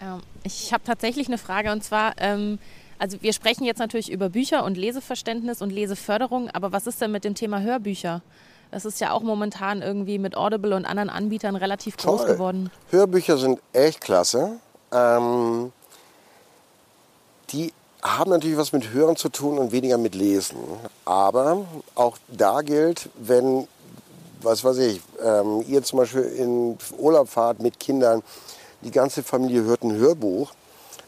Ähm, 0.00 0.20
ich 0.44 0.72
habe 0.72 0.84
tatsächlich 0.84 1.28
eine 1.28 1.38
Frage 1.38 1.72
und 1.72 1.82
zwar, 1.82 2.14
ähm, 2.18 2.58
also 2.98 3.20
wir 3.22 3.32
sprechen 3.32 3.64
jetzt 3.64 3.78
natürlich 3.78 4.10
über 4.10 4.28
Bücher 4.28 4.64
und 4.64 4.76
Leseverständnis 4.76 5.62
und 5.62 5.70
Leseförderung, 5.70 6.50
aber 6.50 6.72
was 6.72 6.86
ist 6.86 7.00
denn 7.00 7.10
mit 7.10 7.24
dem 7.24 7.34
Thema 7.34 7.60
Hörbücher? 7.60 8.22
Das 8.70 8.84
ist 8.84 9.00
ja 9.00 9.12
auch 9.12 9.22
momentan 9.22 9.82
irgendwie 9.82 10.18
mit 10.18 10.36
Audible 10.36 10.76
und 10.76 10.84
anderen 10.84 11.10
Anbietern 11.10 11.56
relativ 11.56 11.96
groß 11.96 12.22
Toll. 12.22 12.32
geworden. 12.32 12.70
Hörbücher 12.90 13.38
sind 13.38 13.60
echt 13.72 14.00
klasse. 14.00 14.56
Ähm, 14.92 15.72
die 17.50 17.72
haben 18.02 18.30
natürlich 18.30 18.58
was 18.58 18.72
mit 18.72 18.92
Hören 18.92 19.16
zu 19.16 19.28
tun 19.28 19.58
und 19.58 19.72
weniger 19.72 19.98
mit 19.98 20.14
Lesen. 20.14 20.58
Aber 21.04 21.64
auch 21.94 22.18
da 22.28 22.60
gilt, 22.60 23.08
wenn, 23.16 23.66
was 24.42 24.62
weiß 24.62 24.78
ich, 24.78 25.00
ähm, 25.22 25.64
ihr 25.66 25.82
zum 25.82 26.00
Beispiel 26.00 26.22
in 26.22 26.78
Urlaub 26.98 27.28
fahrt 27.28 27.60
mit 27.60 27.80
Kindern, 27.80 28.22
die 28.82 28.90
ganze 28.90 29.22
Familie 29.22 29.64
hört 29.64 29.82
ein 29.82 29.96
Hörbuch. 29.96 30.52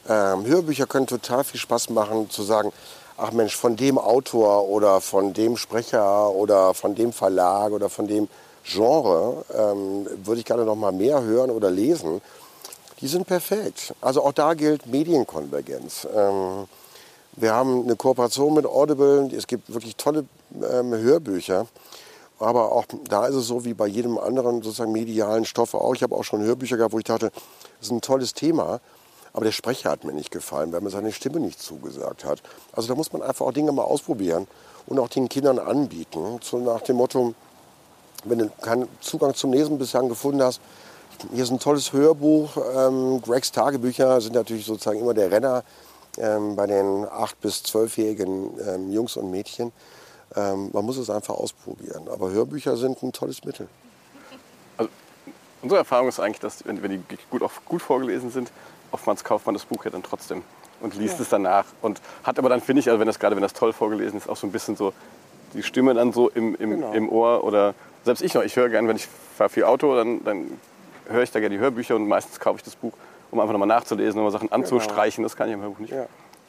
Ähm, 0.09 0.45
Hörbücher 0.47 0.87
können 0.87 1.07
total 1.07 1.45
viel 1.45 1.61
Spaß 1.61 1.91
machen, 1.91 2.29
zu 2.31 2.43
sagen, 2.43 2.73
ach 3.21 3.33
Mensch, 3.33 3.57
von 3.57 3.77
dem 3.77 3.99
Autor 3.99 4.69
oder 4.69 5.01
von 5.01 5.33
dem 5.35 5.57
Sprecher 5.57 6.31
oder 6.31 6.75
von 6.75 6.95
dem 6.95 7.13
Verlag 7.13 7.73
oder 7.73 7.91
von 7.91 8.07
dem 8.07 8.29
Genre 8.65 9.45
ähm, 9.55 10.07
würde 10.25 10.41
ich 10.41 10.47
gerne 10.47 10.65
noch 10.65 10.77
mal 10.77 10.93
mehr 10.93 11.23
hören 11.23 11.51
oder 11.51 11.71
lesen. 11.71 12.21
Die 13.01 13.09
sind 13.09 13.27
perfekt. 13.27 13.95
Also 14.01 14.23
auch 14.25 14.33
da 14.33 14.55
gilt 14.55 14.87
Medienkonvergenz. 14.87 16.07
Ähm, 16.15 16.67
wir 17.37 17.55
haben 17.55 17.85
eine 17.85 17.97
Kooperation 17.97 18.55
mit 18.55 18.67
Audible. 18.67 19.31
Es 19.35 19.47
gibt 19.47 19.73
wirklich 19.73 19.97
tolle 19.97 20.25
ähm, 20.55 20.93
Hörbücher. 20.93 21.67
Aber 22.39 22.73
auch 22.73 22.87
da 23.09 23.27
ist 23.27 23.35
es 23.35 23.47
so 23.47 23.65
wie 23.65 23.75
bei 23.75 23.87
jedem 23.87 24.19
anderen 24.19 24.63
sozusagen 24.63 24.93
medialen 24.93 25.45
Stoff 25.45 25.75
auch. 25.75 25.95
Ich 25.95 26.03
habe 26.03 26.15
auch 26.15 26.25
schon 26.25 26.43
Hörbücher 26.43 26.79
gehabt, 26.79 26.95
wo 26.95 26.99
ich 26.99 27.05
dachte, 27.05 27.31
das 27.79 27.89
ist 27.89 27.93
ein 27.93 28.01
tolles 28.01 28.33
Thema. 28.33 28.81
Aber 29.33 29.45
der 29.45 29.53
Sprecher 29.53 29.91
hat 29.91 30.05
mir 30.05 30.13
nicht 30.13 30.31
gefallen, 30.31 30.73
weil 30.73 30.81
mir 30.81 30.91
seine 30.91 31.13
Stimme 31.13 31.41
nicht 31.41 31.61
zugesagt 31.61 32.25
hat. 32.25 32.43
Also 32.73 32.89
da 32.89 32.95
muss 32.95 33.13
man 33.13 33.23
einfach 33.23 33.47
auch 33.47 33.53
Dinge 33.53 33.73
mal 33.73 33.85
ausprobieren 33.85 34.47
und 34.87 34.99
auch 34.99 35.09
den 35.09 35.29
Kindern 35.29 35.59
anbieten. 35.59 36.41
So 36.43 36.59
nach 36.59 36.81
dem 36.81 36.97
Motto, 36.97 37.35
wenn 38.25 38.39
du 38.39 38.49
keinen 38.61 38.89
Zugang 39.01 39.35
zum 39.35 39.53
Lesen 39.53 39.79
bislang 39.79 40.09
gefunden 40.09 40.43
hast, 40.43 40.61
hier 41.33 41.45
ist 41.45 41.51
ein 41.51 41.61
tolles 41.61 41.93
Hörbuch. 41.93 42.57
Ähm, 42.75 43.21
Gregs 43.23 43.53
Tagebücher 43.53 44.21
sind 44.21 44.35
natürlich 44.35 44.65
sozusagen 44.65 45.01
immer 45.01 45.15
der 45.15 45.31
Renner 45.31 45.65
ähm, 46.19 46.57
bei 46.57 46.67
den 46.67 47.05
8- 47.07 47.33
bis 47.41 47.63
12-jährigen 47.63 48.51
ähm, 48.67 48.93
Jungs 48.93 49.17
und 49.17 49.31
Mädchen. 49.31 49.73
Ähm, 50.35 50.71
man 50.73 50.85
muss 50.85 50.97
es 50.97 51.11
einfach 51.11 51.35
ausprobieren. 51.35 52.09
Aber 52.09 52.31
Hörbücher 52.31 52.77
sind 52.77 53.03
ein 53.03 53.13
tolles 53.13 53.45
Mittel. 53.45 53.69
Also, 54.77 54.91
unsere 55.63 55.79
Erfahrung 55.79 56.09
ist 56.09 56.21
eigentlich, 56.21 56.41
dass 56.41 56.65
wenn, 56.65 56.83
wenn 56.83 56.91
die 56.91 57.03
gut, 57.31 57.43
auch 57.43 57.53
gut 57.67 57.83
vorgelesen 57.83 58.31
sind, 58.31 58.51
oftmals 58.93 59.25
kauft 59.25 59.47
man 59.47 59.55
das 59.55 59.65
Buch 59.65 59.85
ja 59.85 59.91
dann 59.91 60.03
trotzdem 60.03 60.43
und 60.81 60.95
liest 60.95 61.17
ja. 61.17 61.23
es 61.23 61.29
danach. 61.29 61.67
Und 61.83 62.01
hat 62.25 62.39
aber 62.39 62.49
dann, 62.49 62.61
finde 62.61 62.81
ich, 62.81 62.89
also 62.89 63.01
wenn 63.01 63.07
das 63.07 63.19
gerade 63.19 63.37
wenn 63.37 63.43
das 63.43 63.53
toll 63.53 63.73
vorgelesen 63.73 64.19
ist, 64.19 64.29
auch 64.29 64.37
so 64.37 64.47
ein 64.47 64.53
bisschen 64.53 64.77
so 64.77 64.93
die 65.55 65.63
Stimme 65.63 65.95
dann 65.95 66.13
so 66.13 66.29
im, 66.29 66.55
im, 66.57 66.71
genau. 66.71 66.93
im 66.93 67.09
Ohr. 67.09 67.45
Oder 67.45 67.75
selbst 68.05 68.23
ich 68.23 68.35
noch, 68.35 68.43
ich 68.43 68.57
höre 68.57 68.69
gerne, 68.69 68.89
wenn 68.89 68.97
ich 68.97 69.09
fahre 69.37 69.51
viel 69.51 69.65
Auto, 69.65 69.95
dann, 69.95 70.25
dann 70.25 70.59
höre 71.09 71.23
ich 71.23 71.31
da 71.31 71.41
gerne 71.41 71.55
die 71.55 71.61
Hörbücher 71.61 71.97
und 71.97 72.09
meistens 72.09 72.41
kaufe 72.41 72.59
ich 72.59 72.63
das 72.63 72.77
Buch, 72.77 72.93
um 73.31 73.41
einfach 73.41 73.53
nochmal 73.53 73.69
nachzulesen, 73.69 74.17
nochmal 74.17 74.33
Sachen 74.33 74.49
genau. 74.49 74.63
anzustreichen. 74.63 75.23
Das 75.23 75.37
kann 75.37 75.49
ich 75.49 75.55
im 75.55 75.61
Hörbuch 75.61 75.79
nicht. 75.79 75.93
Ja. 75.93 76.07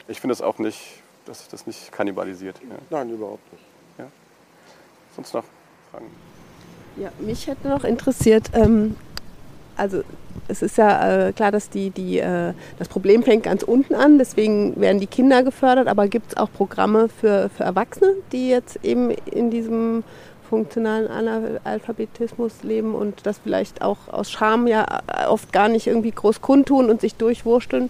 Ich 0.08 0.20
finde 0.20 0.32
es 0.32 0.42
auch 0.42 0.58
nicht, 0.58 1.02
dass 1.26 1.40
sich 1.40 1.48
das 1.48 1.66
nicht 1.66 1.92
kannibalisiert. 1.92 2.56
Ja. 2.60 2.76
Nein, 2.90 3.10
überhaupt 3.10 3.52
nicht. 3.52 3.64
Ja. 3.98 4.06
Sonst 5.14 5.34
noch 5.34 5.44
Fragen? 5.90 6.06
Ja, 6.96 7.10
mich 7.18 7.46
hätte 7.46 7.68
noch 7.68 7.84
interessiert, 7.84 8.50
ähm, 8.54 8.96
also 9.76 10.02
es 10.52 10.62
ist 10.62 10.76
ja 10.76 11.28
äh, 11.28 11.32
klar, 11.32 11.50
dass 11.50 11.70
die, 11.70 11.90
die, 11.90 12.18
äh, 12.18 12.52
das 12.78 12.88
Problem 12.88 13.22
fängt 13.22 13.44
ganz 13.44 13.62
unten 13.62 13.94
an, 13.94 14.18
deswegen 14.18 14.78
werden 14.80 15.00
die 15.00 15.06
Kinder 15.06 15.42
gefördert, 15.42 15.88
aber 15.88 16.08
gibt 16.08 16.32
es 16.32 16.36
auch 16.36 16.52
Programme 16.52 17.08
für, 17.08 17.50
für 17.56 17.64
Erwachsene, 17.64 18.14
die 18.30 18.50
jetzt 18.50 18.84
eben 18.84 19.10
in 19.10 19.50
diesem 19.50 20.04
funktionalen 20.48 21.08
Analphabetismus 21.08 22.62
leben 22.62 22.94
und 22.94 23.26
das 23.26 23.38
vielleicht 23.38 23.80
auch 23.80 23.96
aus 24.08 24.30
Scham 24.30 24.66
ja 24.66 25.00
oft 25.26 25.50
gar 25.50 25.68
nicht 25.68 25.86
irgendwie 25.86 26.10
groß 26.10 26.42
kundtun 26.42 26.90
und 26.90 27.00
sich 27.00 27.14
durchwursteln? 27.14 27.88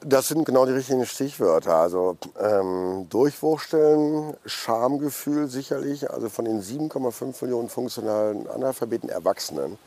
Das 0.00 0.28
sind 0.28 0.44
genau 0.44 0.66
die 0.66 0.72
richtigen 0.72 1.06
Stichwörter. 1.06 1.76
Also 1.76 2.18
ähm, 2.38 3.06
Durchwursteln, 3.08 4.34
Schamgefühl 4.44 5.48
sicherlich. 5.48 6.10
Also 6.10 6.28
von 6.28 6.44
den 6.44 6.60
7,5 6.60 7.42
Millionen 7.42 7.70
funktionalen 7.70 8.46
Analphabeten 8.46 9.08
Erwachsenen 9.08 9.78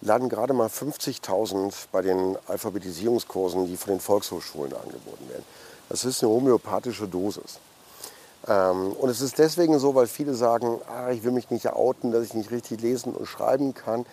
landen 0.00 0.28
gerade 0.28 0.52
mal 0.52 0.68
50.000 0.68 1.72
bei 1.92 2.02
den 2.02 2.36
Alphabetisierungskursen, 2.46 3.66
die 3.66 3.76
von 3.76 3.94
den 3.94 4.00
Volkshochschulen 4.00 4.72
angeboten 4.72 5.28
werden. 5.28 5.44
Das 5.88 6.04
ist 6.04 6.22
eine 6.22 6.32
homöopathische 6.32 7.08
Dosis. 7.08 7.58
Ähm, 8.46 8.92
und 8.92 9.08
es 9.08 9.20
ist 9.20 9.38
deswegen 9.38 9.78
so, 9.78 9.94
weil 9.94 10.06
viele 10.06 10.34
sagen, 10.34 10.80
ah, 10.88 11.10
ich 11.10 11.24
will 11.24 11.32
mich 11.32 11.50
nicht 11.50 11.68
outen, 11.68 12.12
dass 12.12 12.24
ich 12.24 12.34
nicht 12.34 12.50
richtig 12.50 12.80
lesen 12.80 13.14
und 13.14 13.26
schreiben 13.26 13.74
kann 13.74 14.04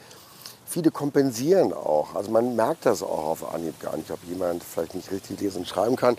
viele 0.65 0.91
kompensieren 0.91 1.73
auch. 1.73 2.15
Also 2.15 2.31
man 2.31 2.55
merkt 2.55 2.85
das 2.85 3.03
auch 3.03 3.25
auf 3.25 3.53
Anhieb 3.53 3.79
gar 3.79 3.95
nicht, 3.95 4.11
ob 4.11 4.19
jemand 4.27 4.63
vielleicht 4.63 4.95
nicht 4.95 5.11
richtig 5.11 5.39
lesen 5.39 5.59
und 5.59 5.67
schreiben 5.67 5.95
kann. 5.95 6.17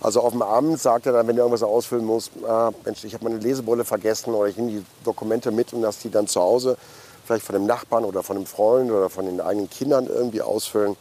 Also 0.00 0.20
auf 0.20 0.32
dem 0.32 0.42
Abend 0.42 0.80
sagt 0.80 1.06
er 1.06 1.12
dann, 1.12 1.28
wenn 1.28 1.36
er 1.36 1.44
irgendwas 1.44 1.62
ausfüllen 1.62 2.04
muss, 2.04 2.30
ah, 2.46 2.70
Mensch, 2.84 3.04
ich 3.04 3.14
habe 3.14 3.24
meine 3.24 3.38
Lesebrille 3.38 3.84
vergessen 3.84 4.34
oder 4.34 4.48
ich 4.48 4.56
nehme 4.56 4.70
die 4.70 4.84
Dokumente 5.04 5.50
mit 5.50 5.72
und 5.72 5.82
lasse 5.82 6.00
die 6.02 6.10
dann 6.10 6.26
zu 6.26 6.40
Hause 6.40 6.76
vielleicht 7.24 7.44
von 7.44 7.54
dem 7.54 7.66
Nachbarn 7.66 8.04
oder 8.04 8.22
von 8.22 8.36
einem 8.36 8.46
Freund 8.46 8.90
oder 8.90 9.08
von 9.10 9.26
den 9.26 9.40
eigenen 9.40 9.70
Kindern 9.70 10.06
irgendwie 10.06 10.42
ausfüllen. 10.42 10.96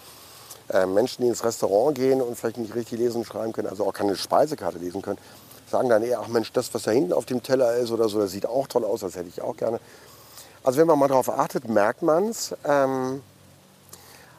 Äh, 0.69 0.85
Menschen, 0.85 1.23
die 1.23 1.27
ins 1.27 1.43
Restaurant 1.43 1.95
gehen 1.95 2.21
und 2.21 2.37
vielleicht 2.37 2.57
nicht 2.57 2.75
richtig 2.75 2.99
lesen 2.99 3.17
und 3.17 3.25
schreiben 3.25 3.51
können, 3.53 3.67
also 3.67 3.85
auch 3.85 3.93
keine 3.93 4.15
Speisekarte 4.15 4.77
lesen 4.77 5.01
können, 5.01 5.17
sagen 5.69 5.89
dann 5.89 6.03
eher, 6.03 6.19
ach 6.21 6.27
Mensch, 6.27 6.51
das, 6.53 6.73
was 6.73 6.83
da 6.83 6.91
hinten 6.91 7.13
auf 7.13 7.25
dem 7.25 7.43
Teller 7.43 7.75
ist 7.75 7.91
oder 7.91 8.07
so, 8.07 8.19
das 8.19 8.31
sieht 8.31 8.45
auch 8.45 8.67
toll 8.67 8.85
aus, 8.85 9.01
das 9.01 9.15
hätte 9.15 9.29
ich 9.29 9.41
auch 9.41 9.57
gerne. 9.57 9.79
Also 10.63 10.79
wenn 10.79 10.87
man 10.87 10.99
mal 10.99 11.07
darauf 11.07 11.29
achtet, 11.29 11.67
merkt 11.67 12.03
man 12.03 12.29
es. 12.29 12.55
Ähm, 12.63 13.21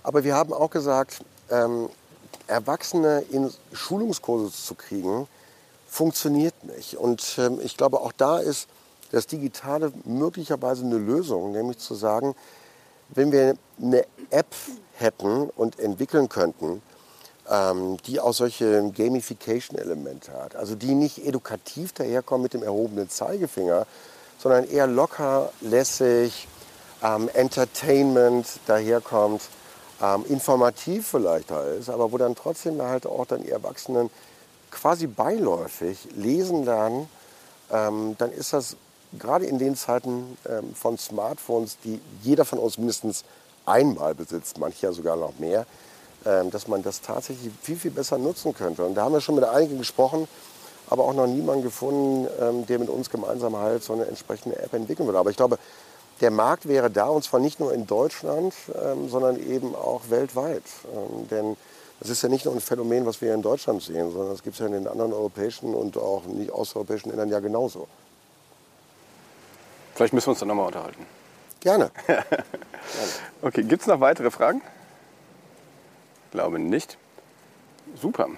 aber 0.03 0.25
wir 0.25 0.35
haben 0.35 0.53
auch 0.53 0.71
gesagt, 0.71 1.25
ähm, 1.51 1.89
Erwachsene 2.47 3.25
in 3.31 3.53
Schulungskurse 3.73 4.53
zu 4.53 4.75
kriegen, 4.75 5.27
funktioniert 5.87 6.55
nicht. 6.65 6.97
Und 6.97 7.37
ähm, 7.39 7.61
ich 7.63 7.77
glaube, 7.77 8.01
auch 8.01 8.13
da 8.13 8.39
ist 8.39 8.69
das 9.13 9.27
Digitale 9.27 9.93
möglicherweise 10.05 10.85
eine 10.85 10.99
Lösung, 10.99 11.53
nämlich 11.53 11.79
zu 11.79 11.95
sagen, 11.95 12.35
wenn 13.11 13.31
wir 13.31 13.55
eine 13.81 14.05
App 14.31 14.55
hätten 14.95 15.51
und 15.51 15.79
entwickeln 15.79 16.29
könnten, 16.29 16.83
ähm, 17.49 17.99
die 18.07 18.21
auch 18.21 18.33
solche 18.33 18.91
Gamification-Elemente 18.91 20.33
hat, 20.33 20.57
also 20.57 20.75
die 20.75 20.95
nicht 20.95 21.25
edukativ 21.27 21.93
daherkommen 21.93 22.43
mit 22.43 22.55
dem 22.55 22.63
erhobenen 22.63 23.09
Zeigefinger, 23.09 23.87
sondern 24.39 24.69
eher 24.69 24.87
locker, 24.87 25.53
lässig, 25.61 26.49
ähm, 27.03 27.29
Entertainment 27.35 28.47
daherkommt, 28.67 29.43
ähm, 30.01 30.25
informativ 30.29 31.09
vielleicht 31.09 31.51
ist, 31.51 31.91
aber 31.91 32.13
wo 32.13 32.19
dann 32.19 32.35
trotzdem 32.35 32.81
halt 32.81 33.07
auch 33.07 33.27
dann 33.27 33.43
die 33.43 33.51
Erwachsenen 33.51 34.11
quasi 34.71 35.07
beiläufig 35.07 36.09
lesen 36.17 36.65
lernen, 36.65 37.09
ähm, 37.71 38.17
dann 38.19 38.33
ist 38.33 38.53
das 38.53 38.77
gerade 39.19 39.47
in 39.47 39.59
den 39.59 39.77
Zeiten 39.77 40.37
ähm, 40.49 40.75
von 40.75 40.99
Smartphones, 40.99 41.79
die 41.85 42.01
jeder 42.23 42.45
von 42.45 42.59
uns 42.59 42.79
mindestens 42.79 43.25
einmal 43.67 44.15
besitzt, 44.15 44.59
manche 44.59 44.87
ja 44.87 44.93
sogar 44.93 45.17
noch 45.17 45.39
mehr, 45.39 45.67
ähm, 46.25 46.51
dass 46.51 46.69
man 46.69 46.83
das 46.83 47.01
tatsächlich 47.01 47.53
viel, 47.63 47.77
viel 47.77 47.91
besser 47.91 48.19
nutzen 48.19 48.55
könnte. 48.55 48.85
Und 48.85 48.95
da 48.95 49.05
haben 49.05 49.13
wir 49.13 49.21
schon 49.21 49.35
mit 49.35 49.45
einigen 49.45 49.79
gesprochen, 49.79 50.29
aber 50.89 51.05
auch 51.05 51.15
noch 51.15 51.27
niemanden 51.27 51.63
gefunden, 51.63 52.29
ähm, 52.41 52.67
der 52.67 52.79
mit 52.79 52.89
uns 52.89 53.11
gemeinsam 53.11 53.57
halt 53.57 53.83
so 53.83 53.93
eine 53.93 54.07
entsprechende 54.07 54.59
App 54.59 54.73
entwickeln 54.75 55.07
würde. 55.07 55.19
Aber 55.19 55.31
ich 55.31 55.37
glaube, 55.37 55.59
der 56.21 56.31
Markt 56.31 56.69
wäre 56.69 56.91
da 56.91 57.07
und 57.07 57.25
zwar 57.25 57.41
nicht 57.41 57.61
nur 57.61 57.73
in 57.73 57.87
Deutschland, 57.87 58.55
ähm, 58.81 59.09
sondern 59.09 59.39
eben 59.39 59.75
auch 59.75 60.03
weltweit. 60.11 60.63
Ähm, 60.95 61.29
denn 61.29 61.57
das 61.99 62.11
ist 62.11 62.23
ja 62.23 62.29
nicht 62.29 62.45
nur 62.45 62.55
ein 62.55 62.61
Phänomen, 62.61 63.07
was 63.07 63.21
wir 63.21 63.33
in 63.33 63.43
Deutschland 63.43 63.83
sehen, 63.83 64.11
sondern 64.11 64.31
das 64.31 64.43
gibt 64.43 64.55
es 64.55 64.61
ja 64.61 64.67
in 64.67 64.73
den 64.73 64.89
anderen 64.89 65.13
europäischen 65.13 65.75
und 65.75 65.97
auch 65.97 66.25
nicht 66.27 66.51
außereuropäischen 66.51 67.11
Ländern 67.11 67.29
ja 67.29 67.41
genauso. 67.41 67.87
Vielleicht 69.95 70.13
müssen 70.13 70.27
wir 70.27 70.31
uns 70.31 70.41
dann 70.41 70.49
nochmal 70.49 70.67
unterhalten. 70.67 71.07
Gerne. 71.61 71.91
Okay, 73.41 73.63
gibt 73.63 73.83
es 73.83 73.89
noch 73.89 74.01
weitere 74.01 74.31
Fragen? 74.31 74.61
Glaube 76.31 76.59
nicht. 76.59 76.97
Super. 77.97 78.29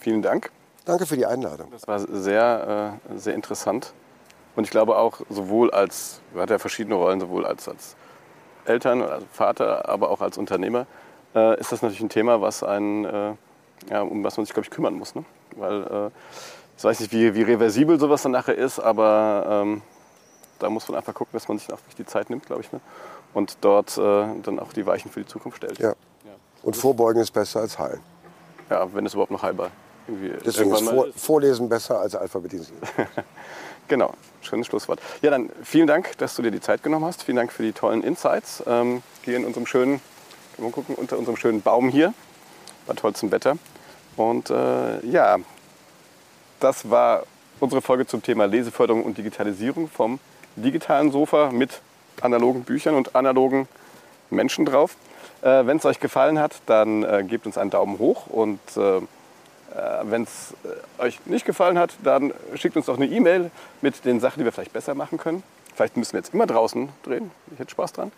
Vielen 0.00 0.22
Dank. 0.22 0.50
Danke 0.84 1.06
für 1.06 1.16
die 1.16 1.26
Einladung. 1.26 1.70
Das 1.70 1.86
war 1.88 2.00
sehr, 2.00 2.98
äh, 3.10 3.18
sehr 3.18 3.34
interessant. 3.34 3.92
Und 4.54 4.64
ich 4.64 4.70
glaube 4.70 4.96
auch 4.96 5.20
sowohl 5.28 5.70
als, 5.70 6.20
er 6.34 6.42
hat 6.42 6.50
ja 6.50 6.58
verschiedene 6.58 6.94
Rollen, 6.94 7.20
sowohl 7.20 7.44
als, 7.44 7.68
als 7.68 7.96
Eltern, 8.64 9.02
als 9.02 9.24
Vater, 9.32 9.88
aber 9.88 10.10
auch 10.10 10.20
als 10.20 10.38
Unternehmer, 10.38 10.86
äh, 11.34 11.58
ist 11.60 11.72
das 11.72 11.82
natürlich 11.82 12.02
ein 12.02 12.08
Thema, 12.08 12.40
was 12.40 12.62
einen, 12.62 13.04
äh, 13.04 13.34
ja, 13.90 14.02
um 14.02 14.24
was 14.24 14.36
man 14.36 14.46
sich, 14.46 14.54
glaube 14.54 14.66
ich, 14.66 14.70
kümmern 14.70 14.94
muss. 14.94 15.14
Ne? 15.14 15.24
Weil 15.56 15.82
äh, 15.82 16.10
ich 16.76 16.84
weiß 16.84 17.00
nicht, 17.00 17.12
wie, 17.12 17.34
wie 17.34 17.42
reversibel 17.42 17.98
sowas 17.98 18.22
dann 18.22 18.32
nachher 18.32 18.56
ist, 18.56 18.78
aber 18.78 19.62
ähm, 19.64 19.82
da 20.58 20.70
muss 20.70 20.88
man 20.88 20.96
einfach 20.96 21.14
gucken, 21.14 21.32
dass 21.32 21.48
man 21.48 21.58
sich 21.58 21.72
auch 21.72 21.78
die 21.98 22.06
Zeit 22.06 22.30
nimmt, 22.30 22.46
glaube 22.46 22.62
ich. 22.62 22.72
Ne? 22.72 22.80
Und 23.34 23.58
dort 23.60 23.98
äh, 23.98 24.26
dann 24.42 24.58
auch 24.58 24.72
die 24.72 24.86
Weichen 24.86 25.10
für 25.10 25.20
die 25.20 25.26
Zukunft 25.26 25.58
stellt. 25.58 25.78
Ja. 25.78 25.94
Und 26.62 26.76
vorbeugen 26.76 27.20
ist 27.20 27.30
besser 27.30 27.60
als 27.60 27.78
heilen. 27.78 28.00
Ja, 28.70 28.92
wenn 28.92 29.06
es 29.06 29.14
überhaupt 29.14 29.30
noch 29.30 29.42
heilbar 29.42 29.70
irgendwie 30.08 30.32
Deswegen 30.44 30.72
ist 30.72 30.88
vor, 30.88 31.06
Vorlesen 31.14 31.68
besser 31.68 32.00
als 32.00 32.14
Alphabetisieren. 32.14 32.80
Genau, 33.88 34.14
schönes 34.40 34.66
Schlusswort. 34.66 34.98
Ja, 35.22 35.30
dann 35.30 35.48
vielen 35.62 35.86
Dank, 35.86 36.18
dass 36.18 36.34
du 36.34 36.42
dir 36.42 36.50
die 36.50 36.60
Zeit 36.60 36.82
genommen 36.82 37.04
hast. 37.04 37.22
Vielen 37.22 37.36
Dank 37.36 37.52
für 37.52 37.62
die 37.62 37.70
tollen 37.70 38.02
Insights. 38.02 38.60
Ähm, 38.66 39.00
hier 39.22 39.36
in 39.36 39.44
unserem 39.44 39.64
schönen, 39.64 40.00
mal 40.58 40.72
gucken, 40.72 40.96
unter 40.96 41.16
unserem 41.16 41.36
schönen 41.36 41.62
Baum 41.62 41.88
hier, 41.88 42.12
bei 42.88 42.94
tollstem 42.94 43.30
Wetter. 43.30 43.56
Und 44.16 44.50
äh, 44.50 45.06
ja, 45.06 45.38
das 46.58 46.90
war 46.90 47.22
unsere 47.60 47.80
Folge 47.80 48.08
zum 48.08 48.24
Thema 48.24 48.46
Leseförderung 48.46 49.04
und 49.04 49.16
Digitalisierung 49.18 49.88
vom 49.88 50.18
digitalen 50.56 51.12
Sofa 51.12 51.50
mit 51.52 51.80
analogen 52.20 52.64
Büchern 52.64 52.94
und 52.94 53.14
analogen 53.14 53.68
Menschen 54.30 54.64
drauf. 54.64 54.96
Äh, 55.42 55.66
Wenn 55.66 55.76
es 55.76 55.84
euch 55.84 56.00
gefallen 56.00 56.38
hat, 56.38 56.60
dann 56.66 57.02
äh, 57.02 57.24
gebt 57.24 57.46
uns 57.46 57.58
einen 57.58 57.70
Daumen 57.70 57.98
hoch 57.98 58.26
und 58.26 58.60
äh, 58.76 59.00
wenn 60.04 60.22
es 60.22 60.54
äh, 60.64 61.02
euch 61.02 61.20
nicht 61.26 61.44
gefallen 61.44 61.78
hat, 61.78 61.94
dann 62.02 62.32
schickt 62.54 62.76
uns 62.76 62.86
doch 62.86 62.96
eine 62.96 63.06
E-Mail 63.06 63.50
mit 63.82 64.04
den 64.04 64.20
Sachen, 64.20 64.38
die 64.38 64.44
wir 64.44 64.52
vielleicht 64.52 64.72
besser 64.72 64.94
machen 64.94 65.18
können. 65.18 65.42
Vielleicht 65.74 65.96
müssen 65.96 66.14
wir 66.14 66.20
jetzt 66.20 66.32
immer 66.32 66.46
draußen 66.46 66.88
drehen. 67.02 67.30
Ich 67.52 67.58
hätte 67.58 67.70
Spaß 67.72 67.92
dran. 67.92 68.12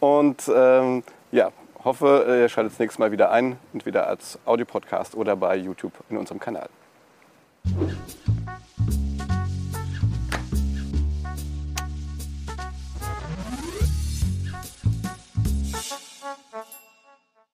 Und 0.00 0.50
ähm, 0.52 1.04
ja, 1.30 1.52
hoffe, 1.84 2.24
ihr 2.26 2.48
schaltet 2.48 2.72
das 2.72 2.78
nächste 2.80 3.00
Mal 3.00 3.12
wieder 3.12 3.30
ein, 3.30 3.56
entweder 3.72 4.08
als 4.08 4.38
Audiopodcast 4.44 5.14
oder 5.14 5.36
bei 5.36 5.56
YouTube 5.56 5.92
in 6.10 6.16
unserem 6.16 6.40
Kanal. 6.40 6.68